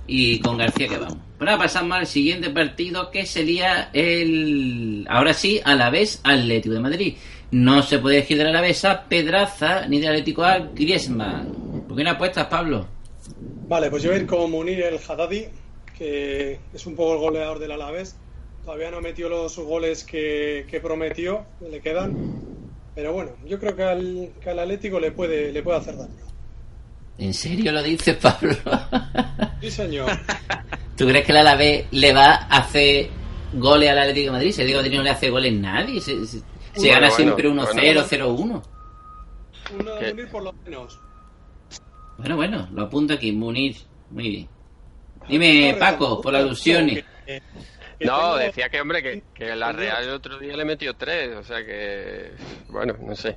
y 0.08 0.40
con 0.40 0.58
García 0.58 0.88
que 0.88 0.98
vamos. 0.98 1.18
Bueno, 1.38 1.56
pasamos 1.56 1.98
al 1.98 2.08
siguiente 2.08 2.50
partido 2.50 3.12
que 3.12 3.26
sería 3.26 3.90
el... 3.92 5.06
Ahora 5.08 5.32
sí, 5.34 5.60
a 5.64 5.76
la 5.76 5.88
vez 5.88 6.20
Atlético 6.24 6.74
de 6.74 6.80
Madrid. 6.80 7.14
No 7.52 7.84
se 7.84 8.00
puede 8.00 8.16
elegir 8.16 8.38
del 8.38 8.48
Alavés 8.48 8.84
a 8.84 9.04
Pedraza 9.04 9.86
ni 9.86 10.00
del 10.00 10.08
Atlético 10.08 10.42
a 10.42 10.58
Griezmann. 10.58 11.84
¿Por 11.86 11.96
qué 11.96 12.02
no 12.02 12.10
apuestas, 12.10 12.48
Pablo? 12.48 12.88
Vale, 13.68 13.88
pues 13.88 14.02
yo 14.02 14.10
voy 14.10 14.18
a 14.18 14.22
ir 14.22 14.26
con 14.26 14.50
Munir 14.50 14.80
el 14.80 14.98
Haddadi, 14.98 15.44
que 15.96 16.58
es 16.74 16.86
un 16.86 16.96
poco 16.96 17.12
el 17.12 17.20
goleador 17.20 17.60
del 17.60 17.70
Alavés. 17.70 18.16
Todavía 18.64 18.90
no 18.90 19.00
metió 19.00 19.28
los 19.28 19.56
goles 19.58 20.04
que, 20.04 20.66
que 20.70 20.80
prometió, 20.80 21.44
que 21.58 21.68
le 21.68 21.80
quedan. 21.80 22.14
Pero 22.94 23.12
bueno, 23.12 23.32
yo 23.46 23.58
creo 23.58 23.74
que 23.76 23.82
al, 23.82 24.30
que 24.42 24.50
al 24.50 24.58
Atlético 24.58 25.00
le 25.00 25.12
puede, 25.12 25.52
le 25.52 25.62
puede 25.62 25.78
hacer 25.78 25.96
daño. 25.96 26.14
¿En 27.16 27.32
serio 27.34 27.72
lo 27.72 27.82
dices, 27.82 28.16
Pablo? 28.22 28.54
Sí, 29.60 29.70
señor. 29.70 30.10
¿Tú 30.96 31.06
crees 31.06 31.24
que 31.24 31.32
el 31.32 31.38
Alavés 31.38 31.86
le 31.92 32.12
va 32.12 32.34
a 32.34 32.58
hacer 32.58 33.08
goles 33.54 33.88
al 33.90 33.98
Atlético 34.00 34.26
de 34.26 34.32
Madrid? 34.32 34.52
Si 34.52 34.60
el 34.62 34.66
Atlético 34.68 34.78
de 34.80 34.82
Madrid 34.88 34.96
no 34.98 35.02
le 35.04 35.10
hace 35.10 35.30
goles 35.30 35.52
nadie. 35.54 36.00
Se, 36.00 36.26
se- 36.26 36.38
se 36.38 36.44
Bueno, 36.76 36.92
gana 36.94 37.08
bueno, 37.08 37.16
siempre 37.16 37.48
1-0, 37.48 37.74
bueno. 37.74 38.62
0-1. 38.62 38.62
Uno 39.80 39.94
de. 39.96 40.08
Munir 40.14 40.28
por 40.30 40.42
lo 40.42 40.52
menos. 40.52 40.98
Bueno, 42.18 42.36
bueno, 42.36 42.68
lo 42.72 42.82
apunto 42.82 43.14
aquí, 43.14 43.32
Munir. 43.32 43.76
Muy 44.10 44.28
bien. 44.28 44.48
Dime, 45.28 45.76
Paco, 45.78 46.20
por 46.20 46.34
alusiones. 46.36 47.04
Que- 47.98 48.06
No, 48.06 48.16
tengo- 48.18 48.36
decía 48.36 48.68
que, 48.68 48.80
hombre, 48.80 49.02
que, 49.02 49.22
que 49.34 49.56
la 49.56 49.72
Real 49.72 50.04
el 50.04 50.10
otro 50.10 50.38
día 50.38 50.56
le 50.56 50.64
metió 50.64 50.94
tres, 50.94 51.34
o 51.36 51.42
sea 51.42 51.64
que. 51.64 52.32
Bueno, 52.68 52.94
no 53.00 53.14
sé. 53.16 53.36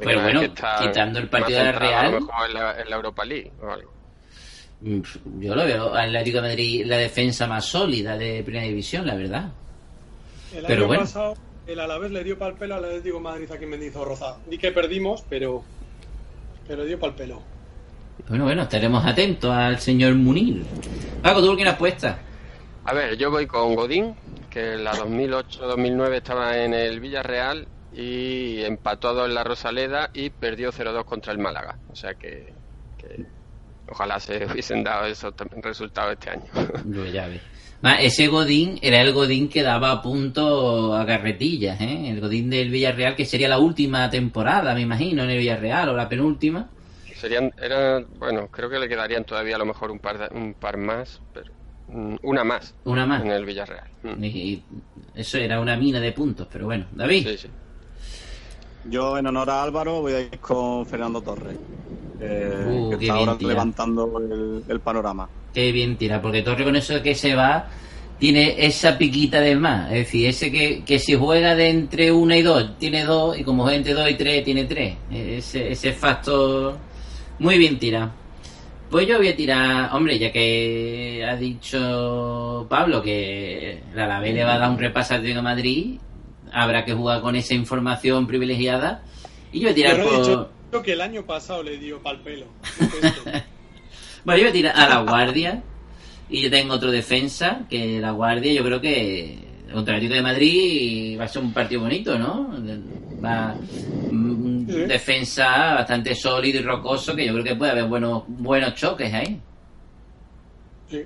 Pero 0.00 0.20
bueno, 0.22 0.40
que 0.40 0.46
está 0.46 0.78
quitando 0.80 1.18
el 1.20 1.28
partido 1.28 1.58
de 1.60 1.64
la 1.64 1.70
A 1.70 1.78
Real. 1.78 2.12
lo 2.12 2.20
mejor 2.20 2.46
en 2.48 2.54
la, 2.54 2.80
en 2.80 2.90
la 2.90 2.96
Europa 2.96 3.24
League 3.24 3.52
o 3.62 3.70
algo. 3.70 3.92
Mm, 4.82 5.00
Yo 5.40 5.54
lo 5.54 5.64
veo 5.64 5.94
al 5.94 6.08
Atlético 6.08 6.40
de 6.42 6.48
Madrid 6.48 6.82
la 6.86 6.96
defensa 6.96 7.46
más 7.46 7.64
sólida 7.66 8.16
de 8.18 8.42
Primera 8.42 8.66
División, 8.66 9.06
la 9.06 9.14
verdad. 9.14 9.50
El 10.54 10.64
Pero 10.66 10.80
año 10.80 10.86
bueno. 10.88 11.02
pasado 11.02 11.34
el 11.66 11.78
Alavés 11.78 12.10
le 12.10 12.24
dio 12.24 12.36
pal 12.36 12.54
pelo 12.54 12.74
al 12.74 12.84
Atlético 12.84 13.16
de 13.18 13.22
Madrid 13.22 13.52
aquí 13.52 13.64
en 13.64 13.70
Mendizorroza. 13.70 14.36
Di 14.46 14.58
que 14.58 14.72
perdimos, 14.72 15.24
pero 15.30 15.62
pero 16.66 16.84
dio 16.84 16.98
pal 16.98 17.14
pelo. 17.14 17.42
Bueno, 18.28 18.44
bueno, 18.44 18.62
estaremos 18.62 19.04
atentos 19.06 19.50
al 19.50 19.78
señor 19.80 20.14
Munir. 20.14 20.62
Paco, 21.22 21.40
¿tú 21.40 21.46
por 21.48 21.56
quién 21.56 21.68
apuestas? 21.68 22.16
A 22.84 22.92
ver, 22.94 23.16
yo 23.16 23.30
voy 23.30 23.46
con 23.46 23.74
Godín, 23.74 24.14
que 24.50 24.74
en 24.74 24.84
la 24.84 24.92
2008-2009 24.94 26.14
estaba 26.14 26.58
en 26.58 26.74
el 26.74 27.00
Villarreal 27.00 27.68
y 27.92 28.62
empató 28.62 29.08
a 29.08 29.12
dos 29.12 29.28
en 29.28 29.34
la 29.34 29.44
Rosaleda 29.44 30.10
y 30.12 30.30
perdió 30.30 30.70
0-2 30.72 31.04
contra 31.04 31.32
el 31.32 31.38
Málaga. 31.38 31.76
O 31.90 31.94
sea 31.94 32.14
que, 32.14 32.52
que 32.98 33.24
ojalá 33.88 34.18
se 34.18 34.44
hubiesen 34.50 34.82
dado 34.82 35.06
esos 35.06 35.34
resultados 35.62 36.12
este 36.14 36.30
año. 36.30 36.44
Yo 36.86 37.04
ya 37.06 37.26
ves. 37.28 37.42
Ah, 37.82 37.96
ese 38.00 38.26
Godín 38.26 38.78
era 38.82 39.00
el 39.00 39.12
Godín 39.12 39.48
que 39.48 39.62
daba 39.62 40.02
punto 40.02 40.94
a 40.94 41.06
carretillas, 41.06 41.80
¿eh? 41.80 42.10
El 42.10 42.20
Godín 42.20 42.50
del 42.50 42.68
Villarreal, 42.70 43.16
que 43.16 43.24
sería 43.24 43.48
la 43.48 43.58
última 43.58 44.10
temporada, 44.10 44.74
me 44.74 44.82
imagino, 44.82 45.22
en 45.24 45.30
el 45.30 45.38
Villarreal, 45.38 45.88
o 45.90 45.94
la 45.96 46.06
penúltima. 46.08 46.68
Serían, 47.16 47.50
eran, 47.58 48.06
bueno, 48.18 48.48
creo 48.48 48.68
que 48.68 48.78
le 48.78 48.86
quedarían 48.88 49.24
todavía 49.24 49.56
a 49.56 49.58
lo 49.58 49.64
mejor 49.66 49.90
un 49.90 49.98
par, 49.98 50.18
de- 50.18 50.36
un 50.38 50.52
par 50.54 50.76
más, 50.76 51.22
pero 51.32 51.50
una 52.22 52.44
más 52.44 52.74
Una 52.84 53.06
más. 53.06 53.22
en 53.22 53.30
el 53.30 53.44
Villarreal. 53.44 53.88
Mm. 54.02 54.24
Y, 54.24 54.28
y 54.28 54.64
eso 55.14 55.38
era 55.38 55.60
una 55.60 55.76
mina 55.76 56.00
de 56.00 56.12
puntos, 56.12 56.46
pero 56.50 56.66
bueno. 56.66 56.86
David, 56.92 57.26
Sí, 57.28 57.38
sí. 57.38 57.48
Yo, 58.88 59.18
en 59.18 59.26
honor 59.26 59.50
a 59.50 59.62
Álvaro, 59.62 60.00
voy 60.00 60.12
a 60.14 60.20
ir 60.20 60.38
con 60.38 60.86
Fernando 60.86 61.20
Torres, 61.20 61.56
eh, 62.20 62.64
Uh, 62.66 62.88
que 62.90 62.94
está 62.96 63.14
bien 63.14 63.28
ahora 63.28 63.36
tirado. 63.38 63.48
levantando 63.54 64.18
el, 64.18 64.64
el 64.68 64.80
panorama. 64.80 65.28
qué 65.52 65.70
bien 65.72 65.96
tira, 65.96 66.20
porque 66.22 66.42
Torre 66.42 66.64
con 66.64 66.76
eso 66.76 66.94
de 66.94 67.02
que 67.02 67.14
se 67.14 67.34
va 67.34 67.68
tiene 68.18 68.54
esa 68.66 68.96
piquita 68.96 69.40
de 69.40 69.54
más. 69.56 69.88
Es 69.92 69.98
decir, 70.06 70.28
ese 70.28 70.50
que, 70.50 70.82
que 70.84 70.98
si 70.98 71.14
juega 71.14 71.54
de 71.54 71.68
entre 71.70 72.10
una 72.12 72.36
y 72.36 72.42
dos, 72.42 72.78
tiene 72.78 73.04
dos, 73.04 73.38
y 73.38 73.44
como 73.44 73.62
juega 73.64 73.76
entre 73.78 73.92
dos 73.94 74.10
y 74.10 74.14
tres, 74.14 74.44
tiene 74.44 74.64
tres. 74.64 74.96
Ese, 75.10 75.72
ese 75.72 75.92
factor 75.92 76.76
muy 77.38 77.58
bien 77.58 77.78
tirado. 77.78 78.12
Pues 78.90 79.06
yo 79.06 79.18
voy 79.18 79.28
a 79.28 79.36
tirar, 79.36 79.94
hombre, 79.94 80.18
ya 80.18 80.32
que 80.32 81.24
ha 81.24 81.36
dicho 81.36 82.66
Pablo 82.68 83.00
que 83.00 83.84
la 83.94 84.04
Alavés 84.04 84.34
le 84.34 84.42
va 84.42 84.54
a 84.54 84.58
dar 84.58 84.70
un 84.70 84.78
repaso 84.78 85.14
al 85.14 85.20
Atlético 85.20 85.38
de 85.38 85.44
Madrid, 85.44 86.00
habrá 86.52 86.84
que 86.84 86.92
jugar 86.92 87.20
con 87.20 87.36
esa 87.36 87.54
información 87.54 88.26
privilegiada. 88.26 89.02
Y 89.52 89.60
yo 89.60 89.66
voy 89.66 89.72
a 89.72 89.74
tirar 89.74 90.00
he 90.00 90.02
dicho 90.02 90.50
que 90.84 90.92
el 90.92 91.00
año 91.00 91.24
pasado 91.24 91.62
le 91.62 91.78
dio 91.78 92.02
pal 92.02 92.20
pelo. 92.20 92.46
Bueno, 94.22 94.38
yo 94.38 94.44
voy 94.44 94.50
a 94.50 94.52
tirar 94.52 94.76
a 94.76 94.88
la 94.88 95.00
guardia. 95.02 95.62
Y 96.28 96.42
yo 96.42 96.50
tengo 96.50 96.74
otro 96.74 96.90
defensa, 96.90 97.62
que 97.70 98.00
la 98.00 98.10
guardia 98.10 98.52
yo 98.52 98.62
creo 98.62 98.80
que 98.80 99.38
contra 99.72 99.94
el 99.94 99.98
Atlético 99.98 100.14
de 100.14 100.22
Madrid 100.22 101.18
va 101.18 101.24
a 101.24 101.28
ser 101.28 101.42
un 101.42 101.52
partido 101.52 101.80
bonito, 101.80 102.18
¿no? 102.18 102.54
Va, 103.24 103.54
un 104.10 104.66
Sí. 104.68 104.74
defensa 104.86 105.74
bastante 105.74 106.14
sólido 106.14 106.60
y 106.60 106.62
rocoso, 106.62 107.14
que 107.14 107.26
yo 107.26 107.32
creo 107.32 107.44
que 107.44 107.54
puede 107.56 107.72
haber 107.72 107.84
buenos, 107.84 108.22
buenos 108.28 108.74
choques 108.74 109.12
ahí. 109.12 109.40
Sí. 110.88 111.02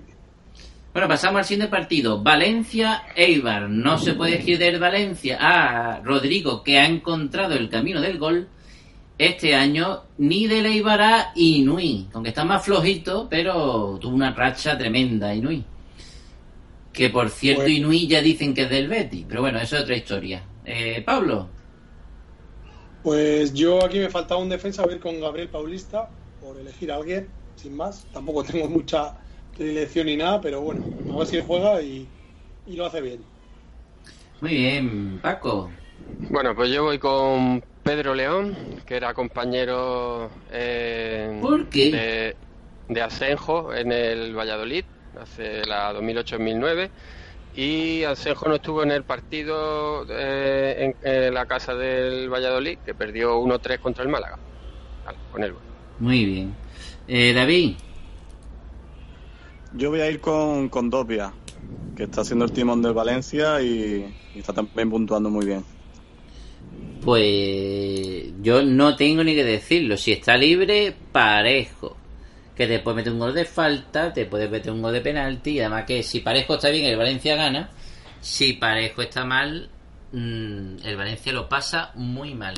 Bueno, 0.93 1.09
pasamos 1.09 1.39
al 1.39 1.45
siguiente 1.45 1.71
partido. 1.71 2.23
Valencia, 2.23 3.03
Eibar. 3.17 3.69
No 3.69 3.99
se 3.99 4.15
puede 4.15 4.35
elegir 4.37 4.59
del 4.59 4.79
Valencia 4.79 5.39
a 5.41 6.01
Rodrigo, 6.03 6.62
que 6.62 6.79
ha 6.79 6.87
encontrado 6.87 7.55
el 7.55 7.69
camino 7.69 8.01
del 8.01 8.17
gol 8.19 8.47
este 9.19 9.55
año, 9.57 10.03
ni 10.19 10.47
del 10.47 10.67
Eibar 10.67 11.01
a 11.03 11.33
Inui. 11.35 12.07
Aunque 12.12 12.29
está 12.31 12.45
más 12.45 12.65
flojito, 12.65 13.27
pero 13.29 13.99
tuvo 14.01 14.15
una 14.15 14.33
racha 14.33 14.79
tremenda, 14.79 15.35
Inui. 15.35 15.65
Que 16.93 17.11
por 17.11 17.29
cierto, 17.29 17.62
Pues- 17.62 17.73
Inui 17.73 18.07
ya 18.07 18.21
dicen 18.23 18.55
que 18.55 18.62
es 18.62 18.71
del 18.71 18.87
Betty. 18.87 19.25
Pero 19.29 19.41
bueno, 19.41 19.59
eso 19.59 19.77
es 19.77 19.83
otra 19.83 19.97
historia. 19.97 20.43
Eh, 20.65 21.03
Pablo. 21.05 21.49
Pues 23.05 23.53
yo 23.53 23.85
aquí 23.85 23.99
me 23.99 24.09
faltaba 24.09 24.41
un 24.41 24.49
defensa, 24.49 24.83
voy 24.83 24.95
a 24.95 24.97
ir 24.97 25.03
con 25.03 25.21
Gabriel 25.21 25.51
Paulista, 25.51 26.09
por 26.41 26.59
elegir 26.59 26.91
a 26.91 26.97
alguien, 26.97 27.29
sin 27.55 27.77
más. 27.77 28.07
Tampoco 28.15 28.43
tengo 28.43 28.67
mucha 28.67 29.15
predilección 29.55 30.07
ni 30.07 30.17
nada, 30.17 30.41
pero 30.41 30.63
bueno, 30.63 30.83
a 31.13 31.19
ver 31.19 31.27
si 31.27 31.43
juega 31.43 31.83
y, 31.83 32.09
y 32.67 32.77
lo 32.77 32.87
hace 32.87 33.03
bien. 33.03 33.21
Muy 34.41 34.55
bien, 34.55 35.19
Paco. 35.23 35.71
Bueno, 36.31 36.55
pues 36.55 36.71
yo 36.71 36.85
voy 36.85 36.99
con 36.99 37.63
Pedro 37.83 38.15
León, 38.15 38.57
que 38.87 38.97
era 38.97 39.13
compañero 39.13 40.31
eh, 40.51 41.39
¿Por 41.43 41.69
qué? 41.69 41.91
De, 41.91 42.37
de 42.95 43.03
Asenjo 43.03 43.75
en 43.75 43.93
el 43.93 44.35
Valladolid, 44.35 44.85
hace 45.21 45.67
la 45.67 45.93
2008-2009. 45.93 46.89
Y 47.57 48.03
Asenjo 48.03 48.49
no 48.49 48.57
estuvo 48.57 48.83
en 48.83 48.91
el 48.91 49.05
partido 49.05 50.05
eh, 50.11 50.93
en, 51.03 51.09
en 51.09 51.35
la 51.35 51.47
casa 51.47 51.75
del 51.75 52.29
Valladolid, 52.29 52.79
que 52.85 52.95
perdió 52.95 53.41
1-3 53.41 53.79
contra 53.79 54.03
el 54.03 54.11
Málaga. 54.11 54.39
Vale, 55.05 55.19
con 55.31 55.45
él. 55.45 55.55
Muy 56.01 56.25
bien. 56.25 56.55
Eh, 57.07 57.33
David. 57.33 57.77
Yo 59.75 59.91
voy 59.91 60.01
a 60.01 60.11
ir 60.11 60.21
con, 60.21 60.69
con 60.69 60.91
Dopia, 60.91 61.33
que 61.97 62.05
está 62.05 62.23
haciendo 62.23 62.45
el 62.45 62.53
timón 62.53 62.83
del 62.83 62.93
Valencia 62.93 63.61
y, 63.61 64.15
y 64.35 64.39
está 64.39 64.53
también 64.53 64.91
puntuando 64.91 65.31
muy 65.31 65.47
bien. 65.47 65.65
Pues 67.05 68.33
yo 68.41 68.63
no 68.63 68.97
tengo 68.97 69.23
ni 69.23 69.35
que 69.35 69.45
decirlo. 69.45 69.97
Si 69.97 70.13
está 70.13 70.37
libre, 70.37 70.95
parejo. 71.13 71.97
Que 72.57 72.67
te 72.67 72.79
puede 72.79 72.97
meter 72.97 73.13
un 73.13 73.19
gol 73.19 73.35
de 73.35 73.45
falta, 73.45 74.13
te 74.13 74.27
puede 74.27 74.49
meter 74.49 74.73
un 74.73 74.83
gol 74.83 74.93
de 74.93 75.01
penalti. 75.01 75.53
Y 75.53 75.61
además 75.61 75.85
que 75.85 76.03
si 76.03 76.21
parejo 76.21 76.55
está 76.55 76.71
bien, 76.71 76.85
el 76.85 76.97
Valencia 76.97 77.35
gana. 77.37 77.71
Si 78.21 78.55
parejo 78.55 79.03
está 79.03 79.25
mal, 79.25 79.69
mm, 80.13 80.77
el 80.85 80.97
Valencia 80.97 81.33
lo 81.33 81.49
pasa 81.49 81.91
muy 81.95 82.35
mal. 82.35 82.55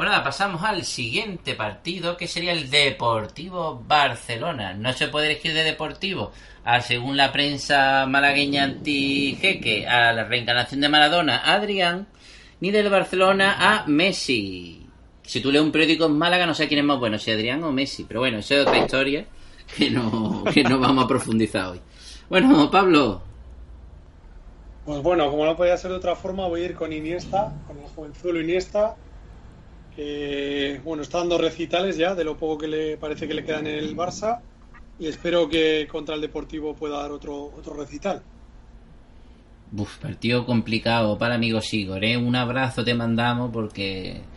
Pues 0.00 0.08
nada, 0.08 0.24
pasamos 0.24 0.62
al 0.62 0.84
siguiente 0.84 1.54
partido, 1.54 2.16
que 2.16 2.26
sería 2.26 2.52
el 2.52 2.70
Deportivo 2.70 3.84
Barcelona. 3.86 4.72
No 4.72 4.94
se 4.94 5.08
puede 5.08 5.26
elegir 5.26 5.52
de 5.52 5.62
Deportivo, 5.62 6.32
a, 6.64 6.80
según 6.80 7.18
la 7.18 7.30
prensa 7.32 8.06
malagueña 8.06 8.64
anti-jeque, 8.64 9.86
a 9.86 10.14
la 10.14 10.24
reencarnación 10.24 10.80
de 10.80 10.88
Maradona, 10.88 11.42
Adrián, 11.44 12.06
ni 12.60 12.70
del 12.70 12.88
Barcelona 12.88 13.56
a 13.58 13.84
Messi. 13.88 14.86
Si 15.22 15.40
tú 15.42 15.52
lees 15.52 15.64
un 15.64 15.70
periódico 15.70 16.06
en 16.06 16.16
Málaga, 16.16 16.46
no 16.46 16.54
sé 16.54 16.66
quién 16.66 16.80
es 16.80 16.86
más 16.86 16.98
bueno, 16.98 17.18
si 17.18 17.30
Adrián 17.30 17.62
o 17.62 17.70
Messi. 17.70 18.04
Pero 18.04 18.20
bueno, 18.20 18.38
eso 18.38 18.54
es 18.54 18.66
otra 18.66 18.78
historia 18.78 19.26
que 19.76 19.90
no, 19.90 20.44
que 20.52 20.62
no 20.64 20.78
vamos 20.78 21.04
a 21.04 21.08
profundizar 21.08 21.66
hoy. 21.72 21.80
Bueno, 22.28 22.70
Pablo, 22.70 23.22
Pues 24.84 25.02
bueno, 25.02 25.30
como 25.30 25.44
no 25.44 25.56
podía 25.56 25.76
ser 25.76 25.90
de 25.90 25.96
otra 25.98 26.16
forma, 26.16 26.46
voy 26.48 26.62
a 26.62 26.64
ir 26.66 26.74
con 26.74 26.92
Iniesta, 26.92 27.52
con 27.66 27.78
el 27.78 27.84
jovenzuelo 27.88 28.40
Iniesta, 28.40 28.96
que 29.94 30.80
bueno, 30.84 31.02
está 31.02 31.18
dando 31.18 31.38
recitales 31.38 31.96
ya 31.96 32.14
de 32.14 32.24
lo 32.24 32.36
poco 32.38 32.58
que 32.58 32.68
le 32.68 32.96
parece 32.96 33.28
que 33.28 33.34
le 33.34 33.44
queda 33.44 33.60
en 33.60 33.66
el 33.66 33.96
Barça 33.96 34.42
y 34.98 35.06
espero 35.08 35.48
que 35.48 35.86
contra 35.90 36.14
el 36.14 36.20
Deportivo 36.20 36.74
pueda 36.74 36.98
dar 37.02 37.12
otro, 37.12 37.44
otro 37.56 37.74
recital. 37.74 38.22
Uf, 39.72 39.98
partido 39.98 40.44
complicado 40.46 41.16
para 41.18 41.36
amigo 41.36 41.60
Sigor, 41.60 42.04
¿eh? 42.04 42.16
Un 42.16 42.36
abrazo 42.36 42.84
te 42.84 42.94
mandamos 42.94 43.50
porque... 43.52 44.29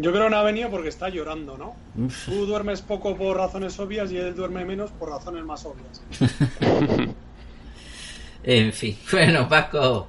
Yo 0.00 0.12
creo 0.12 0.24
que 0.24 0.30
no 0.30 0.36
ha 0.36 0.44
venido 0.44 0.70
porque 0.70 0.88
está 0.90 1.08
llorando, 1.08 1.58
¿no? 1.58 1.74
uf, 2.04 2.26
Tú 2.26 2.46
duermes 2.46 2.82
poco 2.82 3.16
por 3.16 3.36
razones 3.36 3.78
obvias 3.80 4.12
y 4.12 4.16
él 4.16 4.32
duerme 4.34 4.64
menos 4.64 4.92
por 4.92 5.10
razones 5.10 5.44
más 5.44 5.66
obvias. 5.66 6.00
en 8.44 8.72
fin, 8.72 8.96
bueno, 9.12 9.48
Paco. 9.48 10.06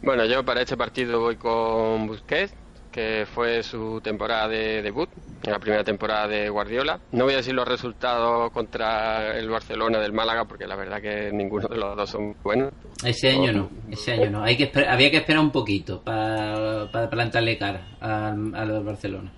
Bueno, 0.00 0.24
yo 0.26 0.44
para 0.44 0.62
este 0.62 0.76
partido 0.76 1.18
voy 1.18 1.34
con 1.34 2.06
Busquets, 2.06 2.54
que 2.90 3.26
fue 3.32 3.62
su 3.62 4.00
temporada 4.02 4.48
de 4.48 4.82
debut, 4.82 5.08
la 5.44 5.58
primera 5.58 5.84
temporada 5.84 6.26
de 6.28 6.48
Guardiola. 6.48 6.98
No 7.12 7.24
voy 7.24 7.34
a 7.34 7.36
decir 7.38 7.54
los 7.54 7.66
resultados 7.68 8.50
contra 8.52 9.36
el 9.38 9.48
Barcelona 9.48 9.98
del 10.00 10.12
Málaga, 10.12 10.44
porque 10.44 10.66
la 10.66 10.74
verdad 10.76 11.00
que 11.00 11.30
ninguno 11.32 11.68
de 11.68 11.76
los 11.76 11.96
dos 11.96 12.10
son 12.10 12.34
buenos. 12.42 12.72
Ese 13.04 13.30
año 13.30 13.52
no, 13.52 13.70
ese 13.90 14.12
año 14.12 14.30
no. 14.30 14.42
Hay 14.42 14.56
que 14.56 14.72
esper- 14.72 14.88
había 14.88 15.10
que 15.10 15.18
esperar 15.18 15.40
un 15.42 15.50
poquito 15.52 16.02
para, 16.02 16.90
para 16.90 17.08
plantarle 17.08 17.56
cara 17.56 17.86
al, 18.00 18.82
Barcelona. 18.82 19.32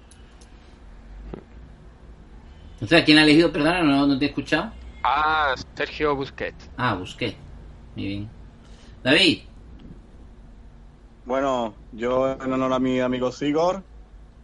O 2.80 2.86
sea, 2.86 3.04
¿quién 3.04 3.18
ha 3.18 3.22
elegido? 3.22 3.52
Perdona, 3.52 3.82
no, 3.82 4.06
no 4.06 4.18
te 4.18 4.24
he 4.24 4.28
escuchado. 4.28 4.72
Ah, 5.04 5.54
Sergio 5.74 6.16
Busquets. 6.16 6.70
Ah, 6.76 6.94
busqué. 6.94 7.36
Muy 7.94 8.06
bien. 8.06 8.28
David, 9.04 9.40
Bueno, 11.24 11.74
yo 11.92 12.32
en 12.32 12.52
honor 12.52 12.72
a 12.72 12.78
mi 12.78 13.00
amigo 13.00 13.30
Sigor. 13.30 13.82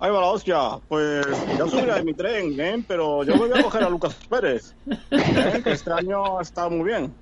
Ahí 0.01 0.11
va 0.12 0.20
la 0.20 0.29
hostia. 0.29 0.79
Pues 0.89 1.26
ya 1.59 1.66
subiré 1.66 1.93
a 1.93 2.03
mi 2.03 2.14
tren, 2.14 2.59
¿eh? 2.61 2.85
Pero 2.87 3.24
yo 3.24 3.37
voy 3.37 3.51
a 3.53 3.62
coger 3.62 3.83
a 3.83 3.91
Lucas 3.91 4.14
Pérez. 4.29 4.74
¿eh? 5.11 5.61
Que 5.62 5.72
este 5.72 5.93
año 5.93 6.41
está 6.41 6.68
muy 6.68 6.85
bien. 6.85 7.12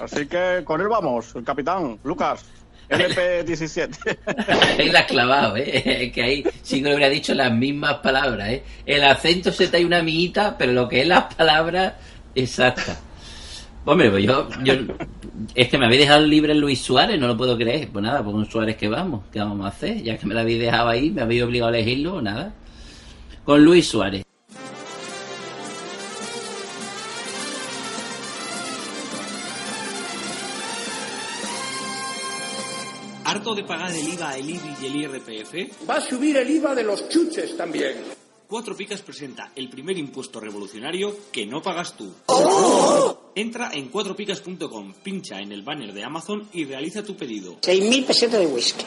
Así 0.00 0.26
que 0.26 0.62
con 0.64 0.80
él 0.80 0.88
vamos, 0.88 1.34
el 1.34 1.44
capitán, 1.44 1.98
Lucas. 2.04 2.44
LP17. 2.88 4.18
ahí 4.78 4.90
la 4.90 5.00
has 5.00 5.06
clavado, 5.06 5.56
¿eh? 5.56 6.12
Que 6.14 6.22
ahí 6.22 6.44
sí 6.62 6.80
que 6.80 6.88
le 6.88 6.94
hubiera 6.94 7.10
dicho 7.10 7.34
las 7.34 7.52
mismas 7.52 7.96
palabras, 7.96 8.50
¿eh? 8.50 8.62
El 8.84 9.02
acento 9.02 9.50
se 9.50 9.66
te 9.66 9.78
hay 9.78 9.84
una 9.84 9.98
amiguita, 9.98 10.56
pero 10.56 10.72
lo 10.72 10.88
que 10.88 11.00
es 11.00 11.08
las 11.08 11.34
palabras 11.34 11.94
exactas. 12.36 13.05
Hombre, 13.86 14.10
pues 14.10 14.24
yo, 14.24 14.48
yo... 14.64 14.74
Es 15.54 15.68
que 15.68 15.78
me 15.78 15.86
habéis 15.86 16.00
dejado 16.00 16.26
libre 16.26 16.54
Luis 16.56 16.80
Suárez, 16.80 17.20
no 17.20 17.28
lo 17.28 17.36
puedo 17.36 17.56
creer. 17.56 17.88
Pues 17.92 18.02
nada, 18.02 18.22
pues 18.22 18.34
con 18.34 18.50
Suárez 18.50 18.76
que 18.76 18.88
vamos. 18.88 19.22
¿Qué 19.32 19.38
vamos 19.38 19.64
a 19.64 19.68
hacer? 19.68 20.02
Ya 20.02 20.18
que 20.18 20.26
me 20.26 20.34
lo 20.34 20.40
habéis 20.40 20.58
dejado 20.58 20.88
ahí, 20.88 21.10
me 21.10 21.22
habéis 21.22 21.44
obligado 21.44 21.72
a 21.72 21.76
elegirlo, 21.76 22.20
nada. 22.20 22.52
Con 23.44 23.64
Luis 23.64 23.86
Suárez. 23.86 24.24
¿Harto 33.24 33.54
de 33.54 33.62
pagar 33.62 33.92
el 33.92 34.08
IVA, 34.08 34.36
el 34.36 34.50
IBI 34.50 34.76
y 34.82 34.86
el 34.86 34.96
IRPF? 34.96 35.88
Va 35.88 35.96
a 35.96 36.00
subir 36.00 36.36
el 36.38 36.50
IVA 36.50 36.74
de 36.74 36.82
los 36.82 37.08
chuches 37.08 37.56
también. 37.56 37.98
Cuatro 38.48 38.76
Picas 38.76 39.02
presenta 39.02 39.52
el 39.54 39.68
primer 39.68 39.96
impuesto 39.96 40.40
revolucionario 40.40 41.14
que 41.30 41.46
no 41.46 41.62
pagas 41.62 41.96
tú. 41.96 42.12
Entra 43.36 43.70
en 43.74 43.88
cuatropicas.com, 43.88 44.94
pincha 45.02 45.42
en 45.42 45.52
el 45.52 45.62
banner 45.62 45.92
de 45.92 46.02
Amazon 46.02 46.48
y 46.54 46.64
realiza 46.64 47.02
tu 47.02 47.14
pedido. 47.14 47.60
6.000 47.60 48.06
pesetas 48.06 48.40
de 48.40 48.46
whisky. 48.46 48.86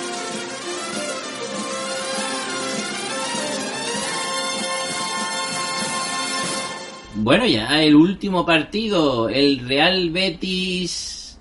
Bueno, 7.23 7.45
ya 7.45 7.83
el 7.83 7.95
último 7.95 8.47
partido, 8.47 9.29
el 9.29 9.59
Real 9.67 10.09
Betis, 10.09 11.39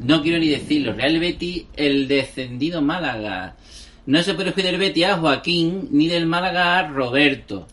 no 0.00 0.22
quiero 0.22 0.38
ni 0.38 0.48
decirlo, 0.48 0.94
Real 0.94 1.20
Betis, 1.20 1.66
el 1.76 2.08
descendido 2.08 2.80
Málaga. 2.80 3.54
No 4.06 4.22
se 4.22 4.32
puede 4.32 4.52
del 4.52 4.78
Betis 4.78 5.04
a 5.04 5.18
Joaquín 5.18 5.88
ni 5.90 6.08
del 6.08 6.24
Málaga 6.24 6.78
a 6.78 6.88
Roberto. 6.88 7.68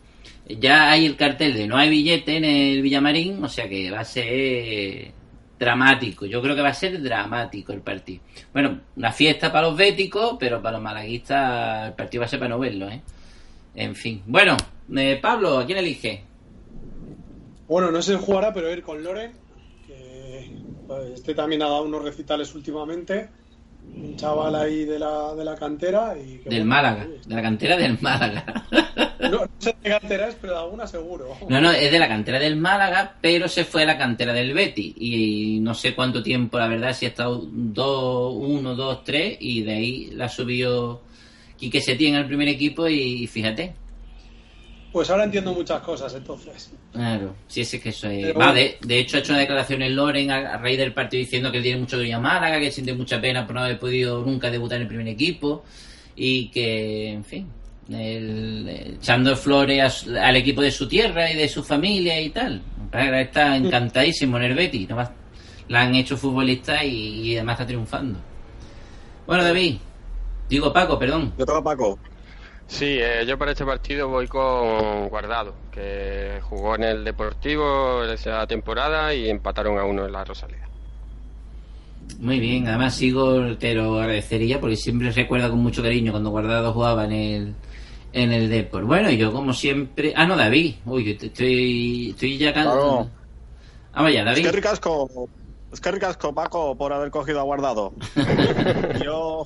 Ya 0.45 0.91
hay 0.91 1.05
el 1.05 1.15
cartel 1.15 1.53
de 1.53 1.67
no 1.67 1.77
hay 1.77 1.89
billete 1.89 2.35
en 2.35 2.43
el 2.43 2.81
Villamarín, 2.81 3.41
o 3.41 3.47
sea 3.47 3.69
que 3.69 3.89
va 3.89 4.01
a 4.01 4.03
ser 4.03 5.13
dramático. 5.57 6.25
Yo 6.25 6.41
creo 6.41 6.53
que 6.53 6.61
va 6.61 6.69
a 6.69 6.73
ser 6.73 7.01
dramático 7.01 7.71
el 7.71 7.79
partido. 7.79 8.23
Bueno, 8.51 8.81
una 8.97 9.13
fiesta 9.13 9.53
para 9.53 9.67
los 9.67 9.77
béticos, 9.77 10.35
pero 10.37 10.61
para 10.61 10.73
los 10.73 10.83
malaguistas 10.83 11.87
el 11.87 11.93
partido 11.93 12.19
va 12.19 12.25
a 12.25 12.29
ser 12.29 12.39
para 12.39 12.49
no 12.49 12.59
verlo, 12.59 12.89
¿eh? 12.89 13.01
En 13.73 13.95
fin. 13.95 14.21
Bueno, 14.25 14.57
eh, 14.97 15.17
Pablo, 15.21 15.59
¿a 15.59 15.65
quién 15.65 15.77
elige? 15.77 16.25
Bueno, 17.71 17.89
no 17.89 18.01
sé 18.01 18.17
jugará, 18.17 18.53
pero 18.53 18.69
ir 18.69 18.83
con 18.83 19.01
Loren, 19.01 19.31
que 19.87 20.51
pues, 20.85 21.11
este 21.13 21.33
también 21.33 21.61
ha 21.61 21.69
dado 21.69 21.83
unos 21.83 22.03
recitales 22.03 22.53
últimamente. 22.53 23.29
Un 23.95 24.17
chaval 24.17 24.55
ahí 24.55 24.83
de 24.83 24.99
la, 24.99 25.33
de 25.35 25.45
la 25.45 25.55
cantera. 25.55 26.13
Y 26.17 26.39
que, 26.39 26.49
Del 26.49 26.59
bueno, 26.59 26.65
Málaga, 26.65 27.07
de 27.25 27.33
la 27.33 27.41
cantera 27.41 27.77
del 27.77 27.97
Málaga. 28.01 28.65
No, 29.21 29.29
no 29.29 29.47
sé 29.59 29.69
de 29.69 29.75
qué 29.83 29.89
cantera 29.89 30.27
es, 30.27 30.35
pero 30.35 30.51
de 30.51 30.59
alguna 30.59 30.85
seguro. 30.85 31.37
No, 31.47 31.61
no, 31.61 31.71
es 31.71 31.89
de 31.89 31.97
la 31.97 32.09
cantera 32.09 32.39
del 32.39 32.57
Málaga, 32.57 33.15
pero 33.21 33.47
se 33.47 33.63
fue 33.63 33.83
a 33.83 33.85
la 33.85 33.97
cantera 33.97 34.33
del 34.33 34.53
Betty. 34.53 34.93
Y 34.97 35.59
no 35.61 35.73
sé 35.73 35.95
cuánto 35.95 36.21
tiempo, 36.21 36.59
la 36.59 36.67
verdad, 36.67 36.93
si 36.93 37.05
ha 37.05 37.09
estado 37.09 37.41
2, 37.41 38.35
1, 38.35 38.75
2, 38.75 39.03
3, 39.05 39.37
y 39.39 39.61
de 39.61 39.71
ahí 39.71 40.09
la 40.11 40.27
subió 40.27 40.99
Quique 41.55 41.79
Setién 41.79 42.15
al 42.15 42.27
primer 42.27 42.49
equipo 42.49 42.89
y 42.89 43.25
fíjate. 43.27 43.75
Pues 44.91 45.09
ahora 45.09 45.23
entiendo 45.23 45.53
muchas 45.53 45.81
cosas, 45.81 46.13
entonces. 46.13 46.71
Claro, 46.91 47.33
sí, 47.47 47.61
es 47.61 47.69
que 47.81 47.89
eso 47.89 48.09
es... 48.09 48.25
Pero 48.25 48.39
Va, 48.39 48.47
bueno. 48.47 48.53
de, 48.59 48.77
de 48.81 48.99
hecho 48.99 49.15
ha 49.15 49.19
hecho 49.21 49.31
una 49.31 49.39
declaración 49.39 49.81
en 49.83 49.95
Loren 49.95 50.29
a, 50.31 50.55
a 50.55 50.57
raíz 50.57 50.77
del 50.77 50.93
partido 50.93 51.19
diciendo 51.21 51.49
que 51.49 51.57
él 51.57 51.63
tiene 51.63 51.79
mucho 51.79 51.95
cariño 51.97 52.17
a 52.17 52.19
Málaga, 52.19 52.59
que 52.59 52.71
siente 52.71 52.93
mucha 52.93 53.21
pena 53.21 53.45
por 53.45 53.55
no 53.55 53.61
haber 53.61 53.79
podido 53.79 54.21
nunca 54.25 54.51
debutar 54.51 54.75
en 54.77 54.81
el 54.83 54.87
primer 54.89 55.07
equipo 55.07 55.63
y 56.15 56.49
que, 56.49 57.11
en 57.13 57.23
fin, 57.23 57.47
el- 57.89 58.95
echando 58.99 59.35
flores 59.37 60.05
a 60.07 60.27
al 60.27 60.35
equipo 60.35 60.61
de 60.61 60.71
su 60.71 60.87
tierra 60.89 61.31
y 61.31 61.35
de 61.37 61.47
su 61.47 61.63
familia 61.63 62.19
y 62.19 62.29
tal. 62.31 62.61
Ahora 62.91 63.21
Está 63.21 63.55
encantadísimo 63.55 64.35
en 64.37 64.43
el 64.43 64.53
Betis, 64.55 64.89
nomás 64.89 65.09
la 65.69 65.83
han 65.83 65.95
hecho 65.95 66.17
futbolista 66.17 66.83
y, 66.83 67.29
y 67.29 67.35
además 67.37 67.53
está 67.53 67.65
triunfando. 67.65 68.19
Bueno, 69.25 69.41
David, 69.45 69.77
digo 70.49 70.73
Paco, 70.73 70.99
perdón. 70.99 71.31
Yo 71.37 71.45
Paco. 71.63 71.97
Sí, 72.71 72.85
eh, 72.99 73.25
yo 73.27 73.37
para 73.37 73.51
este 73.51 73.65
partido 73.65 74.07
voy 74.07 74.27
con 74.27 75.09
Guardado, 75.09 75.53
que 75.73 76.39
jugó 76.41 76.75
en 76.75 76.83
el 76.85 77.03
Deportivo 77.03 78.03
esa 78.05 78.47
temporada 78.47 79.13
y 79.13 79.29
empataron 79.29 79.77
a 79.77 79.83
uno 79.83 80.05
en 80.05 80.11
la 80.13 80.23
Rosaleda. 80.23 80.69
Muy 82.19 82.39
bien, 82.39 82.67
además 82.67 82.95
sigo, 82.95 83.57
te 83.57 83.73
lo 83.75 83.99
agradecería 83.99 84.59
porque 84.61 84.77
siempre 84.77 85.11
recuerdo 85.11 85.49
con 85.49 85.59
mucho 85.59 85.83
cariño 85.83 86.11
cuando 86.11 86.29
Guardado 86.29 86.71
jugaba 86.73 87.05
en 87.05 87.11
el 87.11 87.55
en 88.13 88.31
el 88.31 88.49
Depor. 88.49 88.83
Bueno, 88.85 89.09
y 89.09 89.17
yo 89.17 89.31
como 89.31 89.53
siempre... 89.53 90.13
Ah, 90.17 90.25
no, 90.25 90.35
David. 90.35 90.75
Uy, 90.85 91.05
yo 91.05 91.17
te- 91.17 91.27
estoy, 91.27 92.09
estoy 92.09 92.37
ya... 92.37 92.51
Claro. 92.51 93.09
Ah, 93.93 94.03
vaya, 94.03 94.19
Es 94.21 94.25
David. 94.25 94.43
que 94.43 94.51
ricasco, 94.51 95.09
es 95.71 95.79
que 95.79 95.91
ricasco, 95.91 96.33
Paco, 96.33 96.77
por 96.77 96.91
haber 96.93 97.11
cogido 97.11 97.39
a 97.39 97.43
guardado. 97.43 97.93
yo, 99.03 99.45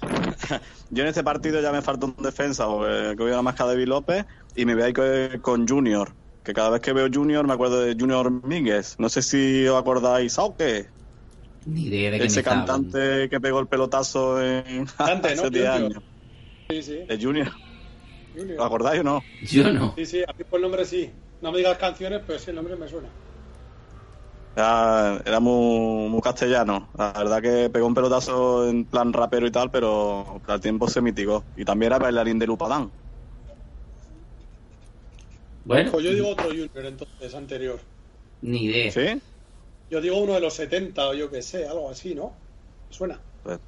yo 0.90 1.04
en 1.04 1.08
este 1.10 1.24
partido 1.24 1.62
ya 1.62 1.72
me 1.72 1.82
falta 1.82 2.06
un 2.08 2.16
defensa, 2.20 2.68
porque 2.68 3.14
que 3.18 3.24
voy 3.24 3.32
a 3.32 3.36
la 3.38 3.42
máscara 3.42 3.70
de 3.72 3.76
David 3.76 3.88
López 3.90 4.26
y 4.56 4.66
me 4.66 4.74
voy 4.76 4.84
a 4.84 4.90
ir 4.90 4.94
con- 4.94 5.40
con 5.42 5.68
Junior. 5.68 6.14
Que 6.44 6.54
cada 6.54 6.70
vez 6.70 6.82
que 6.82 6.94
veo 6.94 7.08
Junior 7.12 7.46
me 7.48 7.54
acuerdo 7.54 7.82
de 7.82 7.96
Junior 8.00 8.30
Míguez. 8.46 8.96
No 9.00 9.10
sé 9.10 9.22
si 9.22 9.66
os 9.68 9.80
acordáis, 9.80 10.38
¿o 10.38 10.56
qué? 10.56 10.88
Ni 11.66 11.86
idea 11.88 12.12
de 12.12 12.20
qué 12.20 12.26
Ese 12.26 12.44
cantante 12.44 13.28
que 13.30 13.40
pegó 13.40 13.60
el 13.60 13.68
pelotazo 13.68 14.40
en 14.42 14.86
Cante, 14.98 15.36
¿no? 15.36 15.42
hace 15.42 15.50
10 15.50 15.70
Junior. 15.70 15.92
años. 15.92 16.04
Sí, 16.70 16.82
sí. 16.84 16.96
De 17.08 17.18
Junior. 17.20 17.52
Junior. 18.36 18.60
¿Os 18.60 18.66
acordáis 18.66 19.02
o 19.02 19.04
no? 19.04 19.22
Yo 19.44 19.72
no. 19.74 19.94
Sí, 19.96 20.06
sí, 20.06 20.22
a 20.22 20.32
mí 20.38 20.44
por 20.44 20.60
el 20.60 20.64
nombre 20.64 20.86
sí. 20.86 21.10
No 21.42 21.52
me 21.52 21.58
digas 21.58 21.78
canciones, 21.78 22.22
pero 22.26 22.38
sí 22.38 22.50
el 22.52 22.56
nombre 22.56 22.76
me 22.76 22.88
suena. 22.88 23.10
Era, 24.56 25.22
era 25.26 25.40
muy, 25.40 26.10
muy 26.10 26.22
castellano. 26.22 26.90
La 26.98 27.12
verdad 27.12 27.42
que 27.42 27.70
pegó 27.70 27.88
un 27.88 27.94
pelotazo 27.94 28.70
en 28.70 28.86
plan 28.86 29.12
rapero 29.12 29.46
y 29.46 29.52
tal, 29.52 29.70
pero 29.70 30.42
al 30.48 30.62
tiempo 30.62 30.88
se 30.88 31.02
mitigó. 31.02 31.44
Y 31.56 31.66
también 31.66 31.92
era 31.92 32.00
bailarín 32.00 32.40
de 32.40 32.48
Lupadán. 32.48 32.92
Bueno, 35.66 35.92
Pues 35.92 36.06
yo 36.06 36.14
digo 36.14 36.30
otro 36.30 36.46
Junior 36.46 36.86
entonces, 36.86 37.34
anterior. 37.36 37.80
ni 38.42 38.66
idea. 38.66 38.92
¿Sí? 38.92 39.22
Yo 39.90 40.00
digo 40.00 40.18
uno 40.18 40.34
de 40.34 40.40
los 40.40 40.54
70 40.54 41.10
o 41.10 41.14
yo 41.14 41.30
qué 41.30 41.42
sé, 41.42 41.68
algo 41.68 41.90
así, 41.90 42.16
¿no? 42.16 42.34
¿Me 42.90 42.96
suena? 42.96 43.20
Pues, 43.44 43.60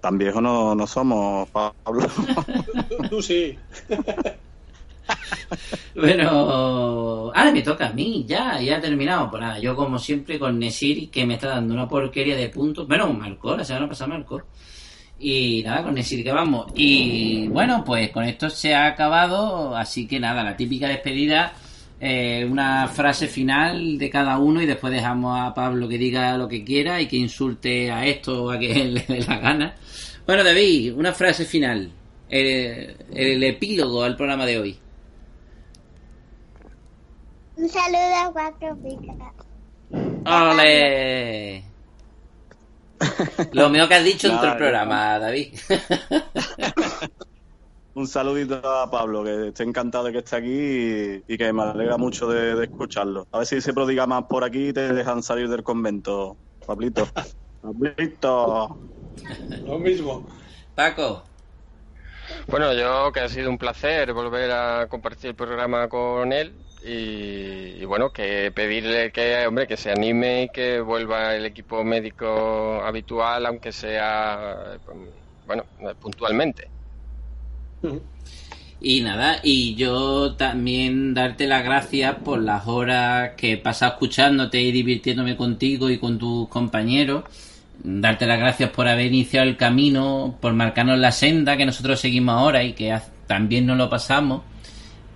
tan 0.00 0.16
viejos 0.18 0.42
no, 0.42 0.74
no 0.74 0.86
somos, 0.86 1.48
Pablo. 1.50 1.74
Tú, 2.88 3.08
tú 3.08 3.22
sí. 3.22 3.58
Bueno, 5.94 6.28
ahora 7.34 7.52
me 7.52 7.62
toca 7.62 7.88
a 7.88 7.92
mí, 7.92 8.24
ya, 8.28 8.60
ya 8.60 8.76
he 8.78 8.80
terminado. 8.80 9.30
Pues 9.30 9.40
nada, 9.42 9.58
yo 9.58 9.74
como 9.74 9.98
siempre 9.98 10.38
con 10.38 10.58
Nesiri, 10.58 11.08
que 11.08 11.24
me 11.26 11.34
está 11.34 11.48
dando 11.48 11.74
una 11.74 11.88
porquería 11.88 12.36
de 12.36 12.48
puntos. 12.50 12.86
Bueno, 12.86 13.12
marcó, 13.12 13.56
la 13.56 13.64
semana 13.64 13.88
pasada 13.88 14.08
marcó. 14.08 14.42
Y 15.18 15.62
nada, 15.64 15.82
con 15.84 15.94
Nesiri 15.94 16.22
que 16.24 16.32
vamos. 16.32 16.66
Y 16.74 17.48
bueno, 17.48 17.82
pues 17.84 18.10
con 18.10 18.24
esto 18.24 18.50
se 18.50 18.74
ha 18.74 18.86
acabado, 18.86 19.74
así 19.76 20.06
que 20.06 20.20
nada, 20.20 20.42
la 20.44 20.56
típica 20.56 20.88
despedida. 20.88 21.54
eh, 21.98 22.46
una 22.50 22.88
frase 22.88 23.26
final 23.28 23.96
de 23.98 24.10
cada 24.10 24.38
uno 24.38 24.60
y 24.62 24.66
después 24.66 24.92
dejamos 24.92 25.40
a 25.40 25.54
Pablo 25.54 25.88
que 25.88 25.96
diga 25.98 26.36
lo 26.36 26.46
que 26.48 26.62
quiera 26.64 27.00
y 27.00 27.08
que 27.08 27.16
insulte 27.16 27.90
a 27.90 28.06
esto 28.06 28.44
o 28.44 28.50
a 28.50 28.58
quien 28.58 28.94
le 28.94 29.00
dé 29.08 29.20
la 29.26 29.38
gana. 29.38 29.76
Bueno, 30.26 30.44
David, 30.44 30.94
una 30.94 31.12
frase 31.12 31.44
final. 31.46 31.92
El, 32.28 32.96
el 33.14 33.42
epílogo 33.44 34.02
al 34.02 34.16
programa 34.16 34.44
de 34.46 34.58
hoy. 34.58 34.80
Un 37.56 37.68
saludo 37.70 38.14
a 38.14 38.30
cuatro 38.32 38.76
picas. 38.76 39.16
¡Ole! 40.26 41.64
Lo 43.52 43.70
mejor 43.70 43.88
que 43.88 43.94
has 43.94 44.04
dicho 44.04 44.28
en 44.28 44.36
todo 44.36 44.52
el 44.52 44.58
programa, 44.58 45.18
David. 45.18 45.54
Un 47.94 48.06
saludito 48.06 48.56
a 48.56 48.90
Pablo, 48.90 49.24
que 49.24 49.48
estoy 49.48 49.68
encantado 49.68 50.04
de 50.04 50.12
que 50.12 50.18
esté 50.18 50.36
aquí 50.36 50.50
y, 50.50 51.24
y 51.32 51.38
que 51.38 51.50
me 51.50 51.62
alegra 51.62 51.96
mucho 51.96 52.28
de, 52.28 52.54
de 52.54 52.64
escucharlo. 52.64 53.26
A 53.32 53.38
ver 53.38 53.46
si 53.46 53.62
se 53.62 53.72
prodiga 53.72 54.06
más 54.06 54.24
por 54.24 54.44
aquí 54.44 54.68
y 54.68 54.72
te 54.74 54.92
dejan 54.92 55.22
salir 55.22 55.48
del 55.48 55.62
convento, 55.62 56.36
Pablito. 56.66 57.08
Pablito. 57.62 58.78
Lo 59.64 59.78
mismo. 59.78 60.26
Paco. 60.74 61.22
Bueno, 62.48 62.74
yo 62.74 63.10
que 63.12 63.20
ha 63.20 63.30
sido 63.30 63.48
un 63.48 63.56
placer 63.56 64.12
volver 64.12 64.50
a 64.50 64.88
compartir 64.88 65.30
el 65.30 65.36
programa 65.36 65.88
con 65.88 66.34
él 66.34 66.52
y, 66.86 67.84
bueno, 67.84 68.10
que 68.10 68.52
pedirle 68.52 69.10
que, 69.10 69.46
hombre, 69.46 69.66
que 69.66 69.76
se 69.76 69.90
anime 69.90 70.44
y 70.44 70.48
que 70.50 70.80
vuelva 70.80 71.34
el 71.34 71.44
equipo 71.44 71.82
médico 71.82 72.80
habitual, 72.82 73.44
aunque 73.46 73.72
sea, 73.72 74.74
eh, 74.74 74.78
bueno, 75.46 75.64
puntualmente. 76.00 76.68
Y 78.80 79.00
nada, 79.00 79.40
y 79.42 79.74
yo 79.74 80.34
también 80.34 81.12
darte 81.12 81.46
las 81.46 81.64
gracias 81.64 82.16
por 82.16 82.40
las 82.40 82.68
horas 82.68 83.32
que 83.36 83.54
he 83.54 83.56
pasado 83.56 83.92
escuchándote 83.92 84.60
y 84.60 84.70
divirtiéndome 84.70 85.36
contigo 85.36 85.90
y 85.90 85.98
con 85.98 86.18
tus 86.18 86.48
compañeros. 86.48 87.24
Darte 87.82 88.26
las 88.26 88.38
gracias 88.38 88.70
por 88.70 88.86
haber 88.86 89.06
iniciado 89.06 89.48
el 89.48 89.56
camino, 89.56 90.36
por 90.40 90.52
marcarnos 90.52 90.98
la 90.98 91.10
senda 91.10 91.56
que 91.56 91.66
nosotros 91.66 91.98
seguimos 91.98 92.36
ahora 92.36 92.62
y 92.62 92.74
que 92.74 92.96
también 93.26 93.66
nos 93.66 93.76
lo 93.76 93.90
pasamos. 93.90 94.42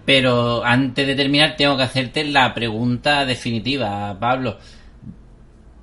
Pero 0.04 0.64
antes 0.64 1.06
de 1.06 1.14
terminar 1.14 1.56
tengo 1.56 1.76
que 1.76 1.82
hacerte 1.82 2.24
la 2.24 2.52
pregunta 2.54 3.24
definitiva, 3.24 4.16
Pablo. 4.18 4.58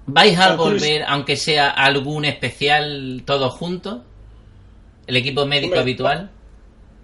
¿Vais 0.08 0.38
a 0.40 0.56
volver, 0.56 1.04
aunque 1.08 1.36
sea 1.36 1.70
algún 1.70 2.26
especial 2.26 3.24
todos 3.26 3.54
juntos? 3.54 4.02
¿El 5.06 5.18
equipo 5.18 5.46
médico 5.46 5.74
Hombre, 5.74 5.82
habitual? 5.82 6.32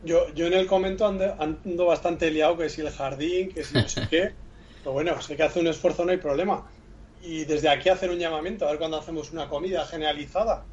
Yo, 0.03 0.33
yo 0.33 0.47
en 0.47 0.53
el 0.53 0.67
comento 0.67 1.05
ando, 1.05 1.35
ando 1.39 1.85
bastante 1.85 2.31
liado, 2.31 2.57
que 2.57 2.69
si 2.69 2.81
el 2.81 2.89
jardín, 2.89 3.53
que 3.53 3.63
si 3.63 3.73
no 3.73 3.87
sé 3.87 4.07
qué. 4.09 4.31
Pero 4.83 4.93
bueno, 4.93 5.21
sé 5.21 5.35
que 5.35 5.43
hace 5.43 5.59
un 5.59 5.67
esfuerzo, 5.67 6.03
no 6.05 6.11
hay 6.11 6.17
problema. 6.17 6.65
Y 7.21 7.45
desde 7.45 7.69
aquí 7.69 7.89
hacer 7.89 8.09
un 8.09 8.19
llamamiento, 8.19 8.65
a 8.65 8.69
ver 8.71 8.79
cuando 8.79 8.97
hacemos 8.97 9.31
una 9.31 9.47
comida 9.47 9.85
generalizada. 9.85 10.65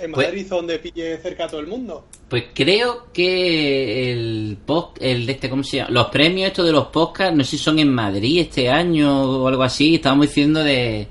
En 0.00 0.12
Pues- 0.12 0.28
Madrid, 0.28 0.46
donde 0.48 0.78
pille 0.78 1.18
cerca 1.18 1.44
a 1.44 1.48
todo 1.48 1.60
el 1.60 1.66
mundo. 1.66 2.06
Pues 2.28 2.44
creo 2.54 3.06
que 3.12 4.12
el 4.12 4.58
post, 4.64 4.98
el 5.00 5.26
de 5.26 5.32
este, 5.32 5.48
¿cómo 5.50 5.64
se 5.64 5.78
llama? 5.78 5.90
Los 5.90 6.06
premios 6.08 6.48
estos 6.48 6.66
de 6.66 6.72
los 6.72 6.86
podcasts, 6.88 7.36
no 7.36 7.42
sé 7.44 7.52
si 7.52 7.58
son 7.58 7.78
en 7.78 7.92
Madrid 7.92 8.40
este 8.40 8.68
año 8.70 9.22
o 9.22 9.48
algo 9.48 9.62
así, 9.62 9.96
estábamos 9.96 10.28
diciendo 10.28 10.62
de, 10.62 11.08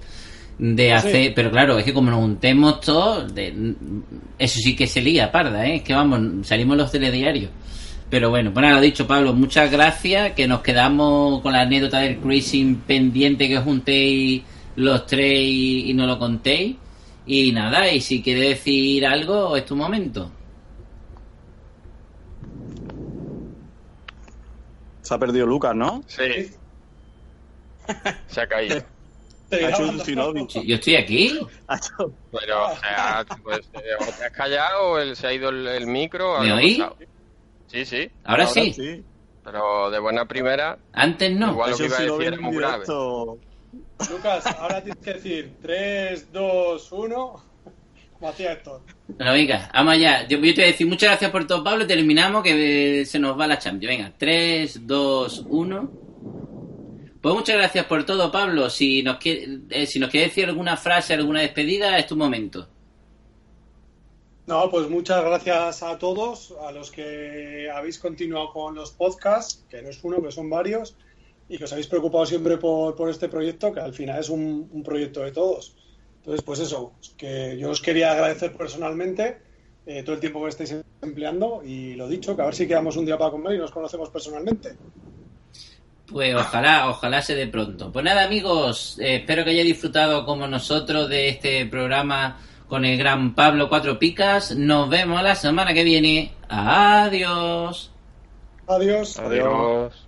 de 0.59 0.85
sí. 0.85 0.91
hacer, 0.91 1.33
pero 1.33 1.51
claro, 1.51 1.77
es 1.79 1.85
que 1.85 1.93
como 1.93 2.11
nos 2.11 2.19
juntemos 2.21 2.79
todos, 2.81 3.33
de- 3.33 3.73
eso 4.39 4.59
sí 4.59 4.75
que 4.75 4.87
se 4.87 5.01
lía, 5.01 5.31
parda, 5.31 5.67
¿eh? 5.67 5.75
Es 5.77 5.81
que 5.81 5.93
vamos, 5.93 6.47
salimos 6.47 6.77
los 6.77 6.91
telediarios. 6.91 7.49
Pero 8.09 8.29
bueno, 8.29 8.53
pues 8.53 8.61
nada, 8.63 8.75
lo 8.75 8.81
dicho, 8.81 9.05
Pablo, 9.05 9.33
muchas 9.33 9.69
gracias, 9.69 10.31
que 10.31 10.47
nos 10.47 10.61
quedamos 10.61 11.41
con 11.41 11.51
la 11.51 11.61
anécdota 11.61 11.99
del 11.99 12.17
cruising 12.19 12.75
pendiente 12.87 13.49
que 13.49 13.57
os 13.57 13.65
juntéis 13.65 14.43
los 14.77 15.05
tres 15.07 15.41
y, 15.41 15.89
y 15.89 15.93
no 15.93 16.05
lo 16.07 16.17
contéis. 16.17 16.77
Y 17.27 17.51
nada, 17.51 17.91
y 17.91 17.99
si 18.01 18.23
quiere 18.23 18.49
decir 18.49 19.05
algo, 19.05 19.55
es 19.57 19.65
tu 19.65 19.75
momento. 19.75 20.31
Se 25.01 25.13
ha 25.13 25.17
perdido 25.19 25.45
Lucas, 25.45 25.75
¿no? 25.75 26.03
Sí. 26.07 26.51
Se 28.27 28.41
ha 28.41 28.47
caído. 28.47 28.83
Ha 29.51 29.55
hecho 29.69 29.83
un. 29.83 30.47
Yo 30.65 30.75
estoy 30.75 30.95
aquí. 30.97 31.39
Pero, 32.31 32.65
o 32.65 32.75
sea, 32.75 33.25
pues, 33.43 33.59
eh, 33.75 33.79
o 34.01 34.05
te 34.05 34.25
has 34.25 34.31
callado 34.31 34.91
o 34.91 34.97
el- 34.99 35.15
se 35.15 35.27
ha 35.27 35.33
ido 35.33 35.49
el, 35.49 35.65
el 35.67 35.87
micro. 35.87 36.39
¿Me 36.41 36.51
oí? 36.51 36.75
pasado. 36.75 36.97
Sí, 37.67 37.85
sí. 37.85 38.11
Ahora 38.25 38.45
sí. 38.47 39.03
Pero 39.45 39.89
de 39.89 39.99
buena 39.99 40.25
primera. 40.25 40.77
Antes 40.91 41.31
no. 41.33 41.51
Igual 41.51 41.71
lo 41.71 41.77
que 41.77 41.85
iba 41.85 41.95
a 41.95 41.99
sí 41.99 42.05
decir 42.07 42.21
era 42.27 42.41
muy 42.41 42.55
grave. 42.57 42.85
Lucas, 44.09 44.45
ahora 44.45 44.83
tienes 44.83 45.03
que 45.03 45.13
decir 45.13 45.53
3, 45.61 46.31
2, 46.31 46.91
1. 46.91 47.43
Como 48.13 48.29
hacía 48.29 48.53
Héctor. 48.53 48.81
Bueno, 49.07 49.33
venga, 49.33 49.69
vamos 49.73 49.93
allá. 49.93 50.27
Yo, 50.27 50.37
yo 50.39 50.53
te 50.53 50.61
voy 50.61 50.63
a 50.63 50.71
decir 50.71 50.87
muchas 50.87 51.09
gracias 51.09 51.31
por 51.31 51.45
todo, 51.45 51.63
Pablo. 51.63 51.85
Terminamos 51.85 52.41
que 52.43 53.01
eh, 53.01 53.05
se 53.05 53.19
nos 53.19 53.39
va 53.39 53.45
la 53.45 53.59
Champions. 53.59 53.97
Venga, 53.97 54.13
3, 54.17 54.87
2, 54.87 55.45
1. 55.47 55.91
Pues 57.21 57.35
muchas 57.35 57.57
gracias 57.57 57.85
por 57.85 58.05
todo, 58.05 58.31
Pablo. 58.31 58.69
Si 58.69 59.03
nos 59.03 59.17
quiere, 59.17 59.59
eh, 59.69 59.85
si 59.85 59.99
nos 59.99 60.09
quiere 60.09 60.27
decir 60.27 60.45
alguna 60.45 60.77
frase, 60.77 61.13
alguna 61.13 61.41
despedida, 61.41 61.97
es 61.97 62.07
tu 62.07 62.15
momento. 62.15 62.67
No, 64.47 64.71
pues 64.71 64.89
muchas 64.89 65.25
gracias 65.25 65.83
a 65.83 65.97
todos, 65.97 66.53
a 66.65 66.71
los 66.71 66.89
que 66.89 67.69
habéis 67.69 67.99
continuado 67.99 68.53
con 68.53 68.75
los 68.75 68.91
podcasts, 68.91 69.65
que 69.69 69.81
no 69.81 69.89
es 69.89 70.01
uno, 70.03 70.23
que 70.23 70.31
son 70.31 70.49
varios, 70.49 70.95
y 71.49 71.57
que 71.57 71.63
os 71.63 71.71
habéis 71.71 71.87
preocupado 71.87 72.25
siempre 72.25 72.57
por, 72.57 72.95
por 72.95 73.09
este 73.09 73.29
proyecto, 73.29 73.71
que 73.71 73.79
al 73.79 73.93
final 73.93 74.19
es 74.19 74.29
un, 74.29 74.69
un 74.71 74.83
proyecto 74.83 75.21
de 75.21 75.31
todos. 75.31 75.75
Entonces, 76.17 76.43
pues 76.43 76.59
eso, 76.59 76.93
que 77.15 77.57
yo 77.57 77.69
os 77.69 77.81
quería 77.81 78.11
agradecer 78.11 78.53
personalmente 78.53 79.37
eh, 79.85 80.03
todo 80.03 80.15
el 80.15 80.19
tiempo 80.19 80.43
que 80.43 80.49
estáis 80.49 80.75
empleando 81.01 81.61
y 81.63 81.95
lo 81.95 82.09
dicho, 82.09 82.35
que 82.35 82.41
a 82.41 82.45
ver 82.45 82.55
si 82.55 82.67
quedamos 82.67 82.97
un 82.97 83.05
día 83.05 83.17
para 83.17 83.31
comer 83.31 83.55
y 83.55 83.59
nos 83.59 83.71
conocemos 83.71 84.09
personalmente. 84.09 84.75
Pues 86.11 86.35
ojalá, 86.35 86.89
ojalá 86.89 87.21
se 87.21 87.35
dé 87.35 87.47
pronto. 87.47 87.91
Pues 87.91 88.03
nada, 88.03 88.25
amigos, 88.25 88.97
eh, 88.99 89.17
espero 89.17 89.45
que 89.45 89.51
hayáis 89.51 89.67
disfrutado 89.67 90.25
como 90.25 90.47
nosotros 90.47 91.07
de 91.07 91.29
este 91.29 91.65
programa 91.65 92.41
con 92.67 92.83
el 92.83 92.97
gran 92.97 93.33
Pablo 93.33 93.69
Cuatro 93.69 93.97
Picas. 93.97 94.55
Nos 94.55 94.89
vemos 94.89 95.23
la 95.23 95.35
semana 95.35 95.73
que 95.73 95.85
viene. 95.85 96.33
Adiós. 96.49 97.91
Adiós. 98.67 99.17
Adiós. 99.19 100.07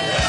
Yeah. 0.00 0.27